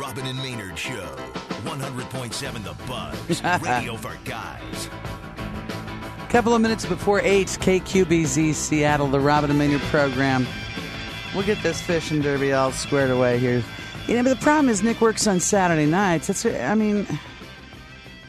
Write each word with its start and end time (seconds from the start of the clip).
Robin 0.00 0.26
and 0.26 0.38
Maynard 0.38 0.78
Show. 0.78 1.14
100.7 1.64 2.64
The 2.64 2.72
Buzz. 2.86 3.62
Radio 3.62 3.96
for 3.96 4.16
guys. 4.24 4.88
Couple 6.30 6.54
of 6.54 6.62
minutes 6.62 6.86
before 6.86 7.20
8, 7.20 7.46
KQBZ 7.48 8.54
Seattle, 8.54 9.08
the 9.08 9.20
Robin 9.20 9.50
and 9.50 9.58
Maynard 9.58 9.82
program. 9.82 10.46
We'll 11.34 11.44
get 11.44 11.62
this 11.62 11.82
fishing 11.82 12.22
derby 12.22 12.54
all 12.54 12.72
squared 12.72 13.10
away 13.10 13.38
here. 13.38 13.62
You 14.06 14.16
know, 14.16 14.22
but 14.22 14.38
the 14.38 14.42
problem 14.42 14.70
is 14.70 14.82
Nick 14.82 15.02
works 15.02 15.26
on 15.26 15.38
Saturday 15.38 15.84
nights. 15.84 16.28
That's, 16.28 16.46
I 16.46 16.74
mean, 16.74 17.06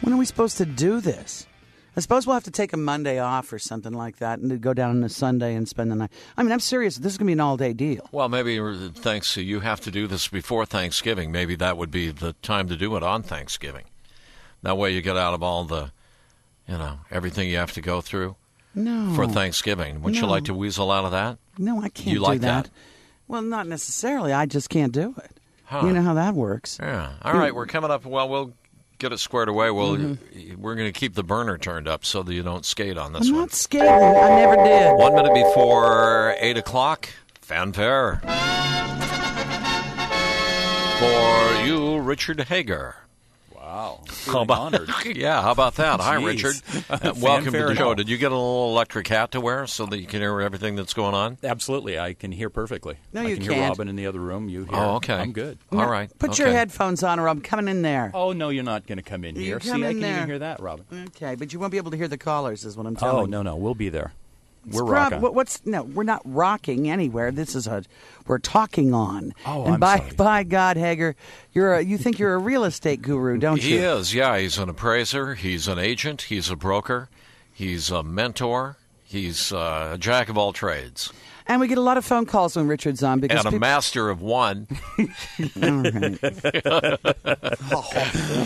when 0.02 0.14
are 0.14 0.18
we 0.18 0.26
supposed 0.26 0.58
to 0.58 0.66
do 0.66 1.00
this? 1.00 1.48
I 1.96 2.00
suppose 2.00 2.26
we'll 2.26 2.36
have 2.36 2.46
to 2.46 2.52
take 2.52 2.72
a 2.72 2.78
Monday 2.78 3.20
off 3.20 3.52
or 3.52 3.60
something 3.60 3.92
like 3.92 4.18
that 4.20 4.40
and 4.40 4.62
go 4.62 4.74
down 4.74 4.92
on 4.92 5.04
a 5.04 5.10
Sunday 5.10 5.56
and 5.56 5.68
spend 5.68 5.92
the 5.92 5.96
night. 5.96 6.12
I 6.38 6.44
mean, 6.44 6.52
I'm 6.54 6.62
serious. 6.62 6.96
This 6.98 7.12
is 7.14 7.18
going 7.18 7.26
to 7.26 7.30
be 7.30 7.34
an 7.34 7.42
all 7.42 7.58
day 7.58 7.74
deal. 7.74 8.08
Well, 8.14 8.30
maybe 8.30 8.58
uh, 8.60 8.90
thanks 8.96 9.36
you 9.36 9.60
have 9.60 9.82
to 9.82 9.92
do 9.92 10.08
this 10.08 10.28
before 10.30 10.66
Thanksgiving. 10.66 11.32
Maybe 11.32 11.56
that 11.56 11.76
would 11.78 11.92
be 11.92 12.10
the 12.12 12.34
time 12.42 12.68
to 12.70 12.78
do 12.78 12.96
it 12.96 13.04
on 13.04 13.24
Thanksgiving. 13.24 13.84
That 14.62 14.78
way 14.78 14.92
you 14.94 15.02
get 15.02 15.18
out 15.18 15.34
of 15.34 15.44
all 15.44 15.66
the, 15.66 15.92
you 16.68 16.78
know, 16.78 17.00
everything 17.10 17.50
you 17.50 17.58
have 17.58 17.74
to 17.74 17.82
go 17.82 18.00
through 18.00 18.36
No. 18.74 19.14
for 19.16 19.28
Thanksgiving. 19.28 20.02
Wouldn't 20.02 20.22
you 20.22 20.28
like 20.28 20.46
to 20.46 20.54
weasel 20.54 20.92
out 20.92 21.04
of 21.04 21.12
that? 21.12 21.40
No, 21.58 21.80
I 21.82 21.90
can't 21.90 22.08
You 22.08 22.16
do 22.20 22.22
like 22.22 22.40
that. 22.42 22.66
that? 22.66 22.72
Well, 23.28 23.42
not 23.42 23.68
necessarily. 23.68 24.32
I 24.32 24.46
just 24.46 24.70
can't 24.70 24.94
do 24.94 25.14
it. 25.18 25.32
Huh. 25.66 25.86
You 25.88 25.94
know 25.94 26.02
how 26.02 26.14
that 26.14 26.36
works. 26.36 26.78
Yeah. 26.82 27.14
All 27.22 27.34
right, 27.34 27.54
we're 27.56 27.66
coming 27.66 27.92
up. 27.92 28.06
Well, 28.06 28.28
we'll 28.30 28.54
get 29.02 29.12
it 29.12 29.18
squared 29.20 29.50
away. 29.50 29.72
We'll 29.72 29.98
Mm-hmm. 29.98 30.62
we're 30.62 30.76
going 30.76 30.92
to 30.92 30.98
keep 30.98 31.16
the 31.16 31.24
burner 31.24 31.58
turned 31.58 31.88
up 31.88 32.06
so 32.06 32.22
that 32.24 32.34
you 32.34 32.44
don't 32.44 32.64
skate 32.66 32.98
on 32.98 33.14
this 33.14 33.28
I'm 33.28 33.34
one. 33.34 33.42
not 33.42 33.52
skating. 33.54 33.88
I 33.90 34.30
never 34.30 34.56
did. 34.64 34.94
One 34.96 35.16
minute 35.16 35.34
before 35.34 36.36
eight 36.40 36.56
o'clock, 36.58 37.10
fanfare 37.42 38.22
for 41.00 41.66
you, 41.66 41.98
Richard 42.00 42.42
Hagar. 42.42 42.96
Wow. 43.72 44.02
How 44.26 44.42
about, 44.42 44.60
honored. 44.60 44.90
yeah, 45.16 45.42
how 45.42 45.52
about 45.52 45.76
that? 45.76 46.02
Hi, 46.02 46.18
Jeez. 46.18 46.26
Richard. 46.26 46.56
Uh, 46.92 47.14
welcome 47.22 47.54
to 47.54 47.68
the 47.68 47.76
show. 47.76 47.94
Did 47.96 48.10
you 48.10 48.18
get 48.18 48.32
a 48.32 48.36
little 48.36 48.70
electric 48.70 49.08
hat 49.08 49.32
to 49.32 49.40
wear 49.40 49.66
so 49.66 49.86
that 49.86 49.98
you 49.98 50.06
can 50.06 50.20
hear 50.20 50.42
everything 50.42 50.76
that's 50.76 50.94
going 50.94 51.14
on? 51.14 51.38
Absolutely. 51.42 51.98
I 51.98 52.14
can 52.14 52.34
hear 52.34 52.50
perfectly. 52.50 52.98
No, 53.14 53.22
I 53.22 53.28
you 53.28 53.36
can 53.36 53.44
hear 53.44 53.54
can't. 53.54 53.70
Robin 53.70 53.88
in 53.88 53.96
the 53.96 54.08
other 54.08 54.20
room. 54.20 54.50
You 54.50 54.66
hear. 54.66 54.76
Oh, 54.76 54.96
okay. 54.96 55.14
I'm 55.14 55.32
good. 55.32 55.58
All 55.72 55.90
right. 55.90 56.12
Put 56.20 56.38
your 56.38 56.50
headphones 56.50 57.02
on 57.04 57.20
or 57.20 57.30
I'm 57.30 57.40
coming 57.40 57.70
in 57.70 57.82
there. 57.82 58.12
Oh, 58.14 58.34
no, 58.34 58.50
you're 58.50 58.64
not 58.66 58.88
going 58.88 58.98
to 58.98 59.04
come 59.04 59.24
in 59.24 59.36
here. 59.36 59.44
You 59.44 59.50
here. 59.52 59.60
come 59.60 59.82
See, 59.82 59.86
I 59.86 59.90
in 59.90 59.94
can 59.96 60.02
there. 60.02 60.16
even 60.18 60.28
hear 60.28 60.40
that, 60.40 60.60
Robin. 60.60 60.86
Okay, 61.16 61.36
but 61.36 61.54
you 61.54 61.60
won't 61.60 61.72
be 61.72 61.78
able 61.78 61.92
to 61.92 61.98
hear 61.98 62.10
the 62.10 62.18
callers, 62.18 62.66
is 62.66 62.76
what 62.76 62.86
I'm 62.86 62.96
telling 62.98 63.18
you. 63.18 63.24
Oh, 63.24 63.26
no, 63.26 63.42
no. 63.42 63.56
We'll 63.56 63.76
be 63.76 63.90
there. 63.90 64.12
We're 64.70 64.84
Rob, 64.84 64.92
rocking. 64.92 65.22
what- 65.22 65.34
what's 65.36 65.66
no? 65.66 65.84
We're 65.84 66.04
not 66.04 66.22
rocking 66.24 66.90
anywhere. 66.90 67.32
This 67.32 67.56
is 67.56 67.66
a 67.68 67.84
we're 68.28 68.38
talking 68.38 68.94
on. 68.94 69.34
Oh, 69.46 69.64
and 69.66 69.74
I'm 69.76 69.80
by 69.80 69.98
sorry. 69.98 70.12
by 70.16 70.44
God, 70.44 70.78
Hagar, 70.78 71.16
you're 71.54 71.74
a, 71.76 71.82
you 71.82 71.98
think 71.98 72.20
you're 72.20 72.36
a 72.36 72.38
real 72.38 72.64
estate 72.64 73.02
guru, 73.02 73.38
don't 73.38 73.58
you? 73.64 73.78
He 73.80 73.84
is, 73.84 74.14
yeah. 74.14 74.38
He's 74.38 74.58
an 74.60 74.70
appraiser. 74.70 75.34
He's 75.36 75.68
an 75.68 75.80
agent. 75.80 76.24
He's 76.24 76.50
a 76.52 76.56
broker. 76.56 77.10
He's 77.52 77.90
a 77.90 78.04
mentor. 78.04 78.78
He's 79.12 79.52
uh, 79.52 79.92
a 79.94 79.98
jack 79.98 80.30
of 80.30 80.38
all 80.38 80.54
trades 80.54 81.12
And 81.46 81.60
we 81.60 81.68
get 81.68 81.78
a 81.78 81.82
lot 81.82 81.98
of 81.98 82.06
phone 82.06 82.26
calls 82.26 82.56
when 82.56 82.68
Richard's 82.68 83.04
on 83.04 83.20
because 83.20 83.40
and 83.40 83.48
a 83.48 83.50
people, 83.50 83.60
master 83.60 84.10
of 84.10 84.22
one. 84.22 84.68
All 85.62 85.82
right. 85.82 86.18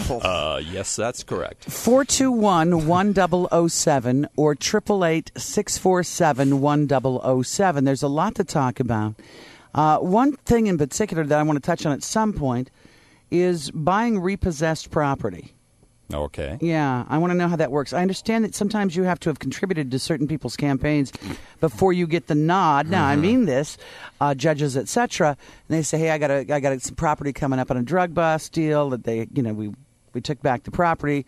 Uh, 0.09 0.61
yes, 0.63 0.95
that's 0.95 1.23
correct. 1.23 1.66
421 1.66 2.88
1007 2.88 4.27
or 4.35 4.53
888 4.53 5.31
647 5.38 6.61
1007. 6.61 7.83
There's 7.83 8.03
a 8.03 8.07
lot 8.07 8.33
to 8.33 8.44
talk 8.44 8.79
about. 8.79 9.13
Uh, 9.75 10.00
one 10.00 10.35
thing 10.38 10.66
in 10.66 10.79
particular 10.79 11.23
that 11.25 11.38
I 11.38 11.44
want 11.44 11.61
to 11.61 11.66
touch 11.66 11.85
on 11.85 11.91
at 11.91 12.02
some 12.02 12.33
point 12.33 12.72
is 13.29 13.69
buying 13.69 14.19
repossessed 14.19 14.89
property. 14.89 15.53
Okay. 16.13 16.57
Yeah, 16.61 17.03
I 17.09 17.17
want 17.17 17.31
to 17.31 17.37
know 17.37 17.47
how 17.47 17.55
that 17.55 17.71
works. 17.71 17.91
I 17.91 18.01
understand 18.01 18.45
that 18.45 18.53
sometimes 18.53 18.95
you 18.95 19.03
have 19.03 19.19
to 19.21 19.29
have 19.29 19.39
contributed 19.39 19.89
to 19.91 19.97
certain 19.97 20.27
people's 20.27 20.55
campaigns 20.55 21.11
before 21.59 21.93
you 21.93 22.05
get 22.05 22.27
the 22.27 22.35
nod. 22.35 22.88
Now, 22.88 23.05
I 23.05 23.16
mean 23.16 23.45
this, 23.45 23.77
uh, 24.21 24.35
judges, 24.35 24.77
etc. 24.77 25.29
And 25.29 25.77
they 25.77 25.81
say, 25.81 25.97
"Hey, 25.97 26.11
I 26.11 26.19
got 26.19 26.29
a, 26.29 26.53
I 26.53 26.59
got 26.59 26.73
a, 26.73 26.79
some 26.79 26.95
property 26.95 27.33
coming 27.33 27.57
up 27.57 27.71
on 27.71 27.77
a 27.77 27.81
drug 27.81 28.13
bust 28.13 28.53
deal 28.53 28.91
that 28.91 29.03
they, 29.03 29.27
you 29.33 29.41
know, 29.41 29.53
we 29.53 29.73
we 30.13 30.21
took 30.21 30.41
back 30.41 30.63
the 30.63 30.71
property. 30.71 31.25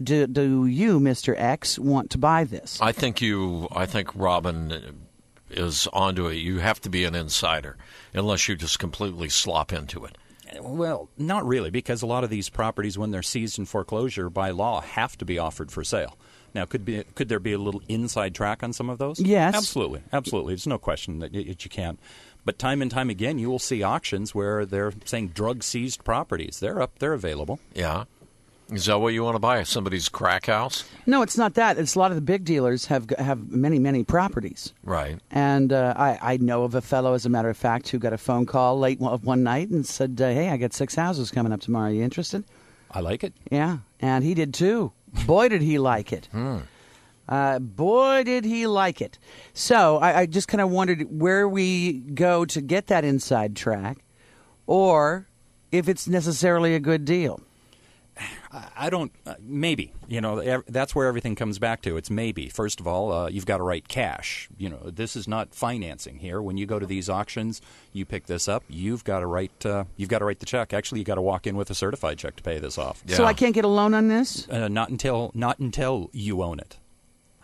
Do, 0.00 0.26
do 0.26 0.66
you, 0.66 1.00
Mister 1.00 1.34
X, 1.36 1.78
want 1.78 2.10
to 2.10 2.18
buy 2.18 2.44
this? 2.44 2.78
I 2.80 2.92
think 2.92 3.20
you. 3.22 3.66
I 3.72 3.86
think 3.86 4.10
Robin 4.14 5.06
is 5.50 5.88
onto 5.92 6.26
it. 6.26 6.34
You 6.34 6.58
have 6.58 6.80
to 6.82 6.90
be 6.90 7.04
an 7.04 7.14
insider, 7.14 7.76
unless 8.12 8.46
you 8.46 8.56
just 8.56 8.78
completely 8.78 9.30
slop 9.30 9.72
into 9.72 10.04
it. 10.04 10.16
Well, 10.60 11.08
not 11.18 11.46
really, 11.46 11.70
because 11.70 12.02
a 12.02 12.06
lot 12.06 12.24
of 12.24 12.30
these 12.30 12.48
properties, 12.48 12.98
when 12.98 13.10
they're 13.10 13.22
seized 13.22 13.58
in 13.58 13.66
foreclosure 13.66 14.30
by 14.30 14.50
law, 14.50 14.80
have 14.80 15.16
to 15.18 15.24
be 15.24 15.38
offered 15.38 15.70
for 15.70 15.84
sale. 15.84 16.16
Now, 16.54 16.64
could 16.64 16.84
be 16.84 17.04
could 17.14 17.28
there 17.28 17.38
be 17.38 17.52
a 17.52 17.58
little 17.58 17.82
inside 17.88 18.34
track 18.34 18.62
on 18.62 18.72
some 18.72 18.88
of 18.88 18.98
those? 18.98 19.20
Yes. 19.20 19.54
absolutely, 19.54 20.02
absolutely. 20.12 20.54
There's 20.54 20.66
no 20.66 20.78
question 20.78 21.18
that, 21.18 21.32
that 21.32 21.64
you 21.64 21.70
can't. 21.70 21.98
But 22.44 22.58
time 22.58 22.80
and 22.80 22.90
time 22.90 23.10
again, 23.10 23.38
you 23.38 23.50
will 23.50 23.58
see 23.58 23.82
auctions 23.82 24.34
where 24.34 24.64
they're 24.64 24.92
saying 25.04 25.28
drug 25.28 25.62
seized 25.62 26.04
properties. 26.04 26.60
They're 26.60 26.80
up, 26.80 26.98
they're 26.98 27.12
available. 27.12 27.60
Yeah. 27.74 28.04
Is 28.70 28.84
that 28.84 28.98
what 29.00 29.14
you 29.14 29.24
want 29.24 29.34
to 29.34 29.40
buy? 29.40 29.62
Somebody's 29.62 30.10
crack 30.10 30.46
house? 30.46 30.84
No, 31.06 31.22
it's 31.22 31.38
not 31.38 31.54
that. 31.54 31.78
It's 31.78 31.94
a 31.94 31.98
lot 31.98 32.10
of 32.10 32.16
the 32.16 32.20
big 32.22 32.44
dealers 32.44 32.84
have 32.86 33.08
have 33.18 33.50
many 33.50 33.78
many 33.78 34.04
properties. 34.04 34.74
Right. 34.84 35.18
And 35.30 35.72
uh, 35.72 35.94
I, 35.96 36.18
I 36.34 36.36
know 36.36 36.64
of 36.64 36.74
a 36.74 36.82
fellow, 36.82 37.14
as 37.14 37.24
a 37.24 37.30
matter 37.30 37.48
of 37.48 37.56
fact, 37.56 37.88
who 37.88 37.98
got 37.98 38.12
a 38.12 38.18
phone 38.18 38.44
call 38.44 38.78
late 38.78 39.00
one, 39.00 39.18
one 39.22 39.42
night 39.42 39.70
and 39.70 39.86
said, 39.86 40.20
uh, 40.20 40.28
"Hey, 40.28 40.50
I 40.50 40.58
got 40.58 40.74
six 40.74 40.94
houses 40.94 41.30
coming 41.30 41.50
up 41.52 41.60
tomorrow. 41.60 41.88
Are 41.88 41.92
you 41.92 42.02
interested?" 42.02 42.44
I 42.90 43.00
like 43.00 43.24
it. 43.24 43.32
Yeah, 43.50 43.78
and 44.00 44.22
he 44.22 44.34
did 44.34 44.52
too. 44.52 44.92
Boy, 45.26 45.48
did 45.48 45.62
he 45.62 45.78
like 45.78 46.12
it. 46.12 46.28
Uh, 47.28 47.58
boy, 47.58 48.22
did 48.24 48.44
he 48.44 48.66
like 48.66 49.00
it. 49.00 49.18
So 49.52 49.98
I, 49.98 50.20
I 50.20 50.26
just 50.26 50.48
kind 50.48 50.60
of 50.60 50.70
wondered 50.70 51.20
where 51.20 51.48
we 51.48 51.92
go 51.94 52.44
to 52.46 52.60
get 52.60 52.86
that 52.88 53.04
inside 53.04 53.56
track, 53.56 53.98
or 54.66 55.26
if 55.72 55.88
it's 55.88 56.06
necessarily 56.06 56.74
a 56.74 56.80
good 56.80 57.04
deal. 57.04 57.40
I- 58.50 58.68
I 58.86 58.90
don't. 58.90 59.12
Uh, 59.26 59.34
maybe 59.40 59.92
you 60.08 60.20
know 60.20 60.38
ev- 60.38 60.64
that's 60.68 60.94
where 60.94 61.06
everything 61.06 61.34
comes 61.34 61.58
back 61.58 61.82
to. 61.82 61.96
It's 61.96 62.10
maybe. 62.10 62.48
First 62.48 62.80
of 62.80 62.86
all, 62.86 63.12
uh, 63.12 63.28
you've 63.28 63.44
got 63.46 63.58
to 63.58 63.62
write 63.62 63.88
cash. 63.88 64.48
You 64.56 64.70
know, 64.70 64.78
this 64.90 65.16
is 65.16 65.28
not 65.28 65.54
financing 65.54 66.18
here. 66.18 66.40
When 66.40 66.56
you 66.56 66.64
go 66.66 66.78
to 66.78 66.86
these 66.86 67.08
auctions, 67.10 67.60
you 67.92 68.04
pick 68.06 68.26
this 68.26 68.48
up. 68.48 68.64
You've 68.68 69.04
got 69.04 69.20
to 69.20 69.26
write. 69.26 69.66
Uh, 69.66 69.84
you've 69.96 70.08
got 70.08 70.20
to 70.20 70.24
write 70.24 70.38
the 70.40 70.46
check. 70.46 70.72
Actually, 70.72 71.00
you've 71.00 71.06
got 71.06 71.16
to 71.16 71.22
walk 71.22 71.46
in 71.46 71.56
with 71.56 71.70
a 71.70 71.74
certified 71.74 72.18
check 72.18 72.36
to 72.36 72.42
pay 72.42 72.58
this 72.58 72.78
off. 72.78 73.02
So 73.08 73.24
I 73.24 73.34
can't 73.34 73.54
get 73.54 73.64
a 73.64 73.68
loan 73.68 73.92
on 73.94 74.08
this. 74.08 74.48
Uh, 74.48 74.68
not 74.68 74.88
until 74.88 75.30
not 75.34 75.58
until 75.58 76.08
you 76.12 76.42
own 76.42 76.58
it. 76.58 76.78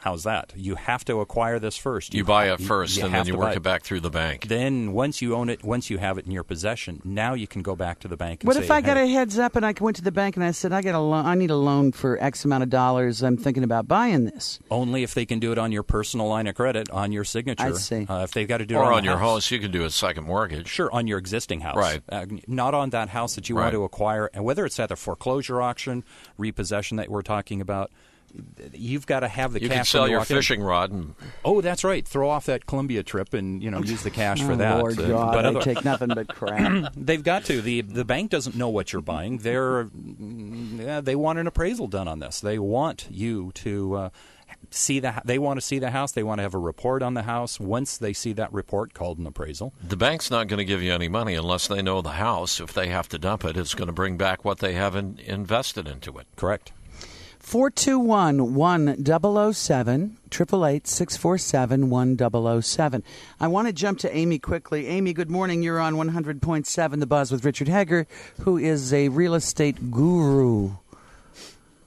How's 0.05 0.25
that? 0.25 0.53
You 0.55 0.75
have 0.75 1.03
to 1.07 1.21
acquire 1.21 1.59
this 1.59 1.79
first. 1.79 2.13
You 2.13 2.25
buy 2.25 2.53
it 2.53 2.61
first, 2.61 2.99
you 2.99 3.07
and 3.07 3.15
then 3.15 3.25
you 3.27 3.39
work 3.39 3.49
buy 3.49 3.53
it 3.55 3.63
back 3.63 3.85
through 3.85 4.01
the 4.01 4.11
bank. 4.11 4.49
Then 4.49 4.93
once 4.93 5.23
you 5.23 5.35
own 5.35 5.49
it, 5.49 5.65
once 5.65 5.89
you 5.89 5.97
have 5.97 6.19
it 6.19 6.27
in 6.27 6.31
your 6.31 6.45
possession, 6.45 7.01
now 7.07 7.33
you 7.33 7.47
can 7.47 7.63
go 7.63 7.75
back 7.75 8.01
to 8.01 8.09
the 8.09 8.17
bank. 8.19 8.43
And 8.43 8.49
What 8.49 8.59
say, 8.59 8.65
if 8.65 8.71
I 8.71 8.83
got 8.83 8.99
a 8.99 9.07
heads 9.07 9.39
up 9.39 9.57
and 9.57 9.65
I 9.65 9.73
went 9.81 9.97
to 9.97 10.03
the 10.03 10.13
bank 10.13 10.37
and 10.37 10.45
I 10.45 10.51
said, 10.51 10.75
"I 10.75 10.83
got 10.83 10.95
a 10.95 10.99
loan. 11.01 11.25
I 11.25 11.35
need 11.37 11.51
a 11.51 11.57
loan 11.57 11.91
for 11.93 12.23
X 12.23 12.45
amount 12.45 12.65
of 12.65 12.69
dollars. 12.69 13.23
I'm 13.23 13.39
thinking 13.39 13.65
about 13.65 13.89
buying 13.89 14.27
this." 14.27 14.59
Only 14.71 15.05
if 15.05 15.15
they 15.15 15.25
can 15.25 15.39
do 15.39 15.53
it 15.53 15.59
on 15.59 15.73
your 15.73 15.83
personal 15.83 16.29
line 16.29 16.49
of 16.49 16.55
credit, 16.55 16.91
on 16.91 17.11
your 17.11 17.25
signature. 17.25 17.65
I 17.65 17.73
see. 17.73 18.05
Uh, 18.07 18.25
if 18.25 18.33
they've 18.33 18.47
got 18.47 18.59
to 18.59 18.67
do 18.67 18.75
it 18.75 18.81
Or 18.81 18.93
on, 18.93 18.99
on 18.99 19.05
your 19.05 19.17
house. 19.17 19.47
house, 19.47 19.51
you 19.53 19.59
can 19.59 19.71
do 19.71 19.87
a 19.87 19.91
second 19.91 20.25
mortgage. 20.25 20.69
Sure, 20.69 20.93
on 20.93 21.07
your 21.07 21.17
existing 21.17 21.61
house. 21.61 21.77
Right. 21.77 22.03
Uh, 22.11 22.27
not 22.47 22.75
on 22.75 22.91
that 22.91 23.09
house 23.09 23.37
that 23.37 23.49
you 23.49 23.57
Right. 23.57 23.63
want 23.63 23.73
to 23.73 23.85
acquire. 23.85 24.29
And 24.35 24.45
whether 24.45 24.67
it's 24.67 24.79
at 24.79 24.91
a 24.91 24.97
foreclosure 24.97 25.63
auction, 25.63 26.05
repossession 26.37 26.99
that 26.99 27.09
we're 27.09 27.23
talking 27.23 27.63
about, 27.63 27.91
you've 28.73 29.07
got 29.07 29.21
to 29.21 29.29
have 29.29 29.53
the 29.53 29.63
You 29.63 29.69
cash. 29.69 29.77
can 29.77 29.85
sell 29.85 30.09
your 30.09 30.19
walk 30.21 30.31
in. 30.31 30.37
fishing 30.37 30.63
rod 30.63 30.91
and 30.93 31.15
Oh, 31.45 31.61
that's 31.61 31.85
right. 31.85 32.07
Throw 32.07 32.29
off 32.31 32.47
that 32.47 32.67
Columbia 32.67 33.03
trip 33.03 33.35
and 33.35 33.63
you 33.63 33.71
know 33.71 33.83
use 33.83 34.03
the 34.03 34.11
cash 34.11 34.43
for 34.43 34.53
oh, 34.53 34.57
that. 34.57 34.79
Lord 34.79 34.99
Uh, 34.99 35.09
God, 35.09 35.33
but 35.35 35.43
they 35.43 35.49
other- 35.49 35.61
take 35.63 35.85
nothing 35.85 36.09
but 36.09 36.29
crap. 36.29 36.93
They've 36.97 37.23
got 37.23 37.45
to. 37.47 37.61
the 37.61 37.83
The 37.83 38.05
bank 38.05 38.31
doesn't 38.31 38.57
know 38.57 38.69
what 38.69 38.93
you're 38.93 39.03
buying. 39.03 39.39
They're 39.39 39.85
mm, 39.85 40.81
yeah, 40.85 41.01
they 41.01 41.17
want 41.17 41.39
an 41.39 41.47
appraisal 41.47 41.87
done 41.87 42.09
on 42.09 42.19
this. 42.19 42.41
They 42.41 42.59
want 42.59 43.07
you 43.11 43.53
to 43.57 43.95
uh, 43.95 44.09
see 44.71 45.01
the. 45.01 45.21
They 45.25 45.39
want 45.39 45.59
to 45.59 45.67
see 45.67 45.79
the 45.79 45.91
house. 45.91 46.13
They 46.13 46.23
want 46.23 46.39
to 46.39 46.43
have 46.43 46.55
a 46.55 46.59
report 46.59 47.03
on 47.03 47.15
the 47.15 47.23
house. 47.23 47.61
Once 47.61 47.97
they 47.99 48.13
see 48.13 48.33
that 48.35 48.53
report, 48.53 48.95
called 48.95 49.19
an 49.19 49.27
appraisal. 49.27 49.73
the 49.87 49.97
bank's 49.97 50.31
not 50.31 50.49
going 50.49 50.59
to 50.59 50.65
give 50.65 50.83
you 50.83 50.93
any 50.93 51.09
money 51.09 51.35
unless 51.35 51.69
they 51.69 51.83
know 51.83 52.03
the 52.03 52.11
house. 52.11 52.61
If 52.61 52.73
they 52.73 52.89
have 52.89 53.09
to 53.11 53.19
dump 53.19 53.45
it, 53.45 53.57
it's 53.57 53.75
going 53.75 53.87
to 53.89 53.93
bring 53.93 54.17
back 54.17 54.45
what 54.45 54.59
they 54.59 54.73
have 54.75 54.97
in, 54.97 55.19
invested 55.25 55.87
into 55.89 56.19
it. 56.19 56.27
Correct. 56.37 56.73
421 57.45 58.55
1007, 58.55 60.17
888 60.33 60.87
647 60.89 61.91
1007. 61.91 63.03
I 63.39 63.49
want 63.49 63.69
to 63.69 63.73
jump 63.75 63.99
to 63.99 64.17
Amy 64.17 64.39
quickly. 64.39 64.87
Amy, 64.87 65.13
good 65.13 65.31
morning. 65.31 65.63
You're 65.63 65.79
on 65.79 65.95
100.7 65.95 67.01
The 67.01 67.07
Buzz 67.07 67.31
with 67.31 67.45
Richard 67.45 67.69
Hagar, 67.69 68.07
who 68.41 68.57
is 68.57 68.95
a 68.95 69.09
real 69.09 69.35
estate 69.35 69.91
guru. 69.91 70.71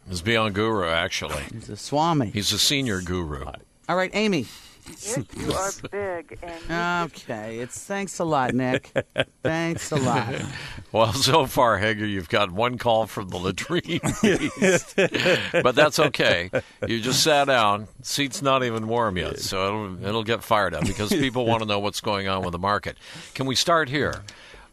He's 0.07 0.21
Beyond 0.21 0.53
Guru, 0.53 0.87
actually. 0.87 1.41
He's 1.51 1.69
a 1.69 1.75
swami. 1.75 2.27
He's 2.27 2.53
a 2.53 2.59
senior 2.59 3.01
guru. 3.01 3.43
All 3.89 3.95
right, 3.95 4.11
Amy, 4.13 4.45
Yes, 4.87 5.17
you 5.37 5.53
are 5.53 5.71
big, 5.91 6.39
and 6.41 6.61
you 6.69 7.15
Okay, 7.15 7.59
it's 7.59 7.83
thanks 7.83 8.19
a 8.19 8.23
lot, 8.23 8.53
Nick. 8.53 8.91
thanks 9.43 9.91
a 9.91 9.95
lot. 9.97 10.33
Well, 10.93 11.11
so 11.11 11.45
far, 11.45 11.77
Hagar, 11.77 12.05
you've 12.05 12.29
got 12.29 12.49
one 12.49 12.77
call 12.77 13.07
from 13.07 13.27
the 13.27 13.37
latrine. 13.37 13.99
but 15.61 15.75
that's 15.75 15.99
okay. 15.99 16.49
You 16.87 17.01
just 17.01 17.21
sat 17.21 17.45
down. 17.45 17.87
Seat's 18.01 18.41
not 18.41 18.63
even 18.63 18.87
warm 18.87 19.17
yet, 19.17 19.39
so 19.39 19.67
it'll, 19.67 20.05
it'll 20.05 20.23
get 20.23 20.43
fired 20.43 20.73
up 20.73 20.85
because 20.87 21.09
people 21.09 21.45
want 21.45 21.61
to 21.61 21.67
know 21.67 21.79
what's 21.79 21.99
going 22.01 22.29
on 22.29 22.41
with 22.41 22.53
the 22.53 22.57
market. 22.59 22.97
Can 23.33 23.45
we 23.45 23.53
start 23.53 23.89
here? 23.89 24.23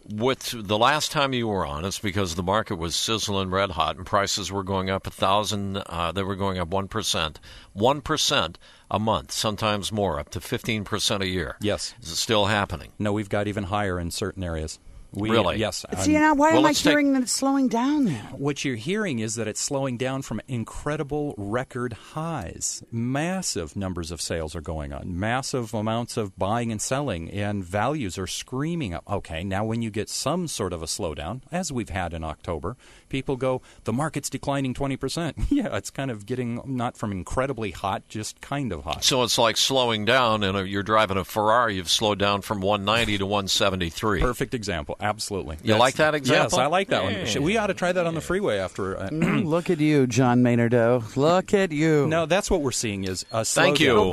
With 0.08 0.54
the 0.54 0.76
last 0.78 1.10
time 1.12 1.32
you 1.32 1.48
were 1.48 1.64
on, 1.66 1.84
it's 1.84 1.98
because 1.98 2.34
the 2.34 2.42
market 2.42 2.76
was 2.76 2.94
sizzling 2.94 3.50
red 3.50 3.70
hot 3.70 3.96
and 3.96 4.04
prices 4.04 4.52
were 4.52 4.62
going 4.62 4.90
up 4.90 5.06
a 5.06 5.10
thousand. 5.10 5.78
Uh, 5.86 6.12
they 6.12 6.22
were 6.22 6.36
going 6.36 6.58
up 6.58 6.68
one 6.68 6.88
percent, 6.88 7.40
one 7.72 8.02
percent 8.02 8.58
a 8.94 8.98
month, 9.00 9.32
sometimes 9.32 9.90
more, 9.90 10.20
up 10.20 10.28
to 10.30 10.40
fifteen 10.40 10.84
percent 10.84 11.20
a 11.20 11.26
year. 11.26 11.56
Yes. 11.60 11.94
is 12.00 12.10
it 12.10 12.16
still 12.16 12.46
happening? 12.46 12.92
No, 12.96 13.12
we've 13.12 13.28
got 13.28 13.48
even 13.48 13.64
higher 13.64 13.98
in 13.98 14.12
certain 14.12 14.44
areas. 14.44 14.78
We, 15.14 15.30
Really? 15.30 15.58
Yes. 15.58 15.84
See, 15.98 16.12
now 16.12 16.34
why 16.34 16.50
well, 16.50 16.58
am 16.58 16.64
I 16.64 16.68
let's 16.68 16.82
take- 16.82 16.90
hearing 16.90 17.12
that 17.12 17.22
it's 17.22 17.32
slowing 17.32 17.68
down 17.68 18.04
now? 18.06 18.30
what 18.36 18.64
you're 18.64 18.76
hearing 18.76 19.20
is 19.20 19.36
that 19.36 19.48
it's 19.48 19.60
slowing 19.60 19.96
down 19.96 20.22
from 20.22 20.40
incredible 20.48 21.34
record 21.36 21.92
highs. 21.92 22.82
Massive 22.90 23.76
numbers 23.76 24.10
of 24.10 24.20
sales 24.20 24.54
are 24.56 24.60
going 24.60 24.92
on, 24.92 25.18
massive 25.18 25.72
amounts 25.74 26.16
of 26.16 26.36
buying 26.38 26.72
and 26.72 26.80
selling, 26.80 27.30
and 27.30 27.64
values 27.64 28.18
are 28.18 28.26
screaming 28.26 28.94
up. 28.94 29.04
Okay, 29.08 29.44
now 29.44 29.64
when 29.64 29.82
you 29.82 29.90
get 29.90 30.08
some 30.08 30.48
sort 30.48 30.72
of 30.72 30.82
a 30.82 30.86
slowdown, 30.86 31.42
as 31.52 31.70
we've 31.70 31.90
had 31.90 32.12
in 32.12 32.24
October, 32.24 32.76
people 33.08 33.36
go, 33.36 33.62
the 33.84 33.92
market's 33.92 34.28
declining 34.28 34.74
20%. 34.74 35.46
yeah, 35.50 35.76
it's 35.76 35.90
kind 35.90 36.10
of 36.10 36.26
getting 36.26 36.60
not 36.64 36.96
from 36.96 37.12
incredibly 37.12 37.70
hot, 37.70 38.08
just 38.08 38.40
kind 38.40 38.72
of 38.72 38.82
hot. 38.84 39.04
So 39.04 39.22
it's 39.22 39.38
like 39.38 39.56
slowing 39.56 40.04
down, 40.04 40.42
and 40.42 40.68
you're 40.68 40.82
driving 40.82 41.16
a 41.16 41.24
Ferrari, 41.24 41.76
you've 41.76 41.90
slowed 41.90 42.18
down 42.18 42.42
from 42.42 42.60
190 42.60 43.18
to 43.18 43.26
173. 43.26 44.20
Perfect 44.20 44.54
example. 44.54 44.96
Absolutely. 45.04 45.56
You 45.62 45.74
That's, 45.74 45.80
like 45.80 45.94
that 45.96 46.14
example? 46.14 46.58
Yes, 46.58 46.64
I 46.64 46.66
like 46.66 46.88
that 46.88 47.04
one. 47.04 47.42
We 47.42 47.58
ought 47.58 47.66
to 47.66 47.74
try 47.74 47.92
that 47.92 48.06
on 48.06 48.14
the 48.14 48.22
freeway 48.22 48.56
after. 48.56 48.98
Uh, 48.98 49.10
mm, 49.10 49.44
look 49.44 49.68
at 49.68 49.78
you, 49.78 50.06
John 50.06 50.42
Maynardo. 50.42 51.14
Look 51.14 51.52
at 51.52 51.72
you. 51.72 52.08
No, 52.14 52.26
that's 52.26 52.48
what 52.50 52.60
we're 52.62 52.70
seeing 52.70 53.04
is 53.04 53.26
a 53.32 53.44
Thank 53.44 53.80
you. 53.80 54.12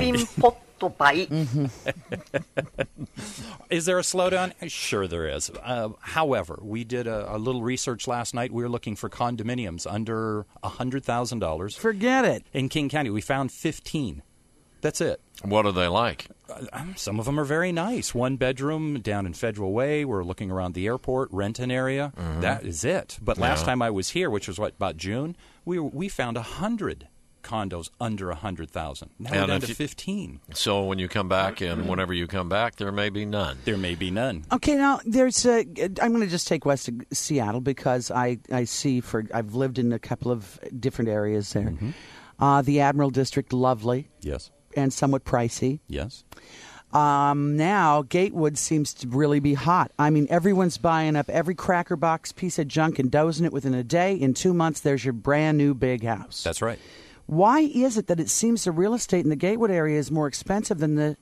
is 3.70 3.84
there 3.84 3.98
a 3.98 4.02
slowdown? 4.02 4.52
Sure, 4.68 5.06
there 5.06 5.28
is. 5.28 5.50
Uh, 5.62 5.90
however, 6.00 6.58
we 6.60 6.82
did 6.82 7.06
a, 7.06 7.36
a, 7.36 7.38
little 7.38 7.62
research 7.62 8.08
last 8.08 8.34
night. 8.34 8.50
We 8.52 8.64
were 8.64 8.68
looking 8.68 8.96
for 8.96 9.08
condominiums 9.08 9.86
under 9.88 10.46
$100,000. 10.64 11.78
Forget 11.78 12.24
it. 12.24 12.44
In 12.52 12.68
King 12.68 12.88
County, 12.88 13.10
we 13.10 13.20
found 13.20 13.52
15. 13.52 14.22
That's 14.82 15.00
it. 15.00 15.20
What 15.42 15.64
are 15.64 15.72
they 15.72 15.88
like? 15.88 16.26
Uh, 16.50 16.66
um, 16.74 16.94
some 16.96 17.18
of 17.18 17.24
them 17.24 17.40
are 17.40 17.44
very 17.44 17.72
nice. 17.72 18.14
One 18.14 18.36
bedroom 18.36 19.00
down 19.00 19.24
in 19.26 19.32
Federal 19.32 19.72
Way. 19.72 20.04
We're 20.04 20.22
looking 20.24 20.50
around 20.50 20.74
the 20.74 20.86
airport, 20.86 21.30
Renton 21.32 21.70
area. 21.70 22.12
Mm-hmm. 22.16 22.40
That 22.42 22.64
is 22.64 22.84
it. 22.84 23.18
But 23.22 23.38
last 23.38 23.60
Yeah. 23.60 23.66
time 23.66 23.80
I 23.82 23.90
was 23.90 24.10
here, 24.10 24.28
which 24.28 24.46
was 24.48 24.58
what 24.58 24.74
about 24.74 24.96
June, 24.98 25.34
we 25.64 25.78
we 25.78 26.08
found 26.08 26.36
a 26.36 26.42
hundred 26.42 27.08
condos 27.42 27.90
under 28.00 28.30
a 28.30 28.36
hundred 28.36 28.70
thousand. 28.70 29.10
Now 29.18 29.30
And 29.32 29.40
we're 29.40 29.46
down 29.48 29.56
if 29.56 29.62
to 29.62 29.68
you- 29.70 29.74
fifteen. 29.74 30.40
So 30.52 30.84
when 30.84 30.98
you 31.00 31.08
come 31.08 31.28
back, 31.28 31.60
and 31.60 31.88
whenever 31.88 32.12
you 32.12 32.26
come 32.28 32.48
back, 32.48 32.76
there 32.76 32.92
may 32.92 33.08
be 33.08 33.24
none. 33.24 33.58
There 33.64 33.76
may 33.78 33.94
be 33.96 34.10
none. 34.12 34.44
Okay, 34.52 34.76
now 34.76 35.00
there's 35.04 35.44
a. 35.46 35.60
I'm 36.00 36.10
going 36.12 36.20
to 36.20 36.26
just 36.28 36.46
take 36.46 36.64
west 36.64 36.88
of 36.88 36.94
Seattle 37.12 37.60
because 37.60 38.10
I 38.10 38.38
I 38.50 38.64
see 38.64 39.00
for 39.00 39.24
I've 39.34 39.54
lived 39.54 39.78
in 39.78 39.92
a 39.92 39.98
couple 39.98 40.30
of 40.30 40.58
different 40.78 41.08
areas 41.08 41.52
there. 41.52 41.70
Mm-hmm. 41.70 41.90
Uh, 42.38 42.62
the 42.62 42.80
Admiral 42.80 43.10
District, 43.10 43.52
lovely 43.52 44.08
Yes. 44.20 44.50
And 44.76 44.92
somewhat 44.92 45.24
pricey. 45.24 45.80
Yes. 45.88 46.24
Um, 46.92 47.56
now 47.56 48.02
Gatewood 48.02 48.58
seems 48.58 48.92
to 48.94 49.08
really 49.08 49.40
be 49.40 49.54
hot. 49.54 49.92
I 49.98 50.10
mean, 50.10 50.26
everyone's 50.28 50.76
buying 50.76 51.16
up 51.16 51.30
every 51.30 51.54
cracker 51.54 51.96
box 51.96 52.32
piece 52.32 52.58
of 52.58 52.68
junk 52.68 52.98
and 52.98 53.10
dozing 53.10 53.46
it 53.46 53.52
within 53.52 53.72
a 53.72 53.82
day. 53.82 54.14
In 54.14 54.34
two 54.34 54.52
months, 54.52 54.80
there's 54.80 55.04
your 55.04 55.14
brand 55.14 55.56
new 55.56 55.72
big 55.72 56.04
house. 56.04 56.42
That's 56.42 56.60
right. 56.60 56.78
Why 57.26 57.60
is 57.60 57.96
it 57.96 58.08
that 58.08 58.20
it 58.20 58.28
seems 58.28 58.64
the 58.64 58.72
real 58.72 58.92
estate 58.92 59.24
in 59.24 59.30
the 59.30 59.36
Gatewood 59.36 59.70
area 59.70 59.98
is 59.98 60.10
more 60.10 60.26
expensive 60.26 60.78
than 60.80 60.96
the 60.96 61.16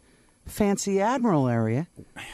fancy 0.44 1.00
Admiral 1.00 1.46
area? 1.46 1.86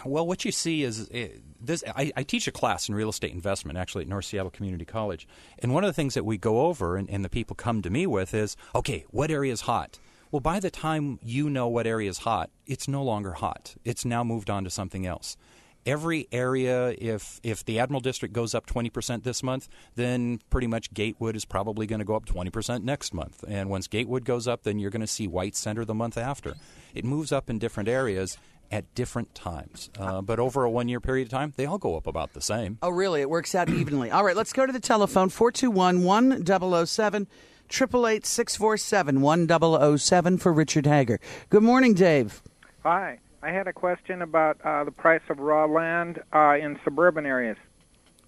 Well, 0.04 0.26
what 0.26 0.44
you 0.46 0.52
see 0.52 0.82
is 0.82 1.10
uh, 1.10 1.28
this. 1.60 1.84
I, 1.94 2.12
I 2.16 2.22
teach 2.22 2.46
a 2.48 2.52
class 2.52 2.88
in 2.88 2.94
real 2.94 3.10
estate 3.10 3.32
investment, 3.32 3.76
actually 3.76 4.02
at 4.02 4.08
North 4.08 4.24
Seattle 4.24 4.50
Community 4.50 4.86
College, 4.86 5.28
and 5.58 5.74
one 5.74 5.84
of 5.84 5.88
the 5.88 5.92
things 5.92 6.14
that 6.14 6.24
we 6.24 6.38
go 6.38 6.62
over 6.62 6.96
and, 6.96 7.10
and 7.10 7.22
the 7.22 7.28
people 7.28 7.54
come 7.54 7.82
to 7.82 7.90
me 7.90 8.06
with 8.06 8.32
is, 8.32 8.56
okay, 8.74 9.04
what 9.10 9.30
area 9.30 9.52
is 9.52 9.62
hot? 9.62 9.98
Well, 10.30 10.40
by 10.40 10.60
the 10.60 10.70
time 10.70 11.18
you 11.22 11.48
know 11.48 11.68
what 11.68 11.86
area 11.86 12.10
is 12.10 12.18
hot, 12.18 12.50
it's 12.66 12.88
no 12.88 13.02
longer 13.02 13.32
hot. 13.32 13.76
It's 13.84 14.04
now 14.04 14.24
moved 14.24 14.50
on 14.50 14.64
to 14.64 14.70
something 14.70 15.06
else. 15.06 15.36
Every 15.84 16.26
area, 16.32 16.96
if 16.98 17.40
if 17.44 17.64
the 17.64 17.78
Admiral 17.78 18.00
District 18.00 18.34
goes 18.34 18.56
up 18.56 18.66
20% 18.66 19.22
this 19.22 19.44
month, 19.44 19.68
then 19.94 20.40
pretty 20.50 20.66
much 20.66 20.92
Gatewood 20.92 21.36
is 21.36 21.44
probably 21.44 21.86
going 21.86 22.00
to 22.00 22.04
go 22.04 22.16
up 22.16 22.26
20% 22.26 22.82
next 22.82 23.14
month. 23.14 23.44
And 23.46 23.70
once 23.70 23.86
Gatewood 23.86 24.24
goes 24.24 24.48
up, 24.48 24.64
then 24.64 24.80
you're 24.80 24.90
going 24.90 25.00
to 25.00 25.06
see 25.06 25.28
White 25.28 25.54
Center 25.54 25.84
the 25.84 25.94
month 25.94 26.18
after. 26.18 26.54
It 26.92 27.04
moves 27.04 27.30
up 27.30 27.48
in 27.48 27.60
different 27.60 27.88
areas 27.88 28.36
at 28.72 28.92
different 28.96 29.32
times. 29.34 29.90
Uh, 29.96 30.20
but 30.22 30.40
over 30.40 30.64
a 30.64 30.70
one 30.70 30.88
year 30.88 31.00
period 31.00 31.28
of 31.28 31.30
time, 31.30 31.52
they 31.56 31.66
all 31.66 31.78
go 31.78 31.96
up 31.96 32.08
about 32.08 32.32
the 32.32 32.40
same. 32.40 32.78
Oh, 32.82 32.90
really? 32.90 33.20
It 33.20 33.30
works 33.30 33.54
out 33.54 33.68
evenly. 33.68 34.10
All 34.10 34.24
right, 34.24 34.36
let's 34.36 34.52
go 34.52 34.66
to 34.66 34.72
the 34.72 34.80
telephone 34.80 35.28
421 35.28 36.02
1007 36.02 37.28
888 37.68 40.40
for 40.40 40.52
Richard 40.52 40.86
Hagar. 40.86 41.20
Good 41.50 41.62
morning, 41.62 41.94
Dave. 41.94 42.42
Hi. 42.82 43.18
I 43.42 43.50
had 43.50 43.68
a 43.68 43.72
question 43.72 44.22
about 44.22 44.58
uh, 44.64 44.82
the 44.82 44.90
price 44.90 45.20
of 45.28 45.38
raw 45.38 45.66
land 45.66 46.20
uh, 46.32 46.56
in 46.60 46.80
suburban 46.82 47.26
areas. 47.26 47.56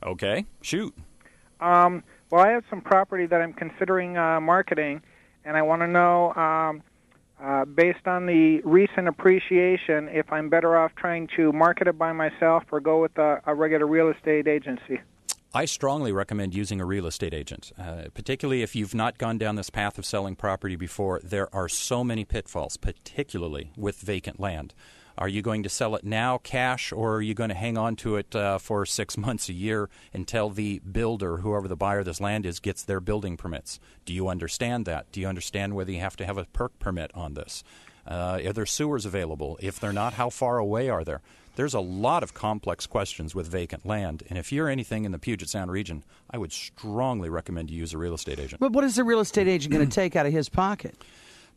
Okay, 0.03 0.47
shoot. 0.63 0.95
Um, 1.61 2.05
well, 2.31 2.45
I 2.45 2.51
have 2.51 2.63
some 2.71 2.81
property 2.81 3.27
that 3.27 3.41
I'm 3.41 3.53
considering 3.53 4.17
uh, 4.17 4.41
marketing, 4.41 5.03
and 5.45 5.57
I 5.57 5.63
want 5.63 5.83
to 5.83 5.89
know, 5.89 6.33
um, 6.35 6.83
uh, 7.43 7.65
based 7.65 8.07
on 8.07 8.27
the 8.27 8.61
recent 8.61 9.09
appreciation, 9.09 10.09
if 10.11 10.33
I'm 10.33 10.51
better 10.51 10.77
off 10.77 10.93
trying 10.95 11.29
to 11.37 11.53
market 11.53 11.89
it 11.89 11.99
by 11.99 12.13
myself 12.13 12.63
or 12.71 12.79
go 12.79 13.03
with 13.03 13.19
a, 13.19 13.43
a 13.47 13.55
regular 13.55 13.87
real 13.87 14.11
estate 14.11 14.47
agency. 14.47 15.01
I 15.55 15.65
strongly 15.65 16.13
recommend 16.13 16.55
using 16.55 16.79
a 16.79 16.85
real 16.85 17.07
estate 17.07 17.33
agent, 17.33 17.73
uh, 17.79 18.05
particularly 18.13 18.63
if 18.63 18.77
you've 18.77 18.95
not 18.95 19.17
gone 19.17 19.39
down 19.39 19.57
this 19.57 19.71
path 19.71 19.99
of 19.99 20.05
selling 20.05 20.37
property 20.37 20.77
before. 20.77 21.21
There 21.25 21.53
are 21.55 21.71
so 21.71 22.05
many 22.05 22.27
pitfalls, 22.27 22.77
particularly 22.77 23.73
with 23.75 23.97
vacant 23.97 24.39
land. 24.39 24.75
Are 25.17 25.27
you 25.27 25.41
going 25.41 25.63
to 25.63 25.71
sell 25.71 25.97
it 25.97 26.05
now, 26.05 26.37
cash, 26.37 26.93
or 26.93 27.17
are 27.17 27.23
you 27.23 27.33
going 27.33 27.49
to 27.49 27.55
hang 27.55 27.79
on 27.79 27.97
to 27.97 28.17
it 28.17 28.37
uh, 28.37 28.59
for 28.59 28.85
six 28.85 29.17
months, 29.17 29.49
a 29.49 29.55
year, 29.55 29.89
until 30.13 30.51
the 30.51 30.81
builder, 30.81 31.39
whoever 31.39 31.67
the 31.67 31.77
buyer 31.77 32.01
of 32.01 32.05
this 32.05 32.21
land 32.21 32.45
is, 32.45 32.61
gets 32.61 32.83
their 32.83 33.01
building 33.01 33.39
permits? 33.39 33.81
Do 34.05 34.13
you 34.13 34.29
understand 34.29 34.85
that? 34.85 35.11
Do 35.13 35.21
you 35.21 35.29
understand 35.29 35.75
whether 35.75 35.91
you 35.91 36.01
have 36.01 36.17
to 36.17 36.27
have 36.27 36.37
a 36.37 36.45
perk 36.45 36.79
permit 36.79 37.11
on 37.15 37.33
this? 37.35 37.65
Uh, 38.07 38.41
are 38.45 38.53
there 38.53 38.67
sewers 38.67 39.07
available? 39.07 39.59
If 39.61 39.81
they're 39.81 39.93
not, 39.95 40.15
how 40.15 40.29
far 40.29 40.59
away 40.59 40.91
are 40.91 41.05
there? 41.05 41.23
There's 41.59 41.75
a 41.75 41.81
lot 41.81 42.23
of 42.23 42.35
complex 42.35 42.87
questions 42.87 43.35
with 43.35 43.49
vacant 43.49 43.85
land, 43.85 44.23
and 44.29 44.39
if 44.39 44.53
you're 44.53 44.69
anything 44.69 45.05
in 45.05 45.11
the 45.11 45.19
Puget 45.19 45.49
Sound 45.49 45.73
region, 45.73 46.05
I 46.31 46.39
would 46.39 46.53
strongly 46.53 47.29
recommend 47.29 47.69
you 47.69 47.79
use 47.79 47.93
a 47.93 47.99
real 47.99 48.15
estate 48.15 48.39
agent. 48.39 48.61
But 48.61 48.71
what 48.71 48.85
is 48.85 48.95
the 48.95 49.03
real 49.03 49.19
estate 49.19 49.49
agent 49.49 49.75
going 49.75 49.85
to 49.85 49.93
take 50.03 50.15
out 50.15 50.25
of 50.25 50.31
his 50.33 50.49
pocket? 50.49 50.95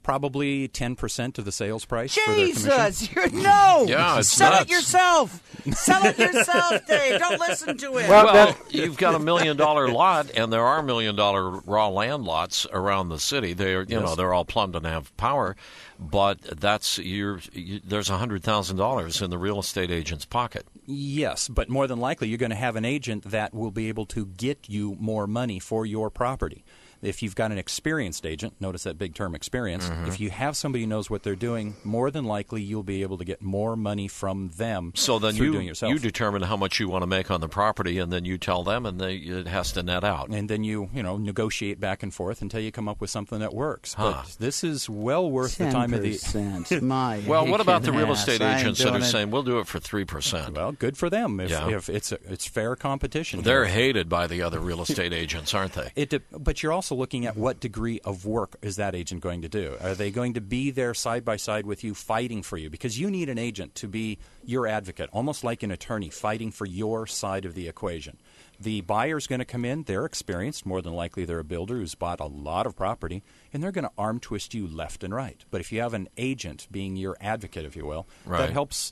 Probably 0.04 0.68
10% 0.68 1.38
of 1.38 1.46
the 1.46 1.52
sales 1.52 1.86
price 1.86 2.16
for 2.16 2.22
their 2.34 2.48
commission. 2.48 2.64
Jesus, 2.64 3.12
you're 3.14 3.30
no. 3.30 3.86
Yeah, 3.88 4.18
it's 4.20 4.30
Sell 4.30 4.52
nuts. 4.52 4.64
it 4.64 4.70
yourself. 4.72 5.44
Sell 5.74 6.04
it 6.06 6.18
yourself, 6.20 6.86
Dave. 6.88 7.20
Don't 7.20 7.40
listen 7.40 7.78
to 7.78 7.98
it. 7.98 8.10
Well, 8.10 8.56
you've 8.70 8.98
got 8.98 9.14
a 9.16 9.20
million 9.20 9.58
dollar 9.58 9.90
lot, 9.90 10.32
and 10.36 10.52
there 10.52 10.66
are 10.66 10.82
million 10.82 11.16
dollar 11.16 11.50
raw 11.50 11.88
land 11.90 12.24
lots 12.24 12.66
around 12.74 13.10
the 13.10 13.20
city. 13.20 13.54
They're 13.54 13.84
you 13.84 14.00
know 14.00 14.16
they're 14.16 14.34
all 14.34 14.46
plumbed 14.46 14.76
and 14.76 14.86
have 14.86 15.16
power, 15.18 15.56
but 16.00 16.42
that's 16.42 16.98
you're, 16.98 17.40
you, 17.54 17.80
there's 17.84 18.10
a 18.10 18.18
hundred 18.18 18.44
thousand 18.44 18.78
dollars 18.78 19.22
in 19.22 19.30
the 19.30 19.38
real 19.38 19.60
estate 19.60 19.92
agent's 19.92 20.26
pocket. 20.26 20.66
Yes, 20.88 21.48
but 21.48 21.70
more 21.70 21.86
than 21.88 22.00
likely, 22.00 22.28
you're 22.28 22.38
going 22.40 22.50
to 22.50 22.56
have 22.56 22.76
an 22.76 22.86
agent 22.86 23.24
that 23.26 23.54
will 23.54 23.72
be 23.72 23.88
able 23.88 24.06
to 24.08 24.26
get 24.26 24.68
you 24.68 24.98
more 25.00 25.28
money 25.28 25.60
for 25.60 25.86
your 25.86 26.10
property. 26.10 26.64
If 27.02 27.22
you've 27.24 27.36
got 27.36 27.52
an 27.52 27.58
experienced 27.58 28.26
agent, 28.26 28.54
notice 28.60 28.84
that 28.84 28.98
big 28.98 29.16
term 29.16 29.36
experience, 29.36 29.88
Mm-hmm. 29.90 30.06
if 30.08 30.20
you 30.20 30.30
have 30.30 30.56
somebody 30.56 30.84
who 30.84 30.88
knows 30.90 31.10
what 31.10 31.24
they're 31.24 31.36
doing, 31.36 31.76
more 31.84 32.12
than 32.12 32.26
likely 32.26 32.62
you'll 32.62 32.84
be 32.84 33.02
able 33.02 33.18
to 33.18 33.26
get 33.26 33.42
more 33.42 33.76
money 33.76 34.08
from 34.08 34.50
them 34.58 34.92
So 34.96 35.18
then 35.20 35.36
you 35.36 35.52
doing 35.52 35.68
yourself. 35.68 35.92
you 35.92 36.00
determine 36.00 36.42
how 36.44 36.56
much 36.58 36.80
you 36.80 36.88
want 36.90 37.02
to 37.04 37.08
make 37.08 37.32
on 37.32 37.42
the 37.42 37.48
property, 37.50 37.98
and 38.00 38.12
then 38.14 38.26
you 38.26 38.38
tell 38.38 38.64
them, 38.64 38.86
and 38.86 39.00
they, 39.02 39.16
it 39.16 39.48
has 39.48 39.72
to 39.74 39.84
net 39.84 40.04
out. 40.04 40.30
and 40.30 40.50
then 40.50 40.64
you, 40.64 40.90
you 40.94 41.02
know, 41.04 41.18
negotiate 41.18 41.80
back 41.80 42.04
and 42.04 42.14
forth 42.14 42.42
until 42.42 42.60
you 42.60 42.72
come 42.72 42.88
up 42.88 43.02
with 43.02 43.10
something 43.10 43.40
that 43.40 43.54
works. 43.54 43.94
Huh. 43.94 44.22
But 44.24 44.36
this 44.40 44.64
is 44.64 44.90
well 44.90 45.30
worth 45.30 45.58
the 45.58 45.72
time 45.72 45.94
of 45.94 46.02
the 46.02 46.12
10%. 46.14 46.82
My 46.92 47.22
Well, 47.26 47.48
what 47.48 47.62
about 47.62 47.84
the 47.84 47.92
real 47.92 48.12
estate 48.12 48.42
I 48.42 48.52
ain't 48.54 48.62
agents 48.62 48.84
that 48.84 48.94
are 48.94 49.00
it. 49.00 49.04
saying 49.06 49.32
we'll 49.32 49.44
do 49.44 49.60
it 49.60 49.68
for 49.68 49.80
three 49.80 50.06
percent? 50.06 50.56
Well, 50.56 50.72
good 50.74 50.98
for 50.98 51.10
them 51.10 51.40
if, 51.40 51.50
Yeah. 51.50 51.70
if 51.70 51.90
it's 51.90 52.12
a, 52.12 52.18
it's 52.30 52.46
fair 52.48 52.76
competition. 52.76 53.42
They're 53.42 53.66
hated 53.66 54.10
by 54.10 54.28
the 54.28 54.42
other 54.44 54.60
real 54.60 54.82
estate 54.82 55.14
agents, 55.14 55.54
aren't 55.54 55.74
they? 55.74 55.92
It, 55.96 56.10
de- 56.10 56.22
but 56.38 56.62
you're 56.64 56.72
also 56.74 56.91
also 56.92 57.00
looking 57.00 57.26
at 57.26 57.38
what 57.38 57.60
degree 57.62 58.00
of 58.04 58.26
work 58.26 58.58
is 58.62 58.76
that 58.76 58.96
agent 58.96 59.22
going 59.22 59.42
to 59.44 59.50
do. 59.50 59.78
Are 59.82 59.96
they 59.96 60.12
going 60.12 60.34
to 60.34 60.42
be 60.42 60.72
there 60.72 60.94
side 60.94 61.24
by 61.24 61.38
side 61.38 61.66
with 61.66 61.84
you, 61.86 61.94
fighting 61.94 62.44
for 62.44 62.58
you? 62.58 62.70
Because 62.70 63.00
you 63.00 63.10
need 63.10 63.30
an 63.30 63.38
agent 63.38 63.76
to 63.76 63.88
be 63.88 64.18
your 64.44 64.68
advocate, 64.68 65.10
almost 65.14 65.44
like 65.44 65.64
an 65.64 65.72
attorney, 65.72 66.10
fighting 66.10 66.52
for 66.52 66.66
your 66.66 67.08
side 67.08 67.46
of 67.46 67.54
the 67.56 67.68
equation. 67.70 68.18
The 68.60 68.82
buyer's 68.82 69.26
going 69.26 69.40
to 69.40 69.46
come 69.46 69.64
in, 69.66 69.84
they're 69.84 70.06
experienced, 70.06 70.66
more 70.66 70.82
than 70.82 70.94
likely 70.94 71.24
they're 71.26 71.40
a 71.40 71.44
builder 71.44 71.76
who's 71.76 71.96
bought 71.96 72.20
a 72.20 72.26
lot 72.26 72.68
of 72.68 72.76
property, 72.76 73.24
and 73.54 73.64
they're 73.64 73.72
going 73.72 73.86
to 73.88 73.92
arm 73.98 74.20
twist 74.20 74.54
you 74.54 74.68
left 74.68 75.04
and 75.04 75.16
right. 75.16 75.44
But 75.50 75.62
if 75.62 75.72
you 75.72 75.80
have 75.82 75.94
an 75.94 76.10
agent 76.18 76.68
being 76.70 76.96
your 76.98 77.16
advocate, 77.22 77.66
if 77.66 77.76
you 77.76 77.86
will, 77.86 78.06
Right. 78.26 78.40
that 78.40 78.52
helps. 78.52 78.92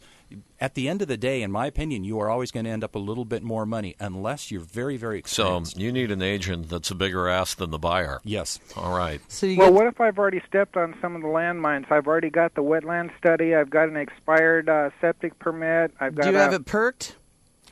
At 0.59 0.75
the 0.75 0.87
end 0.89 1.01
of 1.01 1.07
the 1.07 1.17
day, 1.17 1.41
in 1.41 1.51
my 1.51 1.65
opinion, 1.65 2.03
you 2.03 2.19
are 2.19 2.29
always 2.29 2.51
going 2.51 2.65
to 2.65 2.69
end 2.69 2.83
up 2.83 2.93
a 2.95 2.99
little 2.99 3.25
bit 3.25 3.41
more 3.43 3.65
money 3.65 3.95
unless 3.99 4.51
you're 4.51 4.61
very, 4.61 4.97
very 4.97 5.23
So 5.25 5.63
you 5.75 5.91
need 5.91 6.11
an 6.11 6.21
agent 6.21 6.69
that's 6.69 6.91
a 6.91 6.95
bigger 6.95 7.27
ass 7.27 7.55
than 7.55 7.71
the 7.71 7.79
buyer. 7.79 8.19
yes. 8.23 8.59
All 8.75 8.95
right. 8.95 9.21
So 9.27 9.45
you 9.47 9.57
Well, 9.57 9.67
get, 9.69 9.73
what 9.73 9.87
if 9.87 9.99
I've 10.01 10.19
already 10.19 10.41
stepped 10.47 10.77
on 10.77 10.95
some 11.01 11.15
of 11.15 11.21
the 11.21 11.27
landmines? 11.29 11.91
I've 11.91 12.07
already 12.07 12.29
got 12.29 12.55
the 12.55 12.61
wetland 12.63 13.17
study. 13.17 13.55
I've 13.55 13.69
got 13.69 13.89
an 13.89 13.95
expired 13.97 14.69
uh, 14.69 14.89
septic 15.01 15.39
permit. 15.39 15.93
I've 15.99 16.13
got 16.15 16.23
do 16.25 16.31
you 16.31 16.37
a, 16.37 16.39
have 16.39 16.53
it 16.53 16.65
perked? 16.65 17.15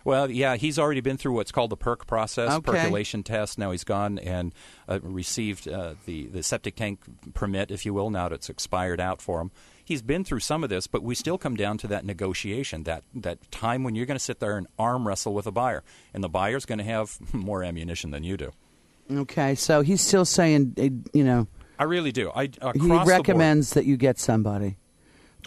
Well, 0.03 0.31
yeah, 0.31 0.55
he's 0.55 0.79
already 0.79 1.01
been 1.01 1.17
through 1.17 1.33
what's 1.33 1.51
called 1.51 1.69
the 1.69 1.75
perk 1.75 2.07
process, 2.07 2.49
Okay. 2.53 2.71
percolation 2.71 3.23
test. 3.23 3.57
Now 3.59 3.71
he's 3.71 3.83
gone 3.83 4.17
and 4.19 4.53
uh, 4.87 4.99
received 5.01 5.67
uh, 5.67 5.95
the 6.05 6.27
the 6.27 6.41
septic 6.43 6.75
tank 6.77 7.01
permit, 7.33 7.71
if 7.71 7.85
you 7.85 7.93
will. 7.93 8.09
Now 8.09 8.29
that 8.29 8.35
it's 8.35 8.49
expired 8.49 9.01
out 9.01 9.21
for 9.21 9.41
him, 9.41 9.51
he's 9.87 10.01
been 10.01 10.23
through 10.25 10.41
some 10.41 10.63
of 10.65 10.69
this, 10.69 10.85
but 10.85 11.01
we 11.01 11.15
still 11.15 11.37
come 11.37 11.55
down 11.55 11.77
to 11.77 11.87
that 11.87 12.03
negotiation, 12.03 12.83
that 12.83 13.03
that 13.15 13.49
time 13.51 13.83
when 13.85 13.95
you're 13.95 14.05
going 14.05 14.17
to 14.17 14.23
sit 14.23 14.39
there 14.41 14.57
and 14.57 14.67
arm 14.77 15.07
wrestle 15.07 15.33
with 15.33 15.47
a 15.47 15.51
buyer, 15.51 15.81
and 16.13 16.21
the 16.21 16.27
buyer's 16.29 16.65
going 16.65 16.79
to 16.79 16.83
have 16.83 17.17
more 17.33 17.63
ammunition 17.63 18.11
than 18.11 18.23
you 18.23 18.35
do. 18.35 18.51
Okay, 19.09 19.55
so 19.55 19.81
he's 19.81 20.01
still 20.01 20.25
saying, 20.25 20.73
uh, 20.77 20.83
you 21.17 21.23
know, 21.23 21.47
I 21.79 21.85
really 21.85 22.11
do. 22.11 22.29
I 22.35 22.43
across 22.43 22.73
he 22.75 22.81
the 22.81 22.87
board- 22.89 23.07
recommends 23.07 23.71
that 23.71 23.85
you 23.85 23.95
get 23.95 24.19
somebody. 24.19 24.75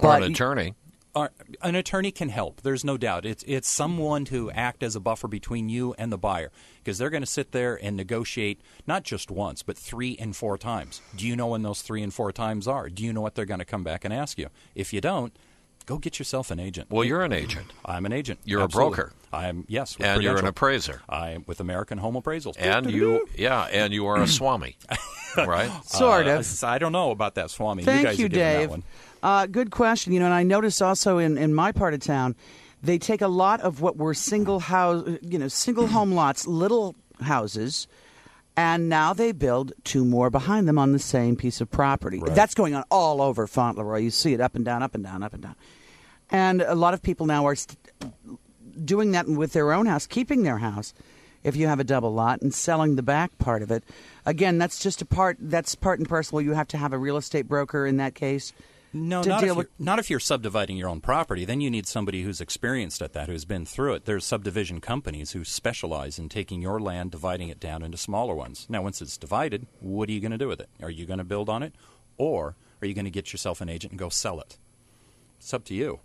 Or 0.01 0.15
an 0.15 0.21
But- 0.23 0.31
attorney. 0.31 0.75
Uh, 1.15 1.29
an 1.63 1.75
attorney 1.75 2.13
can 2.13 2.29
help. 2.29 2.61
There's 2.63 2.85
no 2.85 2.97
doubt. 2.97 3.27
It's 3.27 3.43
it's 3.47 3.69
someone 3.69 4.25
to 4.27 4.51
act 4.53 4.83
as 4.85 4.95
a 4.95 5.01
buffer 5.01 5.27
between 5.27 5.69
you 5.69 5.93
and 5.99 6.13
the 6.13 6.19
buyer 6.19 6.53
because 6.79 6.99
they're 6.99 7.11
going 7.11 7.23
to 7.23 7.27
sit 7.27 7.51
there 7.51 7.75
and 7.83 7.97
negotiate 7.97 8.61
not 8.87 9.03
just 9.03 9.29
once 9.31 9.63
but 9.65 9.77
three 9.77 10.17
and 10.21 10.37
four 10.37 10.57
times. 10.57 11.01
Do 11.17 11.27
you 11.27 11.35
know 11.35 11.49
when 11.49 11.63
those 11.63 11.83
three 11.83 12.03
and 12.03 12.15
four 12.15 12.31
times 12.31 12.69
are? 12.69 12.89
Do 12.89 13.05
you 13.05 13.13
know 13.13 13.21
what 13.23 13.35
they're 13.35 13.45
going 13.45 13.59
to 13.59 13.65
come 13.65 13.83
back 13.83 14.05
and 14.05 14.15
ask 14.15 14.39
you? 14.39 14.49
If 14.77 14.93
you 14.93 15.01
don't, 15.01 15.37
go 15.87 15.99
get 15.99 16.21
yourself 16.21 16.53
an 16.53 16.61
agent. 16.61 16.91
Well, 16.91 17.05
you're 17.05 17.23
an 17.23 17.33
agent. 17.33 17.73
I'm 17.85 18.07
an 18.07 18.13
agent. 18.13 18.39
You're 18.45 18.63
a 18.63 18.69
broker. 18.69 19.13
I'm 19.33 19.65
yes, 19.69 19.99
with 19.99 20.07
And 20.07 20.23
you're 20.23 20.39
an 20.39 20.47
appraiser. 20.47 21.03
I'm 21.09 21.45
with 21.47 21.59
American 21.61 21.99
Home 21.99 22.15
Appraisals. 22.15 22.55
And 22.59 22.91
you, 22.91 23.29
yeah, 23.37 23.63
and 23.65 23.93
you 23.93 24.07
are 24.07 24.21
a 24.21 24.27
swami, 24.29 24.77
right? 25.37 25.71
Sort 25.85 26.27
Uh, 26.27 26.39
of. 26.39 26.65
I 26.65 26.79
don't 26.79 26.93
know 26.93 27.11
about 27.11 27.35
that, 27.37 27.51
Swami. 27.51 27.85
Thank 27.85 28.01
you 28.01 28.07
guys 28.07 28.19
you, 28.19 28.27
are 28.27 28.29
giving 28.29 28.69
that 28.71 28.75
Dave. 28.75 28.85
Uh, 29.23 29.47
good 29.47 29.71
question. 29.71 30.13
You 30.13 30.21
know, 30.21 30.27
and 30.27 30.35
I 30.35 30.43
noticed 30.43 30.83
also 30.83 31.19
in, 31.19 31.37
in 31.37 31.55
my 31.55 31.73
part 31.73 31.95
of 31.95 32.01
town, 32.01 32.35
they 32.83 32.99
take 32.99 33.21
a 33.21 33.29
lot 33.29 33.61
of 33.61 33.81
what 33.81 33.97
were 33.97 34.15
single 34.15 34.61
house, 34.61 35.07
you 35.23 35.39
know, 35.39 35.49
single 35.49 35.87
home 35.89 36.13
lots, 36.13 36.47
little 36.47 36.95
houses, 37.21 37.87
and 38.57 38.89
now 38.89 39.13
they 39.13 39.33
build 39.33 39.73
two 39.85 40.05
more 40.05 40.31
behind 40.31 40.69
them 40.69 40.79
on 40.79 40.93
the 40.93 40.99
same 40.99 41.37
piece 41.37 41.61
of 41.61 41.71
property. 41.71 42.21
That's 42.25 42.55
going 42.55 42.75
on 42.75 42.85
all 42.91 43.23
over 43.23 43.47
Fauntleroy. 43.47 44.01
You 44.01 44.11
see 44.11 44.33
it 44.33 44.41
up 44.41 44.55
and 44.55 44.65
down, 44.65 44.83
up 44.83 44.95
and 44.95 45.05
down, 45.05 45.23
up 45.23 45.35
and 45.35 45.43
down. 45.43 45.57
And 46.31 46.63
a 46.63 46.75
lot 46.75 46.95
of 46.95 47.03
people 47.03 47.27
now 47.27 47.47
are 47.47 47.57
st- 47.57 47.79
doing 48.85 49.11
that 49.13 49.27
with 49.27 49.53
their 49.53 49.73
own 49.73 49.87
house, 49.87 50.07
keeping 50.07 50.43
their 50.43 50.59
house 50.59 50.95
if 51.43 51.57
you 51.57 51.67
have 51.67 51.81
a 51.81 51.85
double 51.85 52.13
lot 52.13 52.43
and 52.43 52.53
selling 52.55 52.97
the 52.97 53.03
back 53.03 53.37
part 53.39 53.63
of 53.63 53.71
it. 53.71 53.83
Again, 54.27 54.59
that's 54.59 54.79
just 54.79 55.03
a 55.03 55.07
part 55.07 55.39
that's 55.41 55.75
part 55.75 55.99
and 55.99 56.09
parcel. 56.09 56.41
You 56.41 56.53
have 56.53 56.69
to 56.69 56.79
have 56.79 56.93
a 56.93 56.99
real 56.99 57.17
estate 57.17 57.49
broker 57.49 57.87
in 57.87 57.97
that 57.97 58.15
case. 58.15 58.53
No, 58.93 59.23
not, 59.23 59.45
if 59.45 59.67
not 59.79 59.99
if 60.01 60.11
you're 60.11 60.19
subdividing 60.19 60.77
your 60.77 60.89
own 60.89 61.01
property. 61.01 61.45
Then 61.45 61.61
you 61.61 61.71
need 61.71 61.87
somebody 61.87 62.23
who's 62.23 62.41
experienced 62.41 63.01
at 63.03 63.13
that, 63.13 63.29
who's 63.29 63.45
been 63.45 63.65
through 63.65 63.95
it. 63.95 64.05
There's 64.05 64.25
subdivision 64.25 64.81
companies 64.81 65.33
who 65.33 65.45
specialize 65.45 66.19
in 66.19 66.29
taking 66.29 66.61
your 66.61 66.81
land, 66.81 67.13
dividing 67.13 67.49
it 67.51 67.61
down 67.61 67.83
into 67.83 67.97
smaller 67.97 68.35
ones. 68.35 68.67
Now, 68.69 68.83
once 68.83 69.01
it's 69.01 69.17
divided, 69.17 69.67
what 69.79 70.09
are 70.09 70.13
you 70.13 70.21
going 70.21 70.33
to 70.33 70.39
do 70.39 70.49
with 70.49 70.61
it? 70.61 70.69
Are 70.83 70.91
you 70.91 71.07
going 71.07 71.19
to 71.19 71.25
build 71.25 71.49
on 71.49 71.63
it, 71.63 71.75
or 72.19 72.57
are 72.83 72.87
you 72.87 72.95
going 72.95 73.05
to 73.05 73.11
get 73.11 73.33
yourself 73.33 73.61
an 73.61 73.69
agent 73.69 73.93
and 73.93 73.99
go 73.99 74.09
sell 74.09 74.41
it? 74.41 74.59
It's 75.39 75.55
up 75.55 75.65
to 75.67 75.75
you. 75.75 76.01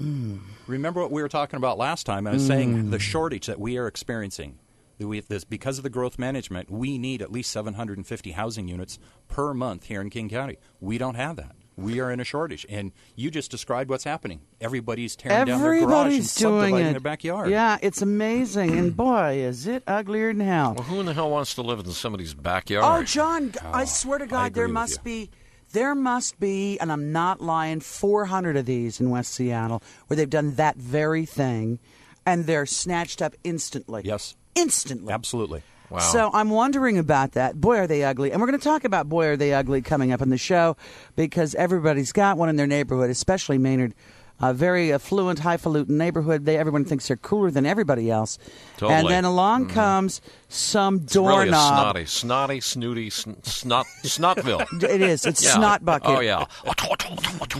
Mm. 0.00 0.40
Remember 0.66 1.00
what 1.00 1.12
we 1.12 1.22
were 1.22 1.28
talking 1.28 1.58
about 1.58 1.78
last 1.78 2.06
time? 2.06 2.26
I 2.26 2.32
was 2.32 2.46
saying 2.46 2.90
the 2.90 2.96
mm. 2.96 3.00
shortage 3.00 3.46
that 3.46 3.60
we 3.60 3.76
are 3.78 3.86
experiencing. 3.86 4.58
We, 4.98 5.20
this, 5.20 5.44
because 5.44 5.78
of 5.78 5.84
the 5.84 5.90
growth 5.90 6.18
management, 6.18 6.70
we 6.70 6.98
need 6.98 7.22
at 7.22 7.32
least 7.32 7.50
750 7.52 8.32
housing 8.32 8.68
units 8.68 8.98
per 9.28 9.54
month 9.54 9.84
here 9.84 10.00
in 10.00 10.10
King 10.10 10.28
County. 10.28 10.58
We 10.80 10.98
don't 10.98 11.14
have 11.14 11.36
that. 11.36 11.54
We 11.80 12.00
are 12.00 12.10
in 12.10 12.20
a 12.20 12.24
shortage, 12.24 12.66
and 12.68 12.92
you 13.16 13.30
just 13.30 13.50
described 13.50 13.88
what's 13.90 14.04
happening. 14.04 14.40
Everybody's 14.60 15.16
tearing 15.16 15.46
down 15.46 15.46
their 15.46 15.58
garage 15.58 15.82
and 15.82 15.82
Everybody's 15.82 16.34
doing 16.34 16.60
subdividing 16.60 16.86
it. 16.86 16.90
their 16.92 17.00
backyard. 17.00 17.50
Yeah, 17.50 17.78
it's 17.80 18.02
amazing, 18.02 18.76
and 18.78 18.96
boy, 18.96 19.38
is 19.38 19.66
it 19.66 19.82
uglier 19.86 20.32
than 20.32 20.40
hell. 20.46 20.74
Well, 20.74 20.84
who 20.84 21.00
in 21.00 21.06
the 21.06 21.14
hell 21.14 21.30
wants 21.30 21.54
to 21.54 21.62
live 21.62 21.78
in 21.80 21.86
somebody's 21.90 22.34
backyard? 22.34 22.84
Oh, 22.86 23.04
John, 23.04 23.52
I 23.64 23.82
oh, 23.82 23.84
swear 23.86 24.18
to 24.18 24.26
God, 24.26 24.52
there 24.54 24.68
must 24.68 24.98
you. 24.98 25.04
be, 25.04 25.30
there 25.72 25.94
must 25.94 26.38
be, 26.38 26.78
and 26.78 26.92
I'm 26.92 27.12
not 27.12 27.40
lying, 27.40 27.80
400 27.80 28.56
of 28.56 28.66
these 28.66 29.00
in 29.00 29.08
West 29.10 29.32
Seattle 29.32 29.82
where 30.06 30.16
they've 30.16 30.28
done 30.28 30.56
that 30.56 30.76
very 30.76 31.24
thing, 31.24 31.78
and 32.26 32.44
they're 32.46 32.66
snatched 32.66 33.22
up 33.22 33.34
instantly. 33.44 34.02
Yes. 34.04 34.36
instantly. 34.54 35.12
Absolutely. 35.12 35.62
Wow. 35.90 35.98
So 35.98 36.30
I'm 36.32 36.50
wondering 36.50 36.98
about 36.98 37.32
that. 37.32 37.60
Boy, 37.60 37.78
are 37.78 37.86
they 37.86 38.04
ugly. 38.04 38.30
And 38.30 38.40
we're 38.40 38.46
going 38.46 38.58
to 38.58 38.64
talk 38.64 38.84
about 38.84 39.08
Boy, 39.08 39.26
Are 39.26 39.36
They 39.36 39.52
Ugly 39.52 39.82
coming 39.82 40.12
up 40.12 40.22
in 40.22 40.30
the 40.30 40.38
show 40.38 40.76
because 41.16 41.54
everybody's 41.56 42.12
got 42.12 42.38
one 42.38 42.48
in 42.48 42.56
their 42.56 42.66
neighborhood, 42.66 43.10
especially 43.10 43.58
Maynard. 43.58 43.94
A 44.42 44.54
very 44.54 44.90
affluent, 44.90 45.40
highfalutin 45.40 45.98
neighborhood. 45.98 46.46
They 46.46 46.56
everyone 46.56 46.86
thinks 46.86 47.08
they're 47.08 47.18
cooler 47.18 47.50
than 47.50 47.66
everybody 47.66 48.10
else. 48.10 48.38
Totally. 48.78 48.98
And 48.98 49.08
then 49.08 49.24
along 49.26 49.66
mm-hmm. 49.66 49.74
comes 49.74 50.22
some 50.52 50.96
It's 51.04 51.14
really 51.16 51.28
a 51.28 51.34
doorknob. 51.52 51.68
snotty, 51.68 52.04
snotty, 52.06 52.60
snooty, 52.60 53.08
sn- 53.10 53.42
snot, 53.42 53.86
snotville. 54.02 54.66
It 54.82 55.00
is. 55.00 55.24
It's 55.24 55.42
Yeah. 55.44 55.52
snot 55.54 55.84
bucket. 55.84 56.08
Oh 56.10 56.20
yeah. 56.20 56.44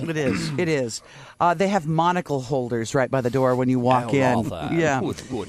It 0.08 0.16
is. 0.16 0.50
It 0.58 0.68
is. 0.68 1.02
Uh, 1.38 1.54
they 1.54 1.68
have 1.68 1.86
monocle 1.86 2.40
holders 2.40 2.94
right 2.94 3.10
by 3.10 3.20
the 3.20 3.30
door 3.30 3.54
when 3.54 3.68
you 3.68 3.78
walk 3.78 4.12
in. 4.12 4.44
Yeah. 4.72 5.00
Good, 5.00 5.22
good. 5.30 5.48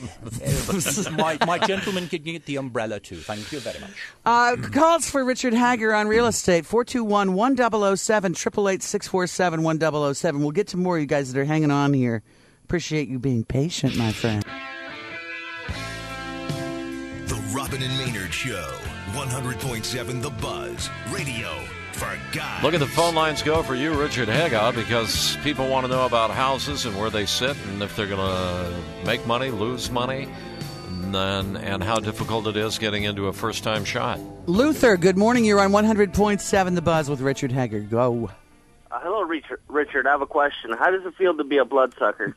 my, 1.17 1.37
my 1.45 1.57
gentleman 1.59 2.07
can 2.07 2.21
get 2.23 2.45
the 2.45 2.57
umbrella 2.57 2.99
too. 2.99 3.17
Thank 3.17 3.51
you 3.51 3.59
very 3.59 3.79
much. 3.79 3.91
Uh, 4.25 4.55
calls 4.71 5.09
for 5.09 5.23
Richard 5.25 5.53
Hagar 5.53 5.93
on 5.93 6.07
real 6.07 6.27
estate 6.27 6.65
421 6.65 7.33
1007 7.33 8.31
888 8.33 8.83
647 8.83 9.63
1007. 9.63 10.41
We'll 10.41 10.51
get 10.51 10.67
to 10.69 10.77
more 10.77 10.95
of 10.97 11.01
you 11.01 11.07
guys 11.07 11.33
that 11.33 11.39
are 11.39 11.45
hanging 11.45 11.71
on 11.71 11.93
here. 11.93 12.23
Appreciate 12.65 13.09
you 13.09 13.19
being 13.19 13.43
patient, 13.43 13.97
my 13.97 14.11
friend. 14.13 14.45
Robin 17.71 17.89
and 17.89 17.97
Maynard 17.97 18.33
Show. 18.33 18.67
100.7 19.13 20.21
The 20.21 20.29
Buzz. 20.29 20.89
Radio 21.09 21.57
for 21.93 22.17
guys. 22.33 22.61
Look 22.61 22.73
at 22.73 22.81
the 22.81 22.87
phone 22.87 23.15
lines 23.15 23.41
go 23.41 23.63
for 23.63 23.75
you, 23.75 23.93
Richard 23.93 24.27
Hagar, 24.27 24.73
because 24.73 25.37
people 25.37 25.69
want 25.69 25.85
to 25.85 25.89
know 25.89 26.05
about 26.05 26.31
houses 26.31 26.85
and 26.85 26.99
where 26.99 27.09
they 27.09 27.25
sit 27.25 27.55
and 27.67 27.81
if 27.81 27.95
they're 27.95 28.07
going 28.07 28.19
to 28.19 29.05
make 29.05 29.25
money, 29.25 29.51
lose 29.51 29.89
money, 29.89 30.27
and, 30.89 31.15
then, 31.15 31.55
and 31.55 31.81
how 31.81 31.97
difficult 31.97 32.45
it 32.47 32.57
is 32.57 32.77
getting 32.77 33.05
into 33.05 33.27
a 33.27 33.33
first 33.33 33.63
time 33.63 33.85
shot. 33.85 34.19
Luther, 34.47 34.97
good 34.97 35.17
morning. 35.17 35.45
You're 35.45 35.61
on 35.61 35.71
100.7 35.71 36.75
The 36.75 36.81
Buzz 36.81 37.09
with 37.09 37.21
Richard 37.21 37.53
Hagar. 37.53 37.79
Go. 37.79 38.31
Uh, 38.91 38.99
hello, 38.99 39.21
Richard. 39.21 39.61
Richard, 39.69 40.05
I 40.05 40.11
have 40.11 40.21
a 40.21 40.27
question. 40.27 40.71
How 40.71 40.91
does 40.91 41.05
it 41.05 41.15
feel 41.15 41.35
to 41.37 41.45
be 41.45 41.57
a 41.57 41.63
bloodsucker? 41.63 42.35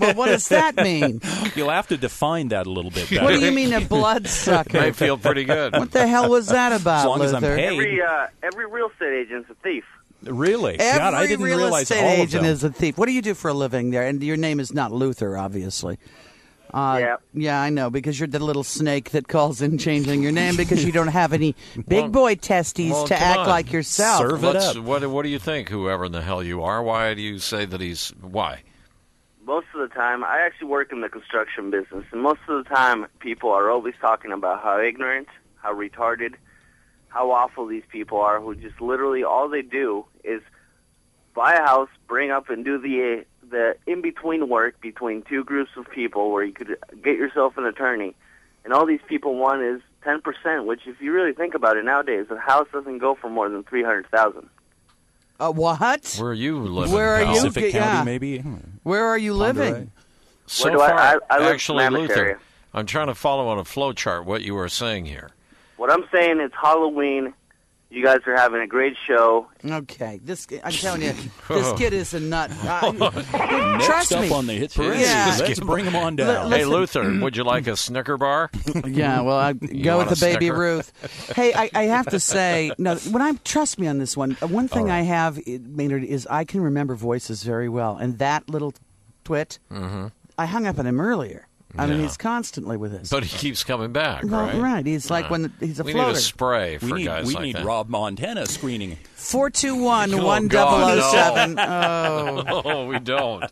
Well, 0.00 0.14
what 0.14 0.26
does 0.26 0.48
that 0.48 0.74
mean? 0.76 1.20
You'll 1.54 1.68
have 1.68 1.88
to 1.88 1.98
define 1.98 2.48
that 2.48 2.66
a 2.66 2.70
little 2.70 2.90
bit 2.90 3.10
better. 3.10 3.22
What 3.22 3.34
do 3.34 3.44
you 3.44 3.52
mean 3.52 3.74
a 3.74 3.82
bloodsucker? 3.82 4.72
May 4.80 4.92
feel 4.92 5.18
pretty 5.18 5.44
good. 5.44 5.74
What 5.74 5.92
the 5.92 6.06
hell 6.06 6.30
was 6.30 6.48
that 6.48 6.72
about, 6.72 7.00
As 7.00 7.04
long 7.04 7.20
as 7.20 7.32
Luther? 7.34 7.50
I'm 7.50 7.56
paid. 7.56 7.72
Every 7.72 8.00
uh, 8.00 8.26
every 8.42 8.66
real 8.66 8.88
estate 8.88 9.12
agent's 9.12 9.50
a 9.50 9.54
thief. 9.56 9.84
Really? 10.22 10.80
Every 10.80 10.98
God, 10.98 11.12
I 11.12 11.26
didn't 11.26 11.44
real 11.44 11.58
realize 11.58 11.82
estate 11.82 12.02
all 12.02 12.14
of 12.14 12.18
agent 12.20 12.46
is 12.46 12.64
a 12.64 12.70
thief. 12.70 12.96
What 12.96 13.06
do 13.06 13.12
you 13.12 13.20
do 13.20 13.34
for 13.34 13.48
a 13.48 13.54
living 13.54 13.90
there? 13.90 14.06
And 14.06 14.22
your 14.22 14.38
name 14.38 14.60
is 14.60 14.72
not 14.72 14.92
Luther, 14.92 15.36
obviously. 15.36 15.98
Uh, 16.76 16.98
Yeah. 17.00 17.16
Yeah, 17.32 17.60
I 17.60 17.70
know 17.70 17.88
because 17.90 18.20
you're 18.20 18.26
the 18.26 18.38
little 18.38 18.62
snake 18.64 19.10
that 19.10 19.28
calls 19.28 19.62
in 19.62 19.78
changing 19.78 20.22
your 20.22 20.32
name 20.32 20.56
because 20.56 20.84
you 20.84 20.92
don't 20.92 21.08
have 21.08 21.32
any 21.32 21.54
big 21.88 22.02
Well- 22.02 22.08
boy 22.08 22.34
testes 22.34 22.90
well, 22.92 23.06
to 23.06 23.18
act 23.18 23.38
on. 23.40 23.48
like 23.48 23.72
yourself. 23.72 24.20
Serve 24.20 24.44
it 24.44 24.46
Let's- 24.46 24.76
up. 24.76 24.84
What, 24.84 25.06
what 25.08 25.22
do 25.22 25.28
you 25.30 25.38
think, 25.38 25.68
whoever 25.70 26.04
in 26.04 26.12
the 26.12 26.22
hell 26.22 26.42
you 26.42 26.62
are? 26.62 26.82
Why 26.82 27.14
do 27.14 27.22
you 27.22 27.38
say 27.38 27.64
that 27.64 27.80
he's. 27.80 28.10
Why? 28.20 28.62
Most 29.44 29.66
of 29.74 29.88
the 29.88 29.94
time, 29.94 30.24
I 30.24 30.40
actually 30.40 30.66
work 30.68 30.90
in 30.92 31.00
the 31.02 31.08
construction 31.08 31.70
business, 31.70 32.04
and 32.12 32.20
most 32.20 32.40
of 32.48 32.62
the 32.64 32.68
time, 32.68 33.06
people 33.20 33.50
are 33.52 33.70
always 33.70 33.94
talking 34.00 34.32
about 34.32 34.60
how 34.62 34.80
ignorant, 34.80 35.28
how 35.62 35.72
retarded, 35.72 36.34
how 37.08 37.30
awful 37.30 37.64
these 37.66 37.84
people 37.88 38.18
are. 38.20 38.40
Who 38.40 38.54
just 38.56 38.80
literally 38.80 39.22
all 39.22 39.48
they 39.48 39.62
do 39.62 40.04
is 40.24 40.42
buy 41.32 41.54
a 41.54 41.62
house, 41.62 41.88
bring 42.08 42.32
up, 42.32 42.50
and 42.50 42.64
do 42.64 42.76
the 42.78 43.24
the 43.50 43.76
in 43.86 44.00
between 44.02 44.48
work 44.48 44.80
between 44.80 45.22
two 45.22 45.44
groups 45.44 45.70
of 45.76 45.88
people, 45.90 46.30
where 46.30 46.44
you 46.44 46.52
could 46.52 46.76
get 47.02 47.16
yourself 47.16 47.56
an 47.58 47.64
attorney. 47.64 48.14
And 48.64 48.72
all 48.72 48.84
these 48.86 49.00
people 49.08 49.36
want 49.36 49.62
is 49.62 49.80
ten 50.02 50.20
percent. 50.20 50.66
Which, 50.66 50.86
if 50.86 51.00
you 51.00 51.12
really 51.12 51.32
think 51.32 51.54
about 51.54 51.76
it 51.76 51.84
nowadays, 51.84 52.26
a 52.30 52.36
house 52.36 52.66
doesn't 52.72 52.98
go 52.98 53.14
for 53.14 53.30
more 53.30 53.48
than 53.48 53.62
three 53.64 53.82
hundred 53.84 54.08
thousand. 54.10 54.48
Uh, 55.38 55.52
what? 55.52 56.16
Where 56.18 56.30
are 56.30 56.34
you 56.34 56.58
living? 56.60 56.92
Where 56.92 57.14
are 57.14 57.22
you? 57.22 57.42
Pacific 57.42 57.74
Yeah. 57.74 57.92
County, 57.92 58.04
maybe. 58.10 58.38
Hmm. 58.38 58.54
Where 58.82 59.04
are 59.04 59.18
you 59.18 59.34
living? 59.34 59.90
So 60.46 60.64
Where 60.64 60.72
do 60.76 60.80
I- 60.80 60.88
far, 60.88 60.98
I- 60.98 61.34
I 61.34 61.38
live 61.38 61.54
actually, 61.54 61.82
Klamath 61.82 62.00
Luther, 62.00 62.20
area. 62.20 62.38
I'm 62.72 62.86
trying 62.86 63.08
to 63.08 63.14
follow 63.14 63.46
on 63.48 63.58
a 63.58 63.64
flow 63.64 63.92
chart 63.92 64.24
what 64.24 64.42
you 64.42 64.54
were 64.54 64.68
saying 64.68 65.04
here. 65.06 65.30
What 65.76 65.92
I'm 65.92 66.04
saying 66.10 66.40
is 66.40 66.50
Halloween. 66.60 67.34
You 67.96 68.04
guys 68.04 68.18
are 68.26 68.36
having 68.36 68.60
a 68.60 68.66
great 68.66 68.94
show. 69.06 69.46
Okay, 69.64 70.20
this 70.22 70.46
I'm 70.62 70.70
telling 70.70 71.00
you, 71.00 71.14
this 71.48 71.72
kid 71.78 71.94
is 71.94 72.12
a 72.12 72.20
nut. 72.20 72.50
I- 72.62 73.80
trust 73.82 74.10
Next 74.10 74.28
me. 74.28 74.30
on 74.36 74.46
the 74.46 74.52
hit 74.52 74.74
parade, 74.74 75.00
Yeah. 75.00 75.34
let's 75.40 75.58
bring 75.60 75.86
him 75.86 75.96
on 75.96 76.14
down. 76.16 76.50
Listen- 76.50 76.58
Hey, 76.58 76.64
Luther, 76.66 77.18
would 77.20 77.38
you 77.38 77.44
like 77.44 77.66
a 77.66 77.74
Snicker 77.74 78.18
bar? 78.18 78.50
Yeah, 78.86 79.22
well, 79.22 79.38
I 79.38 79.54
go 79.54 79.96
with 79.96 80.10
the 80.10 80.16
baby 80.20 80.46
sticker? 80.46 80.58
Ruth. 80.58 81.32
Hey, 81.34 81.54
I, 81.54 81.70
I 81.74 81.82
have 81.84 82.04
to 82.10 82.20
say, 82.20 82.70
no, 82.76 82.96
when 82.96 83.22
I 83.22 83.32
trust 83.44 83.78
me 83.78 83.86
on 83.86 83.96
this 83.96 84.14
one, 84.14 84.36
uh, 84.42 84.46
one 84.46 84.68
thing 84.68 84.90
I 84.90 85.00
have, 85.00 85.38
uh, 85.38 85.42
Maynard, 85.62 86.04
is 86.04 86.26
I 86.26 86.44
can 86.44 86.60
remember 86.60 86.94
voices 86.96 87.44
very 87.44 87.70
well, 87.70 87.96
and 87.96 88.18
that 88.18 88.50
little 88.50 88.74
twit, 89.24 89.58
I 89.70 90.44
hung 90.44 90.66
up 90.66 90.78
on 90.78 90.86
him 90.86 91.00
earlier. 91.00 91.48
I 91.78 91.86
mean. 91.86 91.96
Yeah. 91.98 92.02
he's 92.04 92.16
constantly 92.16 92.76
with 92.76 92.94
us. 92.94 93.10
But 93.10 93.24
he 93.24 93.36
keeps 93.38 93.64
coming 93.64 93.92
back, 93.92 94.24
well, 94.24 94.46
right? 94.46 94.56
right. 94.60 94.86
He's 94.86 95.10
like 95.10 95.30
when 95.30 95.52
he's 95.60 95.80
a 95.80 95.84
we 95.84 95.92
need 95.92 95.98
floater. 96.00 96.18
a 96.18 96.20
spray 96.20 96.78
for 96.78 96.86
we 96.86 96.92
need, 96.92 97.04
guys 97.06 97.26
we 97.26 97.34
like 97.34 97.42
need 97.42 97.56
that. 97.56 97.64
Rob 97.64 97.88
Montana 97.88 98.46
screening. 98.46 98.96
Four 99.14 99.50
two 99.50 99.74
one 99.76 100.12
Oh, 100.14 100.24
one 100.24 100.48
God, 100.48 100.70
double 100.88 101.02
oh 101.02 101.12
seven. 101.12 101.58
Oh. 102.66 102.86
We 102.86 102.98
don't. 102.98 103.44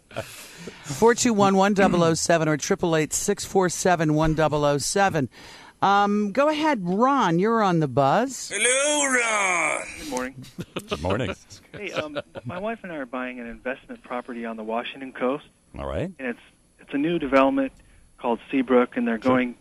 421 0.84 1.56
1007 1.56 2.48
or 2.48 2.54
888 2.54 3.12
647 3.12 4.14
1007. 4.14 5.28
Um, 5.82 6.32
go 6.32 6.48
ahead, 6.48 6.80
Ron. 6.82 7.38
You're 7.38 7.62
on 7.62 7.80
the 7.80 7.88
buzz. 7.88 8.50
Hello, 8.54 9.12
Ron. 9.12 9.86
Good 10.00 10.10
morning. 10.10 10.44
Good 10.88 11.02
morning. 11.02 11.34
Hey, 11.74 11.90
um, 11.90 12.16
my 12.44 12.58
wife 12.60 12.78
and 12.84 12.92
I 12.92 12.96
are 12.98 13.04
buying 13.06 13.40
an 13.40 13.46
investment 13.48 14.00
property 14.04 14.44
on 14.44 14.56
the 14.56 14.62
Washington 14.62 15.12
coast, 15.12 15.42
All 15.76 15.88
right. 15.88 16.08
and 16.20 16.28
it's 16.28 16.38
it's 16.78 16.94
a 16.94 16.96
new 16.98 17.18
development 17.18 17.72
called 18.24 18.40
Seabrook, 18.50 18.96
and 18.96 19.06
they're 19.06 19.18
going 19.18 19.54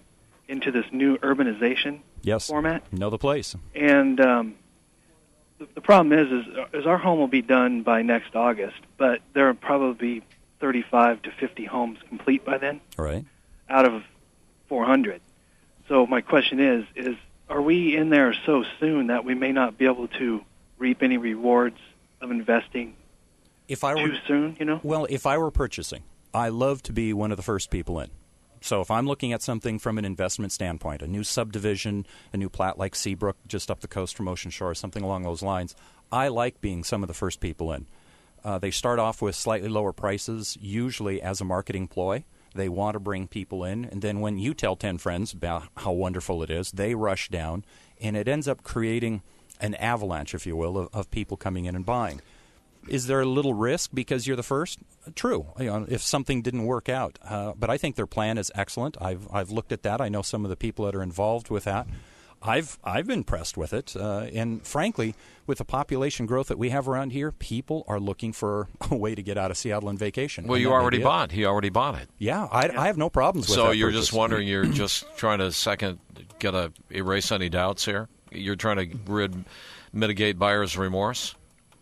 into 0.48 0.72
this 0.72 0.86
new 0.94 1.18
urbanization 1.18 2.00
Yes. 2.22 2.48
format. 2.48 2.82
Know 2.94 3.10
the 3.10 3.18
place. 3.18 3.58
And 3.76 4.22
um, 4.22 4.56
the, 5.60 5.68
the 5.76 5.82
problem 5.82 6.18
is, 6.18 6.32
is, 6.32 6.54
is 6.72 6.86
our 6.86 6.98
home 6.98 7.20
will 7.20 7.28
be 7.28 7.42
done 7.42 7.84
by 7.84 8.04
next 8.04 8.38
August, 8.38 8.78
but 8.98 9.20
there 9.34 9.48
will 9.48 9.56
probably 9.56 10.20
be 10.20 10.26
35 10.62 11.24
to 11.24 11.32
50 11.32 11.66
homes 11.66 12.00
complete 12.08 12.46
by 12.46 12.58
then, 12.58 12.80
All 12.98 13.04
right. 13.04 13.26
out 13.68 13.84
of 13.84 14.02
400. 14.70 15.20
So 15.90 16.08
my 16.08 16.22
question 16.22 16.62
is, 16.62 16.86
is 16.96 17.18
are 17.50 17.62
we 17.62 17.98
in 17.98 18.10
there 18.12 18.34
so 18.46 18.64
soon 18.80 19.08
that 19.08 19.26
we 19.26 19.36
may 19.36 19.52
not 19.52 19.78
be 19.78 19.84
able 19.84 20.08
to 20.08 20.42
reap 20.78 21.04
any 21.04 21.18
rewards 21.18 21.78
of 22.22 22.32
investing 22.32 22.96
If 23.68 23.84
I 23.84 23.94
were 23.96 24.08
too 24.08 24.18
soon? 24.26 24.56
You 24.58 24.64
know. 24.64 24.80
Well, 24.84 25.06
if 25.10 25.26
I 25.26 25.38
were 25.38 25.52
purchasing, 25.52 26.04
I 26.34 26.48
love 26.48 26.82
to 26.84 26.94
be 26.94 27.12
one 27.12 27.32
of 27.32 27.36
the 27.38 27.44
first 27.44 27.70
people 27.70 28.00
in. 28.00 28.10
So 28.64 28.80
if 28.80 28.90
I'm 28.90 29.06
looking 29.06 29.34
at 29.34 29.42
something 29.42 29.78
from 29.78 29.98
an 29.98 30.06
investment 30.06 30.54
standpoint, 30.54 31.02
a 31.02 31.08
new 31.08 31.26
subdivision, 31.26 32.08
a 32.32 32.38
new 32.38 32.48
plat 32.48 32.78
like 32.78 32.96
Seabrook 32.96 33.36
just 33.46 33.70
up 33.70 33.82
the 33.82 33.90
coast 33.90 34.16
from 34.16 34.30
Ocean 34.30 34.52
Shore, 34.52 34.74
something 34.74 35.04
along 35.04 35.24
those 35.24 35.44
lines, 35.44 35.76
I 36.14 36.30
like 36.30 36.62
being 36.62 36.86
some 36.86 37.04
of 37.04 37.10
the 37.10 37.14
first 37.14 37.42
people 37.42 37.74
in. 37.74 37.88
Uh, 38.42 38.60
they 38.60 38.72
start 38.72 39.00
off 39.00 39.22
with 39.22 39.36
slightly 39.36 39.68
lower 39.68 39.92
prices, 39.92 40.58
usually 40.62 41.22
as 41.22 41.42
a 41.42 41.46
marketing 41.46 41.90
ploy. 41.90 42.24
They 42.56 42.70
want 42.70 42.94
to 42.94 43.02
bring 43.02 43.28
people 43.28 43.66
in, 43.66 43.84
and 43.84 44.02
then 44.02 44.22
when 44.22 44.38
you 44.38 44.54
tell 44.54 44.78
10 44.78 44.98
friends 44.98 45.34
about 45.34 45.64
how 45.76 45.92
wonderful 45.92 46.42
it 46.42 46.50
is, 46.50 46.72
they 46.72 46.96
rush 46.96 47.28
down, 47.28 47.66
and 48.00 48.16
it 48.16 48.30
ends 48.30 48.48
up 48.48 48.64
creating 48.64 49.24
an 49.60 49.76
avalanche, 49.76 50.34
if 50.34 50.46
you 50.46 50.56
will, 50.56 50.78
of, 50.78 50.90
of 50.94 51.12
people 51.12 51.36
coming 51.36 51.66
in 51.66 51.76
and 51.76 51.86
buying. 51.86 52.22
Is 52.88 53.08
there 53.08 53.22
a 53.22 53.26
little 53.26 53.54
risk 53.54 53.92
because 53.94 54.28
you're 54.28 54.36
the 54.36 54.44
first? 54.44 54.80
True. 55.16 55.48
You 55.60 55.66
know, 55.66 55.86
if 55.88 56.02
something 56.02 56.42
didn't 56.42 56.66
work 56.66 56.90
out, 56.90 57.18
uh, 57.24 57.54
but 57.58 57.70
I 57.70 57.78
think 57.78 57.96
their 57.96 58.08
plan 58.08 58.38
is 58.38 58.52
excellent. 58.56 58.98
I've 59.02 59.28
I've 59.32 59.52
looked 59.52 59.72
at 59.72 59.84
that. 59.84 60.02
I 60.02 60.10
know 60.10 60.22
some 60.22 60.44
of 60.46 60.50
the 60.50 60.56
people 60.58 60.86
that 60.86 60.96
are 60.96 61.04
involved 61.04 61.50
with 61.50 61.64
that. 61.66 61.88
I've 62.46 62.78
I've 62.84 63.08
been 63.08 63.20
impressed 63.20 63.56
with 63.56 63.72
it, 63.74 63.96
uh, 63.96 64.26
and 64.34 64.66
frankly, 64.68 65.16
with 65.48 65.60
the 65.60 65.66
population 65.66 66.26
growth 66.26 66.48
that 66.48 66.58
we 66.58 66.72
have 66.72 66.90
around 66.90 67.12
here, 67.12 67.32
people 67.32 67.86
are 67.88 68.02
looking 68.02 68.34
for 68.34 68.68
a 68.92 68.96
way 68.96 69.16
to 69.16 69.24
get 69.24 69.38
out 69.38 69.50
of 69.50 69.56
Seattle 69.56 69.88
on 69.88 69.98
vacation. 69.98 70.46
Well, 70.46 70.56
And 70.56 70.62
you 70.64 70.72
already 70.74 71.00
bought. 71.00 71.32
He 71.32 71.46
already 71.46 71.70
bought 71.70 71.96
it. 72.02 72.10
Yeah, 72.18 72.50
I, 72.52 72.68
I 72.68 72.88
have 72.88 72.98
no 72.98 73.10
problems 73.10 73.48
with 73.48 73.56
So 73.56 73.72
you're 73.72 73.90
purchase. 73.92 74.08
just 74.08 74.14
wondering. 74.14 74.46
You're 74.48 74.66
just 74.84 75.06
trying 75.16 75.40
to 75.40 75.54
second 75.54 76.00
get 76.40 76.54
a 76.54 76.74
erase 76.92 77.32
any 77.32 77.48
doubts 77.48 77.86
here. 77.86 78.10
You're 78.30 78.58
trying 78.58 78.90
to 78.90 78.98
rid, 79.10 79.46
mitigate 79.94 80.38
buyer's 80.38 80.78
remorse. 80.78 81.36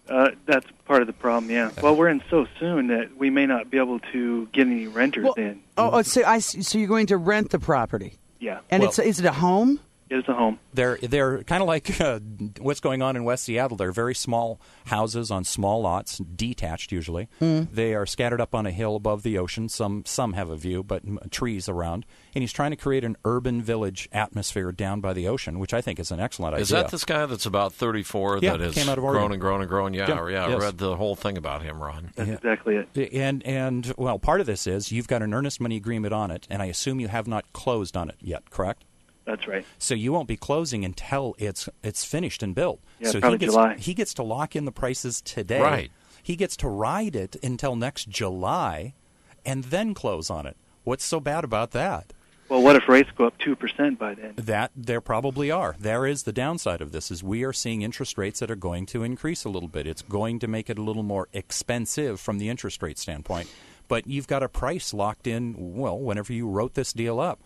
Uh, 0.10 0.32
that's 0.46 0.66
part 0.86 1.02
of 1.02 1.08
the 1.08 1.14
problem. 1.14 1.50
Yeah. 1.52 1.72
Well, 1.82 1.96
we're 1.96 2.10
in 2.10 2.22
so 2.30 2.46
soon 2.60 2.88
that 2.88 3.16
we 3.18 3.30
may 3.30 3.46
not 3.46 3.70
be 3.70 3.78
able 3.78 4.00
to 4.12 4.48
get 4.52 4.68
any 4.68 4.88
renters 4.88 5.24
Well, 5.24 5.34
in. 5.36 5.62
oh, 5.78 5.92
oh, 5.94 6.02
so, 6.02 6.24
I, 6.26 6.40
so 6.40 6.78
you're 6.78 6.88
going 6.88 7.08
to 7.08 7.18
rent 7.18 7.52
the 7.52 7.60
property. 7.60 8.18
Yeah. 8.40 8.60
And 8.70 8.82
Well- 8.82 8.90
it's 8.90 9.00
is 9.00 9.20
it 9.20 9.26
a 9.26 9.32
home? 9.32 9.80
It 10.12 10.18
is 10.18 10.26
a 10.28 10.34
home. 10.34 10.60
They're 10.74 10.98
they're 10.98 11.42
kind 11.44 11.62
of 11.64 11.68
like 11.68 12.02
uh, 12.02 12.20
what's 12.60 12.82
going 12.82 13.02
on 13.02 13.16
in 13.16 13.24
West 13.24 13.46
Seattle. 13.46 13.78
They're 13.78 13.94
very 13.94 14.14
small 14.14 14.60
houses 14.88 15.32
on 15.32 15.46
small 15.46 15.82
lots, 15.82 16.18
detached 16.18 16.92
usually. 16.92 17.30
They 17.40 17.94
are 17.96 18.06
scattered 18.06 18.42
up 18.42 18.54
on 18.54 18.66
a 18.66 18.72
hill 18.72 18.98
above 18.98 19.24
the 19.24 19.38
ocean. 19.38 19.70
Some 19.70 20.04
some 20.06 20.34
have 20.34 20.50
a 20.50 20.58
view, 20.58 20.84
but 20.84 21.04
m- 21.06 21.18
trees 21.32 21.70
around. 21.70 22.06
And 22.36 22.42
he's 22.44 22.52
trying 22.52 22.72
to 22.72 22.78
create 22.78 23.04
an 23.06 23.16
urban 23.26 23.62
village 23.62 24.10
atmosphere 24.12 24.72
down 24.74 25.00
by 25.02 25.14
the 25.14 25.28
ocean, 25.30 25.60
which 25.60 25.74
I 25.74 25.80
think 25.82 25.98
is 26.00 26.12
an 26.12 26.20
excellent 26.20 26.56
idea. 26.56 26.64
Is 26.64 26.70
that 26.70 26.92
this 26.92 27.06
guy 27.06 27.26
that's 27.26 27.46
about 27.46 27.74
34 27.74 28.40
Yeah, 28.42 28.52
that 28.52 28.60
has 28.62 28.74
came 28.76 28.90
out 28.90 28.98
of 28.98 29.04
grown 29.04 29.16
Oregon. 29.16 29.32
and 29.34 29.42
grown 29.42 29.62
and 29.62 29.70
grown? 29.70 29.94
Yeah, 29.94 30.08
Yeah, 30.10 30.28
yeah. 30.48 30.56
I 30.56 30.58
read 30.58 30.78
the 30.78 30.96
whole 30.98 31.16
thing 31.16 31.38
about 31.38 31.62
him, 31.62 31.82
Ron. 31.82 32.12
That's 32.16 32.28
Yeah. 32.30 32.36
exactly 32.36 32.76
it. 32.94 33.14
and 33.14 33.44
and 33.46 33.94
well, 33.98 34.20
part 34.20 34.42
of 34.42 34.46
this 34.46 34.68
is 34.68 34.92
you've 34.92 35.08
got 35.08 35.22
an 35.22 35.34
earnest 35.34 35.62
money 35.62 35.78
agreement 35.78 36.14
on 36.14 36.32
it, 36.32 36.48
and 36.50 36.62
I 36.62 36.66
assume 36.66 37.00
you 37.00 37.08
have 37.08 37.28
not 37.28 37.52
closed 37.54 37.96
on 37.96 38.10
it 38.10 38.16
yet, 38.20 38.50
correct? 38.50 38.84
That's 39.26 39.48
right. 39.48 39.66
So 39.78 39.94
you 39.94 40.12
won't 40.12 40.28
be 40.28 40.38
closing 40.38 40.84
until 40.84 41.36
it's 41.38 41.70
it's 41.84 42.04
finished 42.04 42.42
and 42.44 42.56
built. 42.56 42.80
Yeah, 43.00 43.12
so 43.12 43.20
probably 43.20 43.38
he 43.38 43.40
gets 43.40 43.54
July. 43.54 43.76
he 43.78 43.94
gets 43.94 44.14
to 44.16 44.24
lock 44.24 44.56
in 44.56 44.66
the 44.66 44.72
prices 44.72 45.22
today. 45.22 45.62
Right. 45.62 45.92
He 46.24 46.36
gets 46.36 46.56
to 46.58 46.68
ride 46.68 47.16
it 47.16 47.36
until 47.44 47.76
next 47.76 48.10
July, 48.10 48.94
and 49.46 49.66
then 49.66 49.94
close 49.94 50.30
on 50.30 50.46
it. 50.46 50.58
What's 50.84 51.06
so 51.06 51.20
bad 51.20 51.44
about 51.44 51.72
that? 51.72 52.14
Well, 52.50 52.62
what 52.64 52.76
if 52.76 52.90
rates 52.90 53.10
go 53.16 53.28
up 53.28 53.38
two 53.38 53.56
percent 53.56 53.98
by 53.98 54.14
then? 54.16 54.34
That 54.36 54.72
there 54.76 55.00
probably 55.00 55.52
are. 55.52 55.76
There 55.80 56.06
is 56.06 56.24
the 56.24 56.34
downside 56.34 56.82
of 56.82 56.92
this 56.92 57.10
is 57.10 57.24
we 57.24 57.44
are 57.44 57.54
seeing 57.54 57.82
interest 57.82 58.18
rates 58.18 58.40
that 58.42 58.52
are 58.52 58.56
going 58.56 58.86
to 58.88 59.04
increase 59.04 59.46
a 59.46 59.50
little 59.50 59.70
bit. 59.70 59.88
It's 59.88 60.02
going 60.02 60.40
to 60.40 60.48
make 60.48 60.70
it 60.70 60.78
a 60.78 60.82
little 60.82 61.04
more 61.04 61.30
expensive 61.32 62.20
from 62.20 62.40
the 62.40 62.50
interest 62.50 62.82
rate 62.84 62.98
standpoint. 63.00 63.50
But 63.88 64.06
you've 64.06 64.28
got 64.28 64.44
a 64.44 64.50
price 64.50 64.94
locked 64.94 65.28
in. 65.28 65.56
Well, 65.58 65.98
whenever 65.98 66.34
you 66.34 66.48
wrote 66.48 66.74
this 66.74 66.92
deal 66.92 67.20
up, 67.20 67.42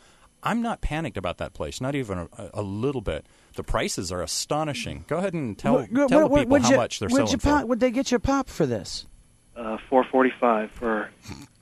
I'm 0.46 0.62
not 0.62 0.80
panicked 0.82 1.18
about 1.18 1.40
that 1.40 1.54
place. 1.54 1.82
Not 1.82 1.96
even 1.96 2.18
a, 2.20 2.50
a 2.54 2.62
little 2.62 3.02
bit. 3.02 3.26
The 3.56 3.64
prices 3.64 4.12
are 4.12 4.22
astonishing. 4.22 5.04
Go 5.08 5.18
ahead 5.18 5.34
and 5.34 5.58
tell 5.58 5.74
What- 5.74 5.92
what- 5.92 6.08
tell 6.10 6.20
the 6.22 6.28
what- 6.28 6.40
people 6.40 6.52
what'd 6.52 6.66
how 6.66 6.72
you- 6.72 6.78
much 6.78 7.00
they're 7.00 7.10
selling 7.10 7.32
you 7.32 7.38
pop, 7.38 7.62
for. 7.62 7.68
Would 7.68 7.80
they 7.80 7.92
get 7.92 8.12
you 8.12 8.18
a 8.18 8.20
pop 8.20 8.48
for 8.50 8.66
this? 8.66 9.08
Uh, 9.56 9.78
Four 9.90 10.04
forty-five 10.12 10.70
for 10.72 11.10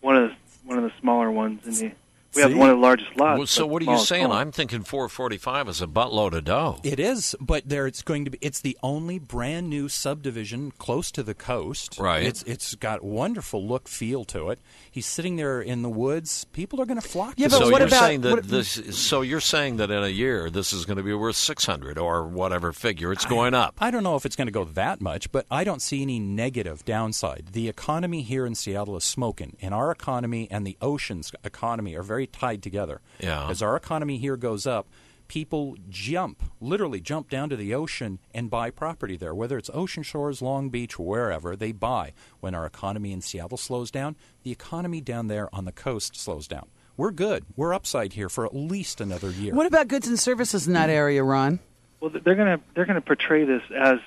one 0.01 0.17
of 0.17 0.29
the 0.29 0.35
one 0.65 0.77
of 0.77 0.83
the 0.83 0.91
smaller 0.99 1.31
ones 1.31 1.65
in 1.81 1.89
the. 1.89 1.95
We 2.35 2.41
have 2.41 2.55
one 2.55 2.69
of 2.69 2.77
the 2.77 2.81
largest 2.81 3.15
lots. 3.17 3.37
Well, 3.37 3.47
so 3.47 3.65
what 3.65 3.81
are 3.83 3.91
you 3.91 3.97
saying? 3.99 4.23
home. 4.23 4.31
I'm 4.33 4.51
thinking 4.51 4.83
445 4.83 5.69
is 5.69 5.81
a 5.81 5.87
buttload 5.87 6.33
of 6.33 6.43
dough. 6.45 6.79
It 6.83 6.99
is, 6.99 7.35
but 7.39 7.67
there 7.67 7.87
it's 7.87 8.01
going 8.01 8.25
to 8.25 8.31
be. 8.31 8.37
It's 8.41 8.59
the 8.61 8.77
only 8.83 9.19
brand 9.19 9.69
new 9.69 9.87
subdivision 9.89 10.71
close 10.77 11.11
to 11.11 11.23
the 11.23 11.33
coast. 11.33 11.97
Right. 11.99 12.23
It's 12.23 12.43
it's 12.43 12.75
got 12.75 13.03
wonderful 13.03 13.65
look 13.65 13.87
feel 13.87 14.23
to 14.25 14.49
it. 14.49 14.59
He's 14.89 15.05
sitting 15.05 15.35
there 15.35 15.61
in 15.61 15.81
the 15.81 15.89
woods. 15.89 16.45
People 16.53 16.81
are 16.81 16.85
going 16.85 16.99
to 16.99 17.07
flock. 17.07 17.35
Yeah, 17.37 17.47
to 17.47 17.51
but 17.51 17.57
so 17.65 17.71
what 17.71 17.79
you're 17.79 17.87
about- 17.87 17.99
saying 17.99 18.21
that 18.21 18.31
what- 18.31 18.47
this? 18.47 18.81
So 18.97 19.21
you're 19.21 19.39
saying 19.39 19.77
that 19.77 19.91
in 19.91 20.03
a 20.03 20.07
year 20.09 20.49
this 20.49 20.73
is 20.73 20.85
going 20.85 20.97
to 20.97 21.03
be 21.03 21.13
worth 21.13 21.35
600 21.35 21.97
or 21.97 22.27
whatever 22.27 22.73
figure. 22.73 23.11
It's 23.11 23.25
going 23.25 23.53
up. 23.53 23.75
I 23.79 23.91
don't 23.91 24.03
know 24.03 24.15
if 24.15 24.25
it's 24.25 24.35
going 24.35 24.47
to 24.47 24.51
go 24.51 24.63
that 24.65 25.01
much, 25.01 25.31
but 25.31 25.45
I 25.51 25.63
don't 25.63 25.81
see 25.81 26.01
any 26.01 26.19
negative 26.19 26.83
downside. 26.85 27.49
The 27.53 27.69
economy 27.69 28.21
here 28.21 28.45
in 28.45 28.55
Seattle 28.55 28.95
is 28.97 29.03
smoking, 29.03 29.57
and 29.61 29.73
our 29.73 29.91
economy 29.91 30.47
and 30.49 30.65
the 30.65 30.77
ocean's 30.81 31.31
economy 31.43 31.95
are 31.95 32.03
very 32.03 32.22
tied 32.27 32.63
together. 32.63 33.01
Yeah. 33.19 33.49
As 33.49 33.61
our 33.61 33.75
economy 33.75 34.17
here 34.17 34.37
goes 34.37 34.65
up, 34.67 34.87
people 35.27 35.75
jump, 35.89 36.43
literally 36.61 37.01
jump 37.01 37.29
down 37.29 37.49
to 37.49 37.55
the 37.55 37.73
ocean 37.73 38.19
and 38.33 38.49
buy 38.49 38.69
property 38.69 39.17
there. 39.17 39.33
Whether 39.33 39.57
it's 39.57 39.69
Ocean 39.73 40.03
Shores, 40.03 40.41
Long 40.41 40.69
Beach, 40.69 40.99
wherever, 40.99 41.55
they 41.55 41.71
buy. 41.71 42.13
When 42.39 42.53
our 42.53 42.65
economy 42.65 43.11
in 43.11 43.21
Seattle 43.21 43.57
slows 43.57 43.91
down, 43.91 44.15
the 44.43 44.51
economy 44.51 45.01
down 45.01 45.27
there 45.27 45.53
on 45.53 45.65
the 45.65 45.71
coast 45.71 46.15
slows 46.15 46.47
down. 46.47 46.67
We're 46.95 47.11
good. 47.11 47.45
We're 47.55 47.73
upside 47.73 48.13
here 48.13 48.29
for 48.29 48.45
at 48.45 48.55
least 48.55 49.01
another 49.01 49.31
year. 49.31 49.55
What 49.55 49.65
about 49.65 49.87
goods 49.87 50.07
and 50.07 50.19
services 50.19 50.67
in 50.67 50.73
that 50.73 50.89
area, 50.89 51.23
Ron? 51.23 51.59
Well, 51.99 52.11
they're 52.23 52.35
gonna 52.35 52.59
they're 52.75 52.85
gonna 52.85 53.01
portray 53.01 53.45
this 53.45 53.63
as 53.75 53.97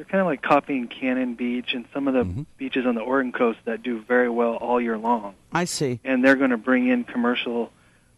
they're 0.00 0.06
kind 0.06 0.22
of 0.22 0.26
like 0.26 0.40
copying 0.40 0.88
Cannon 0.88 1.34
Beach 1.34 1.74
and 1.74 1.84
some 1.92 2.08
of 2.08 2.14
the 2.14 2.24
Mm-hmm. 2.24 2.42
beaches 2.56 2.86
on 2.86 2.94
the 2.94 3.02
Oregon 3.02 3.32
coast 3.32 3.58
that 3.66 3.82
do 3.82 4.00
very 4.00 4.30
well 4.30 4.54
all 4.54 4.80
year 4.80 4.96
long. 4.96 5.34
I 5.52 5.64
see. 5.66 6.00
And 6.04 6.24
they're 6.24 6.36
going 6.36 6.50
to 6.50 6.56
bring 6.56 6.88
in 6.88 7.04
commercial 7.04 7.70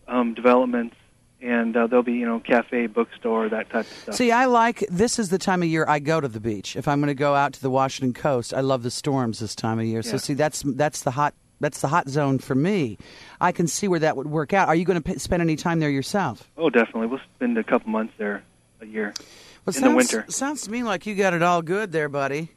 um, 0.07 0.35
developments 0.35 0.95
and 1.41 1.77
uh, 1.77 1.89
there'll 1.89 2.05
be 2.05 2.13
you 2.13 2.27
know 2.27 2.39
cafe, 2.39 2.87
bookstore, 2.87 3.49
that 3.49 3.69
type 3.69 3.87
of 3.91 3.97
stuff. 3.99 4.15
See, 4.15 4.31
I 4.31 4.45
like 4.45 4.85
this 4.91 5.19
is 5.19 5.29
the 5.31 5.39
time 5.39 5.61
of 5.63 5.69
year 5.69 5.85
I 5.89 5.99
go 5.99 6.21
to 6.21 6.29
the 6.29 6.39
beach. 6.39 6.77
If 6.77 6.87
I'm 6.87 7.01
going 7.01 7.09
to 7.09 7.15
go 7.15 7.35
out 7.35 7.55
to 7.55 7.61
the 7.61 7.71
Washington 7.71 8.13
coast, 8.15 8.55
I 8.55 8.61
love 8.61 8.85
the 8.85 8.93
storms 8.93 9.41
this 9.41 9.57
time 9.57 9.81
of 9.81 9.85
year. 9.85 10.03
So 10.03 10.19
see, 10.19 10.35
that's 10.35 10.63
that's 10.65 11.03
the 11.03 11.11
hot 11.11 11.35
that's 11.59 11.81
the 11.81 11.89
hot 11.89 12.09
zone 12.09 12.39
for 12.39 12.55
me. 12.55 12.97
I 13.41 13.51
can 13.51 13.67
see 13.67 13.89
where 13.89 13.99
that 14.01 14.17
would 14.17 14.29
work 14.29 14.53
out. 14.53 14.69
Are 14.69 14.75
you 14.77 14.85
going 14.85 15.03
to 15.03 15.13
p- 15.13 15.19
spend 15.19 15.43
any 15.43 15.57
time 15.57 15.81
there 15.81 15.91
yourself? 15.91 16.49
oh, 16.57 16.71
definitely. 16.71 17.09
We'll 17.09 17.21
spend 17.37 17.59
a 17.59 17.65
couple 17.65 17.91
months 17.91 18.15
there 18.19 18.45
a 18.81 18.87
year 18.87 19.13
Well, 19.65 19.75
in 19.77 19.81
sounds, 19.81 20.11
the 20.11 20.17
winter. 20.19 20.31
Sounds 20.33 20.63
to 20.63 20.71
me 20.71 20.83
like 20.83 21.07
you 21.07 21.15
got 21.15 21.35
it 21.35 21.43
all 21.43 21.63
good 21.63 21.93
there, 21.93 22.09
buddy. 22.09 22.51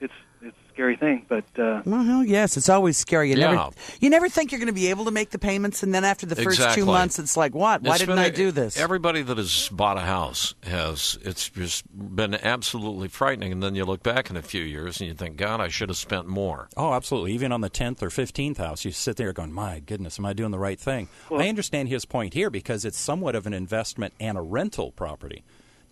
It's 0.00 0.12
it's 0.42 0.54
a 0.54 0.72
scary 0.74 0.96
thing, 0.96 1.24
but 1.30 1.44
uh, 1.58 1.80
Well, 1.86 2.22
yes, 2.22 2.58
it's 2.58 2.68
always 2.68 2.98
scary. 2.98 3.30
You 3.30 3.38
Yeah. 3.38 3.52
never 3.52 3.70
you 4.00 4.10
never 4.10 4.28
think 4.28 4.52
you're 4.52 4.58
going 4.58 4.66
to 4.66 4.74
be 4.74 4.88
able 4.88 5.06
to 5.06 5.10
make 5.10 5.30
the 5.30 5.38
payments, 5.38 5.82
and 5.82 5.94
then 5.94 6.04
after 6.04 6.26
the 6.26 6.36
first 6.36 6.58
Exactly. 6.58 6.82
two 6.82 6.86
months, 6.86 7.18
it's 7.18 7.38
like, 7.38 7.54
what? 7.54 7.80
Why 7.80 7.92
It's 7.92 8.00
didn't 8.00 8.16
been 8.16 8.24
I 8.24 8.26
a- 8.26 8.30
do 8.30 8.50
this? 8.50 8.76
Everybody 8.76 9.22
that 9.22 9.38
has 9.38 9.70
bought 9.70 9.96
a 9.96 10.02
house 10.02 10.54
has 10.64 11.18
it's 11.22 11.48
just 11.48 11.84
been 12.14 12.34
absolutely 12.34 13.08
frightening, 13.08 13.50
and 13.52 13.62
then 13.62 13.74
you 13.74 13.86
look 13.86 14.02
back 14.02 14.28
in 14.28 14.36
a 14.36 14.42
few 14.42 14.62
years 14.62 15.00
and 15.00 15.08
you 15.08 15.14
think, 15.14 15.38
God, 15.38 15.62
I 15.62 15.68
should 15.68 15.88
have 15.88 15.96
spent 15.96 16.26
more. 16.28 16.68
Oh, 16.76 16.92
absolutely. 16.92 17.32
Even 17.32 17.50
on 17.50 17.62
the 17.62 17.70
10th 17.70 18.02
or 18.02 18.10
15th 18.10 18.58
house, 18.58 18.84
you 18.84 18.92
sit 18.92 19.16
there 19.16 19.32
going, 19.32 19.52
my 19.52 19.80
goodness, 19.80 20.18
am 20.18 20.26
I 20.26 20.34
doing 20.34 20.50
the 20.50 20.58
right 20.58 20.78
thing? 20.78 21.08
I 21.32 21.48
understand 21.48 21.88
his 21.88 22.04
point 22.04 22.34
here 22.34 22.50
because 22.50 22.84
it's 22.84 22.98
somewhat 22.98 23.34
of 23.34 23.46
an 23.46 23.54
investment 23.54 24.12
and 24.20 24.36
a 24.36 24.42
rental 24.42 24.92
property. 24.92 25.42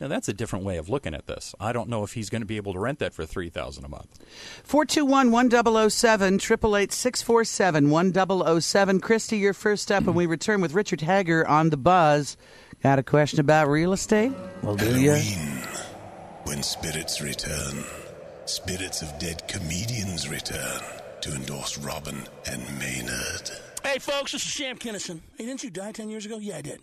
Now, 0.00 0.08
that's 0.08 0.28
a 0.28 0.32
different 0.32 0.64
way 0.64 0.76
of 0.76 0.88
looking 0.88 1.14
at 1.14 1.26
this. 1.26 1.54
I 1.60 1.72
don't 1.72 1.88
know 1.88 2.02
if 2.02 2.14
he's 2.14 2.28
going 2.28 2.42
to 2.42 2.46
be 2.46 2.56
able 2.56 2.72
to 2.72 2.78
rent 2.78 2.98
that 2.98 3.14
for 3.14 3.24
3000 3.24 3.84
a 3.84 3.88
month. 3.88 4.18
421 4.64 5.30
1007, 5.30 6.34
888 6.34 6.92
647 6.92 7.90
1007. 7.90 9.00
Christy, 9.00 9.38
you're 9.38 9.54
first 9.54 9.92
up, 9.92 10.06
and 10.06 10.14
we 10.14 10.26
return 10.26 10.60
with 10.60 10.74
Richard 10.74 11.02
Hagar 11.02 11.46
on 11.46 11.70
the 11.70 11.76
buzz. 11.76 12.36
Got 12.82 12.98
a 12.98 13.02
question 13.02 13.40
about 13.40 13.68
real 13.68 13.92
estate? 13.92 14.32
Well, 14.62 14.76
do 14.76 15.00
you? 15.00 15.14
When 16.44 16.62
spirits 16.62 17.22
return, 17.22 17.84
spirits 18.44 19.00
of 19.00 19.18
dead 19.18 19.46
comedians 19.48 20.28
return 20.28 20.80
to 21.22 21.34
endorse 21.34 21.78
Robin 21.78 22.22
and 22.46 22.60
Maynard. 22.78 23.50
Hey, 23.82 23.98
folks, 23.98 24.32
this 24.32 24.44
is 24.44 24.52
Sam 24.52 24.76
Kinison. 24.76 25.20
Hey, 25.38 25.46
didn't 25.46 25.62
you 25.62 25.70
die 25.70 25.92
10 25.92 26.10
years 26.10 26.26
ago? 26.26 26.38
Yeah, 26.38 26.58
I 26.58 26.62
did. 26.62 26.80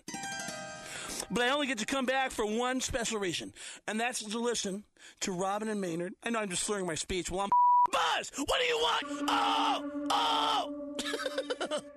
But 1.30 1.44
I 1.44 1.50
only 1.50 1.68
get 1.68 1.78
to 1.80 1.86
come 1.86 2.06
back 2.06 2.32
for 2.32 2.46
one 2.46 2.82
special 2.82 3.20
reason, 3.20 3.54
and 3.88 4.00
that's 4.00 4.24
to 4.24 4.40
listen 4.40 4.84
to 5.22 5.32
Robin 5.32 5.68
and 5.68 5.80
Maynard. 5.82 6.14
I 6.24 6.30
know 6.30 6.40
I'm 6.40 6.50
just 6.50 6.64
slurring 6.64 6.86
my 6.88 6.96
speech. 6.96 7.30
Well, 7.30 7.42
I'm 7.42 7.50
Buzz! 7.92 8.32
What 8.38 8.60
do 8.60 8.66
you 8.66 8.78
want? 8.78 9.04
Oh! 9.30 10.08
Oh! 10.12 11.82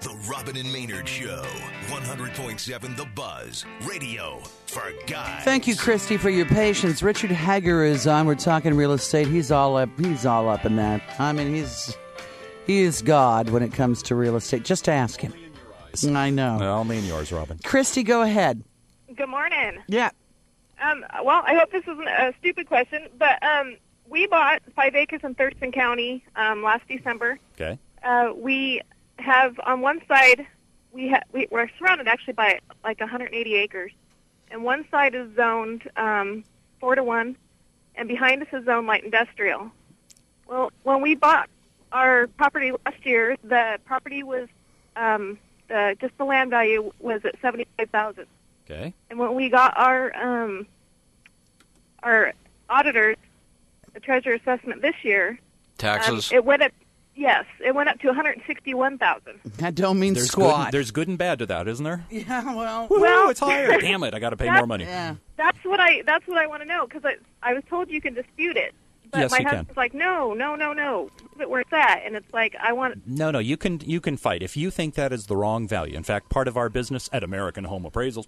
The 0.00 0.14
Robin 0.30 0.56
and 0.56 0.72
Maynard 0.72 1.08
Show. 1.08 1.42
100.7 1.88 2.96
The 2.96 3.06
Buzz. 3.16 3.64
Radio 3.84 4.40
for 4.66 4.92
guys. 5.06 5.42
Thank 5.44 5.66
you, 5.66 5.74
Christy, 5.74 6.16
for 6.16 6.30
your 6.30 6.46
patience. 6.46 7.02
Richard 7.02 7.30
Hagar 7.32 7.84
is 7.84 8.06
on. 8.06 8.26
We're 8.26 8.34
talking 8.36 8.74
real 8.74 8.92
estate. 8.92 9.26
He's 9.26 9.50
all 9.50 9.76
up. 9.76 9.88
He's 9.98 10.24
all 10.24 10.48
up 10.48 10.64
in 10.64 10.76
that. 10.76 11.02
I 11.18 11.32
mean, 11.32 11.52
he's 11.52 11.96
he 12.66 12.80
is 12.80 13.02
God 13.02 13.50
when 13.50 13.62
it 13.62 13.72
comes 13.72 14.02
to 14.04 14.14
real 14.14 14.36
estate. 14.36 14.64
Just 14.64 14.88
ask 14.88 15.20
him. 15.20 15.32
I 16.14 16.30
know. 16.30 16.58
I'll 16.60 16.84
mean 16.84 17.04
yours, 17.04 17.32
Robin. 17.32 17.58
Christy, 17.64 18.02
go 18.02 18.22
ahead. 18.22 18.62
Good 19.14 19.28
morning. 19.28 19.78
Yeah. 19.88 20.10
Um, 20.82 21.04
well, 21.24 21.42
I 21.46 21.54
hope 21.54 21.72
this 21.72 21.84
isn't 21.84 22.06
a 22.06 22.34
stupid 22.38 22.66
question, 22.66 23.08
but 23.18 23.42
um, 23.42 23.76
we 24.08 24.26
bought 24.26 24.60
five 24.74 24.94
acres 24.94 25.20
in 25.24 25.34
Thurston 25.34 25.72
County 25.72 26.22
um, 26.36 26.62
last 26.62 26.86
December. 26.86 27.38
Okay. 27.54 27.78
Uh, 28.02 28.32
we 28.36 28.82
have 29.18 29.58
on 29.64 29.80
one 29.80 30.02
side 30.06 30.46
we 30.92 31.10
ha- 31.10 31.22
we, 31.32 31.46
we're 31.50 31.68
surrounded 31.78 32.08
actually 32.08 32.32
by 32.32 32.58
like 32.82 33.00
180 33.00 33.54
acres, 33.54 33.92
and 34.50 34.64
one 34.64 34.84
side 34.90 35.14
is 35.14 35.28
zoned 35.36 35.88
um, 35.96 36.44
four 36.80 36.94
to 36.94 37.04
one, 37.04 37.36
and 37.94 38.08
behind 38.08 38.42
us 38.42 38.48
is 38.52 38.64
zoned 38.64 38.86
light 38.86 39.04
industrial. 39.04 39.70
Well, 40.48 40.70
when 40.82 41.02
we 41.02 41.14
bought 41.14 41.48
our 41.92 42.26
property 42.26 42.72
last 42.84 43.04
year, 43.04 43.36
the 43.44 43.78
property 43.84 44.22
was 44.22 44.48
um, 44.96 45.38
the 45.68 45.96
just 46.00 46.16
the 46.18 46.24
land 46.24 46.50
value 46.50 46.92
was 47.00 47.24
at 47.24 47.34
75,000. 47.40 48.26
Okay. 48.68 48.92
And 49.10 49.18
when 49.18 49.34
we 49.34 49.48
got 49.48 49.76
our 49.76 50.14
um, 50.16 50.66
our 52.02 52.32
auditors, 52.68 53.16
the 53.94 54.00
treasurer 54.00 54.34
assessment 54.34 54.82
this 54.82 54.94
year, 55.02 55.30
um, 55.30 55.38
Taxes. 55.78 56.32
it 56.32 56.44
went 56.44 56.62
up. 56.62 56.72
Yes, 57.18 57.46
it 57.64 57.74
went 57.74 57.88
up 57.88 57.98
to 58.00 58.08
one 58.08 58.16
hundred 58.16 58.42
sixty-one 58.46 58.98
thousand. 58.98 59.40
That 59.56 59.74
don't 59.74 59.98
mean 59.98 60.12
There's 60.12 60.30
squat. 60.32 60.66
good, 60.66 60.72
there's 60.74 60.90
good 60.90 61.08
and 61.08 61.16
bad 61.16 61.38
to 61.38 61.46
that, 61.46 61.66
isn't 61.66 61.82
there? 61.84 62.04
yeah, 62.10 62.54
well, 62.54 62.88
Woo, 62.90 63.00
Well- 63.00 63.30
it's 63.30 63.40
higher. 63.40 63.68
Damn 63.80 64.02
it, 64.02 64.12
I 64.12 64.18
got 64.18 64.30
to 64.30 64.36
pay 64.36 64.50
more 64.50 64.66
money. 64.66 64.84
yeah. 64.84 65.14
That's 65.36 65.56
what 65.64 65.80
I. 65.80 66.02
That's 66.02 66.26
what 66.26 66.36
I 66.36 66.46
want 66.46 66.60
to 66.62 66.68
know 66.68 66.86
because 66.86 67.04
I 67.04 67.14
I 67.42 67.54
was 67.54 67.62
told 67.70 67.88
you 67.90 68.00
can 68.02 68.12
dispute 68.14 68.56
it, 68.58 68.74
but 69.10 69.18
Yes, 69.20 69.30
my 69.30 69.38
you 69.38 69.44
can. 69.44 69.56
husband's 69.56 69.76
like, 69.76 69.94
no, 69.94 70.34
no, 70.34 70.54
no, 70.56 70.72
no, 70.72 71.10
leave 71.32 71.40
it 71.42 71.50
where 71.50 71.60
it's 71.60 71.72
at, 71.72 72.02
and 72.04 72.16
it's 72.16 72.32
like 72.32 72.54
I 72.60 72.72
want. 72.72 73.06
No, 73.06 73.30
no, 73.30 73.38
you 73.38 73.56
can 73.56 73.80
you 73.84 74.00
can 74.00 74.16
fight 74.16 74.42
if 74.42 74.56
you 74.56 74.70
think 74.70 74.94
that 74.94 75.12
is 75.12 75.26
the 75.26 75.36
wrong 75.36 75.66
value. 75.68 75.96
In 75.96 76.02
fact, 76.02 76.28
part 76.28 76.48
of 76.48 76.56
our 76.56 76.68
business 76.68 77.08
at 77.12 77.22
American 77.22 77.64
Home 77.64 77.84
Appraisals, 77.84 78.26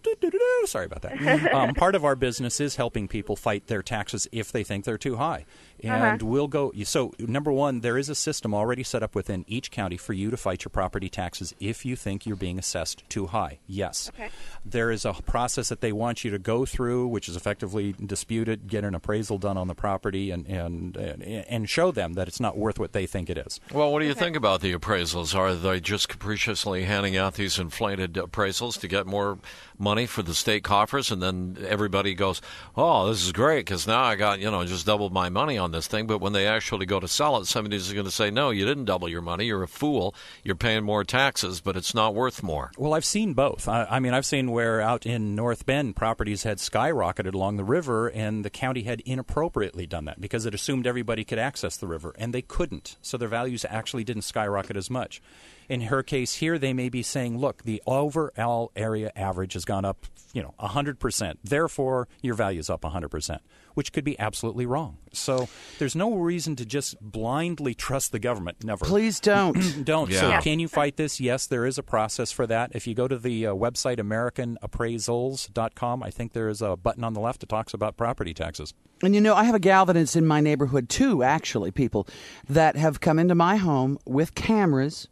sorry 0.66 0.86
about 0.86 1.02
that. 1.02 1.52
um, 1.54 1.74
part 1.74 1.94
of 1.94 2.04
our 2.04 2.16
business 2.16 2.60
is 2.60 2.76
helping 2.76 3.08
people 3.08 3.36
fight 3.36 3.66
their 3.66 3.82
taxes 3.82 4.28
if 4.32 4.52
they 4.52 4.64
think 4.64 4.84
they're 4.84 4.98
too 4.98 5.16
high, 5.16 5.44
Uh-huh. 5.84 5.94
and 5.94 6.22
we'll 6.22 6.48
go. 6.48 6.72
So, 6.84 7.12
number 7.18 7.52
one, 7.52 7.80
there 7.80 7.96
is 7.98 8.08
a 8.08 8.14
system 8.14 8.52
already 8.54 8.82
set 8.82 9.02
up 9.02 9.14
within 9.14 9.44
each 9.46 9.70
county 9.70 9.96
for 9.96 10.12
you 10.12 10.30
to 10.30 10.36
fight 10.36 10.64
your 10.64 10.70
property 10.70 11.08
taxes 11.08 11.54
if 11.60 11.84
you 11.84 11.94
think 11.96 12.26
you're 12.26 12.36
being 12.36 12.58
assessed 12.58 13.08
too 13.08 13.26
high. 13.28 13.58
Yes, 13.66 14.10
Okay. 14.14 14.30
there 14.64 14.90
is 14.90 15.04
a 15.04 15.12
process 15.12 15.68
that 15.68 15.80
they 15.80 15.92
want 15.92 16.24
you 16.24 16.30
to 16.32 16.38
go 16.38 16.64
through, 16.64 17.06
which 17.08 17.28
is 17.28 17.36
effectively 17.36 17.94
disputed, 18.04 18.66
get 18.66 18.82
an 18.84 18.94
appraisal 18.94 19.38
done 19.38 19.56
on 19.56 19.68
the 19.68 19.74
property, 19.74 20.30
and 20.30 20.46
and 20.46 20.96
and, 20.96 21.22
and 21.22 21.68
show 21.70 21.90
them 21.92 22.14
that 22.14 22.26
it's 22.28 22.40
not 22.40 22.56
worth 22.58 22.78
what 22.78 22.92
they 22.92 23.06
think 23.06 23.30
it 23.30 23.38
is. 23.38 23.60
Well, 23.72 23.92
what 23.92 24.00
do 24.00 24.06
you 24.06 24.14
think 24.14 24.36
about 24.36 24.60
the 24.60 24.72
appraisals? 24.74 25.34
Are 25.34 25.54
they 25.54 25.78
just 25.80 26.08
capriciously 26.08 26.84
handing 26.84 27.16
out 27.16 27.34
these 27.34 27.58
inflated 27.58 28.14
appraisals 28.14 28.78
to 28.80 28.88
get 28.88 29.06
more 29.06 29.38
money 29.78 30.06
for 30.06 30.22
the 30.22 30.34
state 30.34 30.64
coffers, 30.64 31.10
and 31.12 31.22
then 31.22 31.56
everybody 31.68 32.14
goes, 32.14 32.40
"Oh, 32.76 33.08
this 33.08 33.22
is 33.24 33.32
great 33.32 33.60
because 33.66 33.86
now 33.86 34.02
I 34.02 34.16
got 34.16 34.40
you 34.40 34.50
know 34.50 34.64
just 34.64 34.86
doubled 34.86 35.12
my 35.12 35.28
money 35.28 35.56
on 35.58 35.67
this 35.70 35.86
thing." 35.86 36.06
But 36.06 36.20
when 36.20 36.32
they 36.32 36.46
actually 36.46 36.86
go 36.86 37.00
to 37.00 37.08
sell 37.08 37.36
it, 37.38 37.46
somebody's 37.46 37.92
going 37.92 38.04
to 38.04 38.10
say, 38.10 38.30
"No, 38.30 38.50
you 38.50 38.64
didn't 38.64 38.86
double 38.86 39.08
your 39.08 39.22
money. 39.22 39.46
You're 39.46 39.62
a 39.62 39.68
fool. 39.68 40.14
You're 40.44 40.54
paying 40.54 40.84
more 40.84 41.04
taxes, 41.04 41.60
but 41.60 41.76
it's 41.76 41.94
not 41.94 42.14
worth 42.14 42.42
more." 42.42 42.70
Well, 42.76 42.94
I've 42.94 43.04
seen 43.04 43.34
both. 43.34 43.68
I, 43.68 43.86
I 43.90 44.00
mean, 44.00 44.14
I've 44.14 44.26
seen 44.26 44.50
where 44.50 44.80
out 44.80 45.06
in 45.06 45.34
North 45.34 45.66
Bend 45.66 45.96
properties 45.96 46.42
had 46.42 46.58
skyrocketed 46.58 47.34
along 47.34 47.56
the 47.56 47.64
river, 47.64 48.08
and 48.08 48.44
the 48.44 48.50
county 48.50 48.82
had 48.82 49.00
inappropriately 49.00 49.86
done 49.86 50.04
that 50.06 50.20
because 50.20 50.46
it 50.46 50.54
assumed 50.54 50.86
everybody 50.86 51.24
could 51.24 51.38
access 51.38 51.76
the 51.76 51.86
river, 51.86 52.14
and 52.18 52.32
they 52.32 52.42
couldn't. 52.42 52.96
So 53.02 53.16
their 53.16 53.28
values 53.28 53.64
actually 53.68 54.04
didn't 54.04 54.22
skyrocket 54.22 54.76
as 54.76 54.90
much. 54.90 55.20
In 55.68 55.82
her 55.82 56.02
case 56.02 56.34
here, 56.36 56.58
they 56.58 56.72
may 56.72 56.88
be 56.88 57.02
saying, 57.02 57.38
look, 57.38 57.62
the 57.64 57.82
overall 57.86 58.72
area 58.74 59.12
average 59.14 59.52
has 59.52 59.66
gone 59.66 59.84
up, 59.84 60.06
you 60.32 60.42
know, 60.42 60.54
100%. 60.58 61.36
Therefore, 61.44 62.08
your 62.22 62.34
value 62.34 62.58
is 62.58 62.70
up 62.70 62.82
100%, 62.82 63.38
which 63.78 63.92
could 63.92 64.02
be 64.02 64.18
absolutely 64.18 64.66
wrong. 64.66 64.98
So 65.12 65.48
there's 65.78 65.94
no 65.94 66.16
reason 66.16 66.56
to 66.56 66.66
just 66.66 66.96
blindly 67.00 67.74
trust 67.74 68.10
the 68.10 68.18
government. 68.18 68.64
Never. 68.64 68.84
Please 68.84 69.20
don't. 69.20 69.56
Don't. 69.84 70.12
So 70.12 70.28
Yeah. 70.30 70.40
can 70.40 70.58
you 70.58 70.66
fight 70.66 70.96
this? 70.96 71.20
Yes, 71.20 71.46
there 71.46 71.64
is 71.64 71.78
a 71.78 71.82
process 71.84 72.32
for 72.32 72.44
that. 72.48 72.72
If 72.74 72.88
you 72.88 72.94
go 72.96 73.06
to 73.06 73.16
the 73.16 73.46
uh, 73.46 73.54
website 73.54 73.98
americanappraisals.com, 73.98 76.02
I 76.02 76.10
think 76.10 76.32
there 76.32 76.48
is 76.48 76.60
a 76.60 76.76
button 76.76 77.04
on 77.04 77.12
the 77.14 77.20
left 77.20 77.38
that 77.40 77.48
talks 77.50 77.72
about 77.72 77.96
property 77.96 78.34
taxes. 78.34 78.74
And 79.00 79.14
you 79.14 79.20
know, 79.20 79.34
I 79.36 79.44
have 79.44 79.54
a 79.54 79.60
gal 79.60 79.86
that 79.86 79.96
is 79.96 80.16
in 80.16 80.26
my 80.26 80.40
neighborhood 80.40 80.88
too, 80.88 81.22
actually, 81.22 81.70
people 81.70 82.08
that 82.48 82.74
have 82.74 82.98
come 82.98 83.20
into 83.20 83.36
my 83.36 83.54
home 83.56 83.96
with 84.06 84.34
cameras 84.34 85.06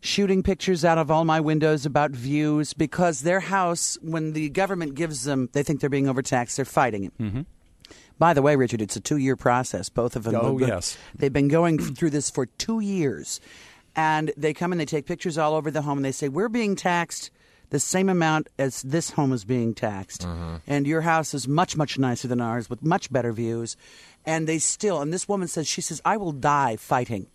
shooting 0.00 0.42
pictures 0.42 0.84
out 0.84 0.98
of 0.98 1.08
all 1.10 1.24
my 1.24 1.38
windows 1.40 1.86
about 1.86 2.10
views 2.10 2.72
because 2.72 3.20
their 3.20 3.40
house, 3.40 3.96
when 4.02 4.32
the 4.32 4.48
government 4.48 4.94
gives 4.96 5.22
them, 5.24 5.48
they 5.52 5.62
think 5.62 5.80
they're 5.80 5.88
being 5.90 6.08
overtaxed, 6.08 6.56
they're 6.56 6.64
fighting 6.64 7.04
it. 7.04 7.16
Mm-hmm. 7.18 7.42
By 8.18 8.34
the 8.34 8.42
way, 8.42 8.56
Richard, 8.56 8.82
it's 8.82 8.96
a 8.96 9.00
two 9.00 9.16
year 9.16 9.36
process. 9.36 9.88
Both 9.88 10.16
of 10.16 10.24
them. 10.24 10.34
Oh, 10.36 10.56
been- 10.58 10.68
yes. 10.68 10.96
They've 11.14 11.32
been 11.32 11.48
going 11.48 11.78
through 11.78 12.10
this 12.10 12.30
for 12.30 12.46
two 12.46 12.80
years. 12.80 13.40
And 13.96 14.32
they 14.36 14.54
come 14.54 14.70
and 14.72 14.80
they 14.80 14.84
take 14.86 15.06
pictures 15.06 15.38
all 15.38 15.54
over 15.54 15.70
the 15.70 15.82
home 15.82 15.98
and 15.98 16.04
they 16.04 16.12
say, 16.12 16.28
We're 16.28 16.48
being 16.48 16.76
taxed 16.76 17.30
the 17.70 17.80
same 17.80 18.08
amount 18.08 18.48
as 18.58 18.82
this 18.82 19.10
home 19.10 19.32
is 19.32 19.44
being 19.44 19.74
taxed. 19.74 20.22
Mm-hmm. 20.22 20.56
And 20.66 20.86
your 20.86 21.02
house 21.02 21.34
is 21.34 21.46
much, 21.46 21.76
much 21.76 21.98
nicer 21.98 22.28
than 22.28 22.40
ours 22.40 22.70
with 22.70 22.82
much 22.82 23.12
better 23.12 23.32
views. 23.32 23.76
And 24.24 24.46
they 24.46 24.58
still, 24.58 25.00
and 25.00 25.12
this 25.12 25.28
woman 25.28 25.48
says, 25.48 25.66
She 25.66 25.80
says, 25.80 26.00
I 26.04 26.16
will 26.16 26.32
die 26.32 26.76
fighting 26.76 27.28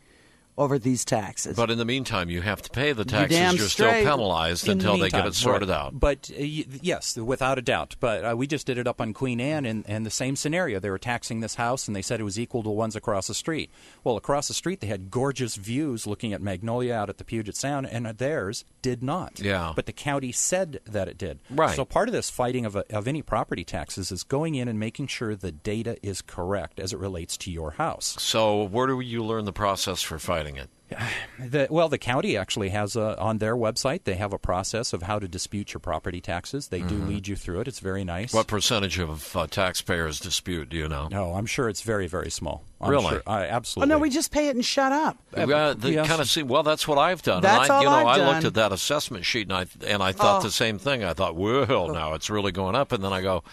over 0.58 0.78
these 0.78 1.04
taxes. 1.04 1.56
But 1.56 1.72
in 1.72 1.78
the 1.78 1.86
meantime, 1.86 2.30
you 2.30 2.42
have 2.42 2.62
to 2.62 2.70
pay 2.70 2.94
the 2.94 3.06
taxes. 3.06 3.38
damn 3.38 3.56
You're 3.56 3.68
still 3.68 3.92
penalized 3.92 4.68
the 4.68 4.74
until 4.74 4.98
they 4.98 5.10
get 5.10 5.26
it 5.26 5.34
sorted 5.34 5.70
right. 5.70 5.76
out. 5.76 6.00
But 6.00 6.30
uh, 6.32 6.44
yes, 6.44 7.18
without 7.18 7.58
a 7.58 7.62
doubt. 7.62 7.96
But 8.00 8.24
uh, 8.24 8.36
we 8.38 8.48
just 8.48 8.68
did 8.68 8.78
it 8.78 8.88
up 8.88 9.02
on 9.02 9.14
Queen 9.14 9.40
Anne, 9.40 9.66
and, 9.66 9.84
and 9.88 10.06
the 10.06 10.12
same 10.12 10.36
scenario. 10.36 10.80
They 10.80 10.90
were 10.90 11.00
taxing 11.00 11.40
this 11.40 11.56
house, 11.56 11.88
and 11.88 11.96
they 11.96 12.02
said 12.02 12.20
it 12.20 12.24
was 12.24 12.40
equal 12.40 12.64
to 12.64 12.70
ones 12.70 12.96
across 12.96 13.28
the 13.28 13.34
street. 13.34 13.72
Well, 14.04 14.18
across 14.18 14.48
the 14.48 14.54
street, 14.54 14.80
they 14.80 14.88
had 14.88 15.10
gorgeous 15.10 15.56
views 15.56 16.06
looking 16.06 16.34
at 16.34 16.42
Magnolia 16.42 16.94
out 16.94 17.10
at 17.10 17.18
the 17.18 17.24
Puget 17.24 17.56
Sound, 17.56 17.88
and 17.88 18.06
theirs 18.06 18.66
did 18.82 19.02
not. 19.02 19.40
Yeah. 19.40 19.74
But 19.76 19.88
the 19.88 19.94
county 19.94 20.32
said 20.32 20.80
that 20.86 21.08
it 21.08 21.18
did. 21.18 21.40
Right. 21.50 21.76
So 21.76 21.86
part 21.86 22.10
of 22.10 22.14
this 22.14 22.30
fighting 22.30 22.66
of, 22.66 22.76
a, 22.76 22.86
of 22.96 23.08
any 23.08 23.22
property 23.22 23.64
taxes 23.64 24.12
is 24.12 24.24
going 24.24 24.56
in 24.56 24.68
and 24.68 24.80
making 24.80 25.08
sure 25.08 25.36
the 25.36 25.52
data 25.52 25.98
is 26.04 26.22
correct 26.22 26.80
as 26.80 26.94
it 26.94 27.00
relates 27.00 27.38
to 27.38 27.52
your 27.52 27.72
house. 27.72 28.16
So 28.20 28.64
where 28.66 28.88
do 28.88 29.00
you 29.00 29.24
learn 29.24 29.46
the 29.46 29.54
process 29.54 30.02
for 30.02 30.20
fighting 30.20 30.43
it? 30.58 30.70
The, 31.40 31.68
well, 31.70 31.90
the 31.90 31.98
county 31.98 32.38
actually 32.38 32.70
has 32.70 32.96
a, 32.96 33.20
on 33.20 33.40
their 33.40 33.56
website. 33.56 34.04
They 34.06 34.14
have 34.14 34.32
a 34.32 34.38
process 34.38 34.94
of 34.94 35.02
how 35.02 35.18
to 35.20 35.28
dispute 35.28 35.74
your 35.74 35.80
property 35.80 36.22
taxes. 36.22 36.68
They 36.70 36.82
do 36.82 36.96
lead 36.96 37.28
you 37.28 37.36
through 37.36 37.62
it. 37.62 37.68
It's 37.68 37.80
very 37.80 38.04
nice. 38.04 38.30
Mm-hmm. 38.30 38.38
What 38.38 38.48
percentage 38.48 38.98
of 39.00 39.36
uh, 39.36 39.48
taxpayers 39.48 40.20
dispute? 40.20 40.70
Do 40.70 40.78
you 40.78 40.88
know? 40.88 41.08
No, 41.10 41.34
I'm 41.34 41.48
sure 41.48 41.68
it's 41.68 41.82
very, 41.82 42.08
very 42.08 42.30
small. 42.30 42.64
I'm 42.80 42.92
Really? 42.92 43.10
Sure, 43.10 43.24
I, 43.28 43.42
oh 43.46 43.50
absolutely. 43.50 43.90
no, 43.90 43.98
we 43.98 44.10
just 44.10 44.32
pay 44.32 44.48
it 44.48 44.56
and 44.56 44.64
shut 44.64 44.92
up. 44.92 45.18
Well, 45.36 45.74
the 45.76 45.92
yes. 45.92 46.08
kind 46.08 46.22
of 46.22 46.30
see. 46.30 46.44
Well, 46.44 46.64
that's 46.64 46.88
what 46.88 46.98
I've 46.98 47.24
done. 47.24 47.42
That's 47.42 47.64
and 47.64 47.72
I, 47.72 47.76
all 47.76 47.82
you 47.82 47.90
know, 47.90 47.96
I've 47.96 48.08
I 48.08 48.18
done. 48.18 48.34
looked 48.36 48.46
at 48.46 48.54
that 48.54 48.72
assessment 48.72 49.26
sheet 49.26 49.50
and 49.50 49.54
I 49.54 49.66
and 49.88 50.02
I 50.04 50.12
thought 50.12 50.42
Oh. 50.42 50.44
the 50.44 50.52
same 50.52 50.78
thing. 50.80 51.04
I 51.04 51.14
thought, 51.14 51.36
well, 51.36 51.90
now 51.90 52.14
it's 52.14 52.30
really 52.30 52.52
going 52.52 52.76
up. 52.76 52.92
And 52.92 53.04
then 53.04 53.12
I 53.12 53.22
go, 53.22 53.44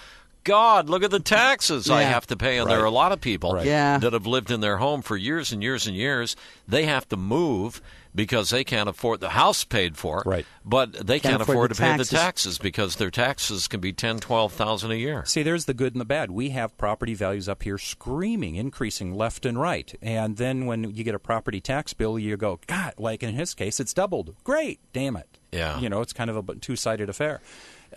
God, 0.45 0.89
look 0.89 1.03
at 1.03 1.11
the 1.11 1.21
taxes 1.21 1.91
I 1.91 2.03
have 2.03 2.27
to 2.29 2.37
pay. 2.37 2.59
And 2.59 2.71
there 2.71 2.81
are 2.81 2.85
a 2.87 2.91
lot 2.91 3.13
of 3.13 3.21
people 3.21 3.53
Right. 3.55 3.67
Yeah. 3.67 3.99
that 3.99 4.13
have 4.13 4.27
lived 4.27 4.51
in 4.51 4.61
their 4.61 4.79
home 4.79 5.03
for 5.03 5.17
years 5.17 5.53
and 5.53 5.63
years 5.63 5.87
and 5.87 5.95
years. 5.97 6.37
They 6.67 6.85
have 6.87 7.09
to 7.11 7.17
move 7.17 7.83
because 8.15 8.51
they 8.51 8.65
can't 8.65 8.89
afford 8.89 9.21
the 9.21 9.29
house 9.31 9.63
paid 9.63 9.97
for. 9.97 10.23
Right. 10.27 10.45
But 10.65 10.93
they 11.07 11.21
Can't 11.21 11.33
can't, 11.35 11.43
afford 11.43 11.57
afford 11.57 11.71
the 11.71 11.75
to 11.77 11.81
pay 11.83 11.91
the 11.93 11.99
taxes. 11.99 12.19
taxes 12.19 12.59
because 12.59 12.97
their 12.97 13.11
taxes 13.11 13.69
can 13.69 13.79
be 13.81 13.93
ten, 13.93 14.19
twelve 14.19 14.53
thousand 14.53 14.91
a 14.91 14.97
year. 14.97 15.25
See, 15.27 15.43
there's 15.45 15.67
the 15.67 15.75
good 15.75 15.95
and 15.95 16.01
the 16.01 16.05
bad. 16.07 16.31
We 16.33 16.51
have 16.51 16.77
property 16.77 17.15
values 17.15 17.49
up 17.49 17.63
here 17.63 17.79
screaming, 17.79 18.57
increasing 18.57 19.15
left 19.15 19.47
and 19.47 19.61
right. 19.61 19.95
And 20.03 20.37
then 20.39 20.67
when 20.67 20.91
you 20.95 21.05
get 21.05 21.15
a 21.15 21.21
property 21.21 21.61
tax 21.61 21.93
bill, 21.93 22.19
you 22.19 22.37
go, 22.37 22.59
God, 22.67 22.95
like 22.99 23.23
in 23.23 23.35
his 23.35 23.55
case, 23.55 23.79
it's 23.79 23.95
doubled. 23.95 24.35
Great, 24.43 24.81
damn 24.93 25.15
it. 25.17 25.39
Yeah. 25.53 25.79
You 25.79 25.89
know, 25.89 26.01
it's 26.01 26.13
kind 26.13 26.31
of 26.31 26.49
a 26.49 26.55
two 26.57 26.75
sided 26.77 27.09
affair. 27.09 27.41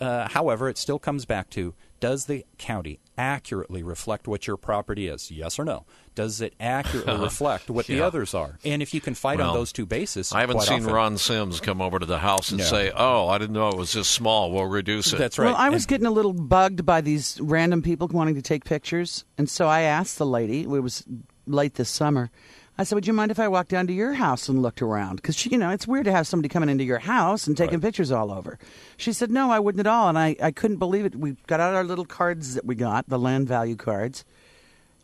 Uh, 0.00 0.28
however, 0.28 0.68
it 0.68 0.76
still 0.78 0.98
comes 0.98 1.24
back 1.24 1.50
to 1.50 1.72
does 2.04 2.26
the 2.26 2.44
county 2.58 3.00
accurately 3.16 3.82
reflect 3.82 4.28
what 4.28 4.46
your 4.46 4.56
property 4.56 5.08
is? 5.08 5.30
Yes 5.30 5.58
or 5.58 5.64
no? 5.64 5.86
Does 6.14 6.40
it 6.40 6.54
accurately 6.60 7.16
reflect 7.22 7.70
what 7.70 7.86
the 7.86 8.00
others 8.02 8.34
are? 8.34 8.58
And 8.64 8.82
if 8.82 8.92
you 8.92 9.00
can 9.00 9.14
fight 9.14 9.38
Well, 9.38 9.50
on 9.50 9.54
those 9.56 9.72
two 9.72 9.86
bases, 9.86 10.32
I 10.32 10.40
haven't 10.40 10.60
seen 10.62 10.82
often- 10.82 10.92
Ron 10.94 11.18
Sims 11.18 11.60
come 11.60 11.80
over 11.80 11.98
to 11.98 12.06
the 12.06 12.18
house 12.18 12.50
and 12.50 12.58
No. 12.58 12.64
say, 12.64 12.92
"Oh, 12.94 13.28
I 13.28 13.38
didn't 13.38 13.54
know 13.54 13.68
it 13.70 13.76
was 13.76 13.92
this 13.94 14.08
small. 14.08 14.52
We'll 14.52 14.66
reduce 14.66 15.12
it." 15.12 15.18
That's 15.18 15.38
right. 15.38 15.46
Well, 15.46 15.56
I 15.56 15.70
was 15.70 15.84
And- 15.84 15.88
getting 15.88 16.06
a 16.06 16.10
little 16.10 16.32
bugged 16.34 16.84
by 16.84 17.00
these 17.00 17.38
random 17.40 17.80
people 17.82 18.06
wanting 18.08 18.34
to 18.34 18.42
take 18.42 18.64
pictures, 18.64 19.24
and 19.38 19.48
so 19.48 19.66
I 19.66 19.80
asked 19.82 20.18
the 20.18 20.26
lady. 20.26 20.60
It 20.62 20.66
was 20.68 21.04
late 21.46 21.74
this 21.74 21.88
summer. 21.90 22.30
I 22.76 22.82
said, 22.82 22.96
"Would 22.96 23.06
you 23.06 23.12
mind 23.12 23.30
if 23.30 23.38
I 23.38 23.46
walked 23.46 23.70
down 23.70 23.86
to 23.86 23.92
your 23.92 24.14
house 24.14 24.48
and 24.48 24.60
looked 24.60 24.82
around? 24.82 25.16
Because 25.16 25.46
you 25.46 25.56
know 25.56 25.70
it's 25.70 25.86
weird 25.86 26.06
to 26.06 26.12
have 26.12 26.26
somebody 26.26 26.48
coming 26.48 26.68
into 26.68 26.82
your 26.82 26.98
house 26.98 27.46
and 27.46 27.56
taking 27.56 27.80
pictures 27.80 28.10
all 28.10 28.32
over." 28.32 28.58
She 28.96 29.12
said, 29.12 29.30
"No, 29.30 29.50
I 29.50 29.60
wouldn't 29.60 29.86
at 29.86 29.86
all," 29.86 30.08
and 30.08 30.18
I, 30.18 30.36
I 30.42 30.50
couldn't 30.50 30.78
believe 30.78 31.04
it. 31.04 31.14
We 31.14 31.36
got 31.46 31.60
out 31.60 31.74
our 31.74 31.84
little 31.84 32.04
cards 32.04 32.54
that 32.54 32.64
we 32.64 32.74
got, 32.74 33.08
the 33.08 33.18
land 33.18 33.46
value 33.46 33.76
cards, 33.76 34.24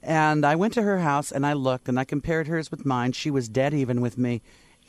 and 0.02 0.44
I 0.44 0.56
went 0.56 0.74
to 0.74 0.82
her 0.82 1.00
house 1.00 1.30
and 1.30 1.46
I 1.46 1.52
looked 1.52 1.88
and 1.88 1.98
I 1.98 2.04
compared 2.04 2.48
hers 2.48 2.70
with 2.70 2.84
mine. 2.84 3.12
She 3.12 3.30
was 3.30 3.48
dead 3.48 3.72
even 3.74 4.00
with 4.00 4.18
me, 4.18 4.42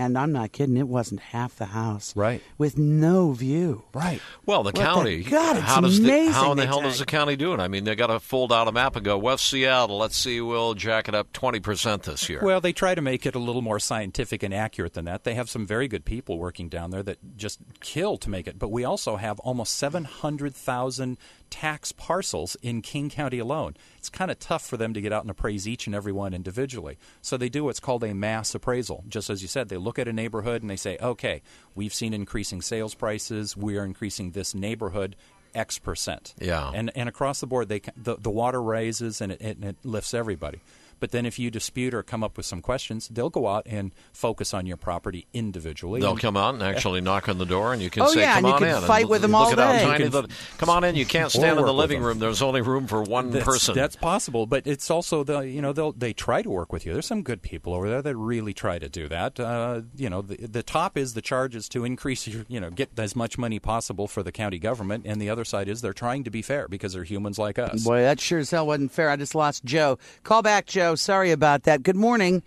and 0.05 0.17
I'm 0.17 0.31
not 0.31 0.51
kidding. 0.51 0.77
It 0.77 0.87
wasn't 0.87 1.19
half 1.19 1.55
the 1.55 1.65
house, 1.67 2.15
Right. 2.15 2.41
With 2.57 2.77
no 2.77 3.31
view, 3.33 3.83
right. 3.93 4.19
Well, 4.45 4.63
the 4.63 4.67
What 4.67 4.75
the- 4.75 4.81
county. 4.81 5.23
God, 5.23 5.57
it's 5.57 5.65
how 5.65 5.81
does 5.81 5.99
amazing 5.99 6.25
the, 6.27 6.31
how 6.33 6.51
in 6.51 6.57
the 6.57 6.65
hell 6.65 6.79
tell 6.81 6.89
does 6.89 6.99
the 6.99 7.05
county 7.05 7.35
do 7.35 7.53
it? 7.53 7.59
I 7.59 7.67
mean, 7.67 7.83
they 7.83 7.95
got 7.95 8.07
to 8.07 8.19
fold 8.19 8.51
out 8.51 8.67
a 8.67 8.71
map 8.71 8.95
and 8.95 9.05
go 9.05 9.17
West 9.17 9.45
Seattle. 9.49 9.97
Let's 9.97 10.17
see, 10.17 10.41
we'll 10.41 10.73
jack 10.73 11.07
it 11.07 11.15
up 11.15 11.31
twenty 11.33 11.59
percent 11.59 12.03
this 12.03 12.27
year. 12.29 12.39
Well, 12.41 12.59
they 12.61 12.73
try 12.73 12.95
to 12.95 13.01
make 13.01 13.25
it 13.25 13.35
a 13.35 13.39
little 13.39 13.61
more 13.61 13.79
scientific 13.79 14.43
and 14.43 14.53
accurate 14.53 14.93
than 14.93 15.05
that. 15.05 15.23
They 15.23 15.35
have 15.35 15.49
some 15.49 15.65
very 15.67 15.87
good 15.87 16.05
people 16.05 16.37
working 16.39 16.69
down 16.69 16.91
there 16.91 17.03
that 17.03 17.17
just 17.37 17.59
kill 17.79 18.17
to 18.17 18.29
make 18.29 18.47
it. 18.47 18.57
But 18.59 18.69
we 18.69 18.83
also 18.83 19.15
have 19.17 19.39
almost 19.41 19.75
700,000 19.75 21.17
tax 21.51 21.91
parcels 21.91 22.57
in 22.63 22.81
King 22.81 23.11
County 23.11 23.37
alone. 23.37 23.75
It's 23.99 24.09
kind 24.09 24.31
of 24.31 24.39
tough 24.39 24.65
for 24.65 24.77
them 24.77 24.95
to 24.95 25.01
get 25.01 25.13
out 25.13 25.21
and 25.21 25.29
appraise 25.29 25.67
each 25.67 25.85
and 25.85 25.95
every 25.95 26.11
one 26.11 26.33
individually. 26.33 26.97
So 27.21 27.37
they 27.37 27.49
do 27.49 27.63
what's 27.65 27.79
called 27.79 28.03
a 28.03 28.15
mass 28.15 28.55
appraisal. 28.55 29.03
Just 29.07 29.29
as 29.29 29.43
you 29.43 29.47
said, 29.47 29.69
they 29.69 29.77
look 29.77 29.99
at 29.99 30.07
a 30.07 30.13
neighborhood 30.13 30.63
and 30.63 30.69
they 30.71 30.75
say, 30.77 30.97
okay, 30.99 31.43
we've 31.75 31.93
seen 31.93 32.13
increasing 32.15 32.61
sales 32.63 32.95
prices. 32.95 33.55
We 33.55 33.77
are 33.77 33.85
increasing 33.85 34.31
this 34.31 34.55
neighborhood. 34.55 35.15
X 35.53 35.79
percent, 35.79 36.33
Yeah. 36.39 36.71
and 36.73 36.93
and 36.95 37.09
across 37.09 37.41
the 37.41 37.45
board, 37.45 37.67
they 37.67 37.81
the, 37.97 38.15
the 38.15 38.29
water 38.29 38.63
raises 38.63 39.19
and 39.19 39.33
it, 39.33 39.41
and 39.41 39.65
it 39.65 39.75
lifts 39.83 40.13
everybody. 40.13 40.61
But 41.01 41.11
then 41.11 41.25
if 41.25 41.37
you 41.37 41.51
dispute 41.51 41.93
or 41.93 42.01
come 42.03 42.23
up 42.23 42.37
with 42.37 42.45
some 42.45 42.61
questions, 42.61 43.09
they'll 43.09 43.29
go 43.29 43.47
out 43.47 43.63
and 43.65 43.91
focus 44.13 44.53
on 44.53 44.65
your 44.65 44.77
property 44.77 45.27
individually. 45.33 45.99
They'll 45.99 46.11
And- 46.11 46.19
come 46.21 46.37
out 46.37 46.53
and 46.53 46.63
actually 46.63 47.01
knock 47.09 47.27
on 47.27 47.37
the 47.39 47.45
door, 47.45 47.73
and 47.73 47.81
you 47.81 47.89
can 47.89 48.03
Oh, 48.03 48.07
say, 48.13 48.21
yeah, 48.21 48.35
"Come 48.35 48.45
and 48.45 48.47
you 48.47 48.53
on 48.53 48.59
can 48.59 48.83
in." 48.83 48.87
fight 48.87 49.01
and 49.01 49.09
with 49.09 49.21
them 49.23 49.35
all 49.35 49.49
day. 49.49 49.83
tiny 49.83 50.03
can- 50.03 50.11
the- 50.11 50.27
come 50.57 50.69
on 50.69 50.83
in. 50.85 50.95
You 50.95 51.05
can't 51.05 51.29
stand 51.31 51.59
in 51.59 51.65
the 51.65 51.73
living 51.73 52.01
room. 52.01 52.19
There's 52.19 52.41
only 52.41 52.61
room 52.61 52.87
for 52.87 53.01
one 53.01 53.31
that's, 53.31 53.43
person. 53.43 53.75
That's 53.75 53.95
possible, 53.97 54.45
but 54.45 54.65
it's 54.65 54.89
also 54.89 55.23
the 55.25 55.39
you 55.41 55.61
know 55.61 55.73
they'll 55.73 55.91
they 55.91 56.13
try 56.13 56.41
to 56.41 56.49
work 56.49 56.71
with 56.71 56.85
you. 56.85 56.93
There's 56.93 57.07
some 57.07 57.23
good 57.23 57.41
people 57.41 57.73
over 57.73 57.89
there 57.89 58.01
that 58.03 58.15
really 58.15 58.53
try 58.53 58.79
to 58.79 58.87
do 58.87 59.07
that. 59.09 59.39
Uh, 59.39 59.81
you 59.97 60.09
know, 60.09 60.21
the, 60.21 60.37
the 60.47 60.63
top 60.63 60.97
is 60.97 61.15
the 61.15 61.21
charge 61.21 61.55
is 61.55 61.67
to 61.69 61.83
increase 61.83 62.27
your 62.27 62.45
you 62.47 62.59
know 62.59 62.69
get 62.69 62.91
as 62.97 63.15
much 63.15 63.37
money 63.39 63.57
possible 63.59 64.07
for 64.07 64.21
the 64.23 64.31
county 64.31 64.59
government, 64.59 65.05
and 65.07 65.19
the 65.19 65.29
other 65.29 65.43
side 65.45 65.67
is 65.67 65.81
they're 65.81 65.93
trying 65.93 66.23
to 66.23 66.29
be 66.29 66.43
fair 66.43 66.67
because 66.67 66.93
they're 66.93 67.03
humans 67.03 67.39
like 67.39 67.57
us. 67.57 67.83
Boy, 67.83 68.01
that 68.01 68.19
sure 68.19 68.37
as 68.39 68.51
hell 68.51 68.67
wasn't 68.67 68.91
fair. 68.91 69.09
I 69.09 69.15
just 69.15 69.33
lost 69.33 69.65
Joe. 69.65 69.97
Call 70.23 70.43
back, 70.43 70.67
Joe. 70.67 70.90
Sorry 70.95 71.32
about 71.32 71.63
that. 71.63 71.84
Good 71.84 71.95
morning. 71.95 72.43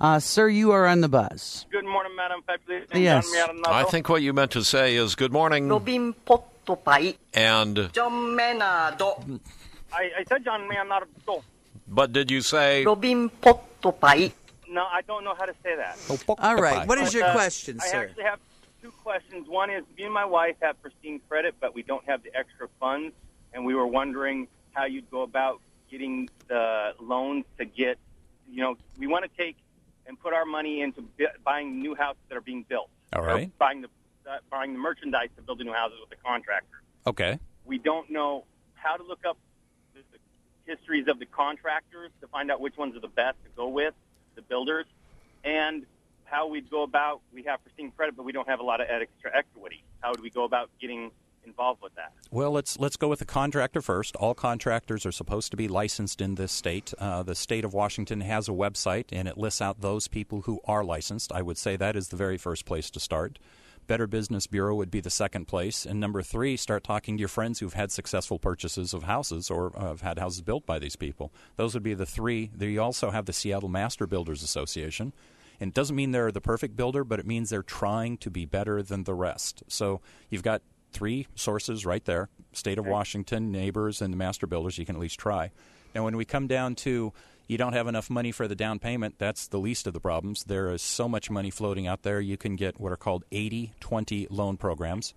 Uh, 0.00 0.20
sir, 0.20 0.48
you 0.48 0.70
are 0.70 0.86
on 0.86 1.00
the 1.00 1.08
buzz. 1.08 1.66
Good 1.72 1.84
morning, 1.84 2.14
Madam 2.16 2.40
Fabulous. 2.46 2.86
Yes. 2.94 3.26
I 3.66 3.82
think 3.84 4.08
what 4.08 4.22
you 4.22 4.32
meant 4.32 4.52
to 4.52 4.62
say 4.62 4.94
is 4.94 5.14
"Good 5.16 5.32
morning," 5.32 5.68
Robin 5.68 6.14
Pottopai. 6.26 7.16
and 7.34 7.90
John 7.92 8.36
Maynard. 8.36 9.02
I, 9.92 10.10
I 10.20 10.24
said 10.28 10.44
John 10.44 10.68
Maynard. 10.68 11.08
but 11.88 12.12
did 12.12 12.30
you 12.30 12.42
say? 12.42 12.84
Robin 12.84 13.28
Pottopai. 13.42 14.32
No, 14.70 14.82
I 14.84 15.00
don't 15.02 15.24
know 15.24 15.34
how 15.36 15.46
to 15.46 15.54
say 15.64 15.74
that. 15.76 15.98
All 16.38 16.56
right. 16.56 16.86
What 16.86 16.98
is 16.98 17.12
your 17.14 17.24
Uh, 17.24 17.32
question, 17.32 17.80
I 17.82 17.88
actually 17.96 18.24
have 18.24 18.38
two 18.82 18.92
questions. 19.02 19.48
One 19.48 19.70
is 19.70 19.82
me 19.96 20.04
and 20.04 20.12
my 20.14 20.26
wife 20.26 20.56
have 20.60 20.80
pristine 20.82 21.20
credit, 21.28 21.54
but 21.58 21.74
we 21.74 21.82
don't 21.82 22.04
have 22.06 22.22
the 22.22 22.30
extra 22.36 22.68
funds, 22.78 23.14
and 23.52 23.64
we 23.64 23.74
were 23.74 23.86
wondering 23.86 24.46
how 24.74 24.84
you'd 24.84 25.10
go 25.10 25.22
about 25.22 25.60
getting 25.90 26.28
the 26.48 26.92
loans 27.00 27.44
to 27.58 27.64
get, 27.64 27.98
you 28.50 28.62
know, 28.62 28.76
we 28.98 29.06
want 29.06 29.24
to 29.24 29.30
take 29.42 29.56
and 30.06 30.18
put 30.18 30.32
our 30.32 30.44
money 30.44 30.80
into 30.80 31.02
bu- 31.02 31.26
buying 31.44 31.80
new 31.80 31.94
houses 31.94 32.20
that 32.28 32.36
are 32.36 32.42
being 32.42 32.64
built. 32.68 32.88
All 33.14 33.22
right. 33.22 33.50
buying 33.58 33.80
the 33.80 33.88
uh, 34.28 34.38
buying 34.50 34.74
the 34.74 34.78
merchandise 34.78 35.28
to 35.36 35.42
build 35.42 35.58
the 35.58 35.64
new 35.64 35.72
houses 35.72 35.98
with 36.00 36.10
the 36.10 36.22
contractor. 36.24 36.82
Okay. 37.06 37.38
We 37.64 37.78
don't 37.78 38.10
know 38.10 38.44
how 38.74 38.96
to 38.96 39.02
look 39.02 39.20
up 39.26 39.38
the, 39.94 40.00
the 40.12 40.18
histories 40.66 41.08
of 41.08 41.18
the 41.18 41.26
contractors 41.26 42.10
to 42.20 42.26
find 42.28 42.50
out 42.50 42.60
which 42.60 42.76
ones 42.76 42.94
are 42.96 43.00
the 43.00 43.08
best 43.08 43.36
to 43.44 43.50
go 43.56 43.68
with, 43.68 43.94
the 44.34 44.42
builders, 44.42 44.84
and 45.44 45.86
how 46.24 46.46
we'd 46.46 46.68
go 46.70 46.82
about. 46.82 47.22
We 47.32 47.44
have 47.44 47.62
pristine 47.62 47.90
credit, 47.92 48.16
but 48.16 48.24
we 48.24 48.32
don't 48.32 48.48
have 48.48 48.60
a 48.60 48.64
lot 48.64 48.82
of 48.82 48.88
extra 48.90 49.34
equity. 49.34 49.82
How 50.00 50.10
would 50.10 50.20
we 50.20 50.30
go 50.30 50.44
about 50.44 50.70
getting 50.80 51.10
involved 51.48 51.82
with 51.82 51.94
that? 51.96 52.12
Well, 52.30 52.52
let's 52.52 52.78
let's 52.78 52.96
go 52.96 53.08
with 53.08 53.18
the 53.18 53.24
contractor 53.24 53.80
first. 53.80 54.14
All 54.16 54.34
contractors 54.34 55.04
are 55.04 55.12
supposed 55.12 55.50
to 55.50 55.56
be 55.56 55.66
licensed 55.66 56.20
in 56.20 56.36
this 56.36 56.52
state. 56.52 56.94
Uh, 56.98 57.22
the 57.22 57.34
state 57.34 57.64
of 57.64 57.74
Washington 57.74 58.20
has 58.20 58.48
a 58.48 58.52
website, 58.52 59.06
and 59.12 59.26
it 59.26 59.36
lists 59.36 59.60
out 59.60 59.80
those 59.80 60.08
people 60.08 60.42
who 60.42 60.60
are 60.64 60.84
licensed. 60.84 61.32
I 61.32 61.42
would 61.42 61.58
say 61.58 61.76
that 61.76 61.96
is 61.96 62.08
the 62.08 62.16
very 62.16 62.38
first 62.38 62.64
place 62.64 62.90
to 62.90 63.00
start. 63.00 63.38
Better 63.86 64.06
Business 64.06 64.46
Bureau 64.46 64.74
would 64.74 64.90
be 64.90 65.00
the 65.00 65.08
second 65.10 65.46
place, 65.48 65.86
and 65.86 65.98
number 65.98 66.20
three, 66.20 66.58
start 66.58 66.84
talking 66.84 67.16
to 67.16 67.20
your 67.20 67.28
friends 67.28 67.58
who've 67.58 67.72
had 67.72 67.90
successful 67.90 68.38
purchases 68.38 68.92
of 68.92 69.04
houses 69.04 69.50
or 69.50 69.72
uh, 69.74 69.88
have 69.88 70.02
had 70.02 70.18
houses 70.18 70.42
built 70.42 70.66
by 70.66 70.78
these 70.78 70.94
people. 70.94 71.32
Those 71.56 71.72
would 71.72 71.82
be 71.82 71.94
the 71.94 72.04
three. 72.04 72.50
You 72.60 72.82
also 72.82 73.10
have 73.10 73.24
the 73.24 73.32
Seattle 73.32 73.70
Master 73.70 74.06
Builders 74.06 74.42
Association. 74.42 75.14
And 75.60 75.68
it 75.68 75.74
doesn't 75.74 75.96
mean 75.96 76.12
they're 76.12 76.30
the 76.30 76.40
perfect 76.40 76.76
builder, 76.76 77.02
but 77.02 77.18
it 77.18 77.26
means 77.26 77.50
they're 77.50 77.62
trying 77.62 78.18
to 78.18 78.30
be 78.30 78.44
better 78.44 78.82
than 78.82 79.04
the 79.04 79.14
rest. 79.14 79.62
So 79.68 80.00
you've 80.30 80.42
got 80.42 80.62
three 80.92 81.26
sources 81.34 81.84
right 81.86 82.04
there 82.04 82.28
state 82.52 82.78
of 82.78 82.86
washington 82.86 83.52
neighbors 83.52 84.00
and 84.00 84.12
the 84.12 84.16
master 84.16 84.46
builders 84.46 84.78
you 84.78 84.86
can 84.86 84.96
at 84.96 85.00
least 85.00 85.18
try. 85.18 85.50
Now 85.94 86.04
when 86.04 86.16
we 86.16 86.24
come 86.24 86.46
down 86.46 86.74
to 86.76 87.12
you 87.46 87.56
don't 87.56 87.72
have 87.72 87.86
enough 87.86 88.10
money 88.10 88.32
for 88.32 88.46
the 88.46 88.54
down 88.54 88.78
payment 88.78 89.16
that's 89.18 89.46
the 89.48 89.58
least 89.58 89.86
of 89.86 89.92
the 89.92 90.00
problems. 90.00 90.44
There 90.44 90.70
is 90.70 90.82
so 90.82 91.08
much 91.08 91.30
money 91.30 91.50
floating 91.50 91.86
out 91.86 92.02
there 92.02 92.20
you 92.20 92.36
can 92.36 92.56
get 92.56 92.80
what 92.80 92.92
are 92.92 92.96
called 92.96 93.24
80-20 93.32 94.28
loan 94.30 94.56
programs. 94.56 95.14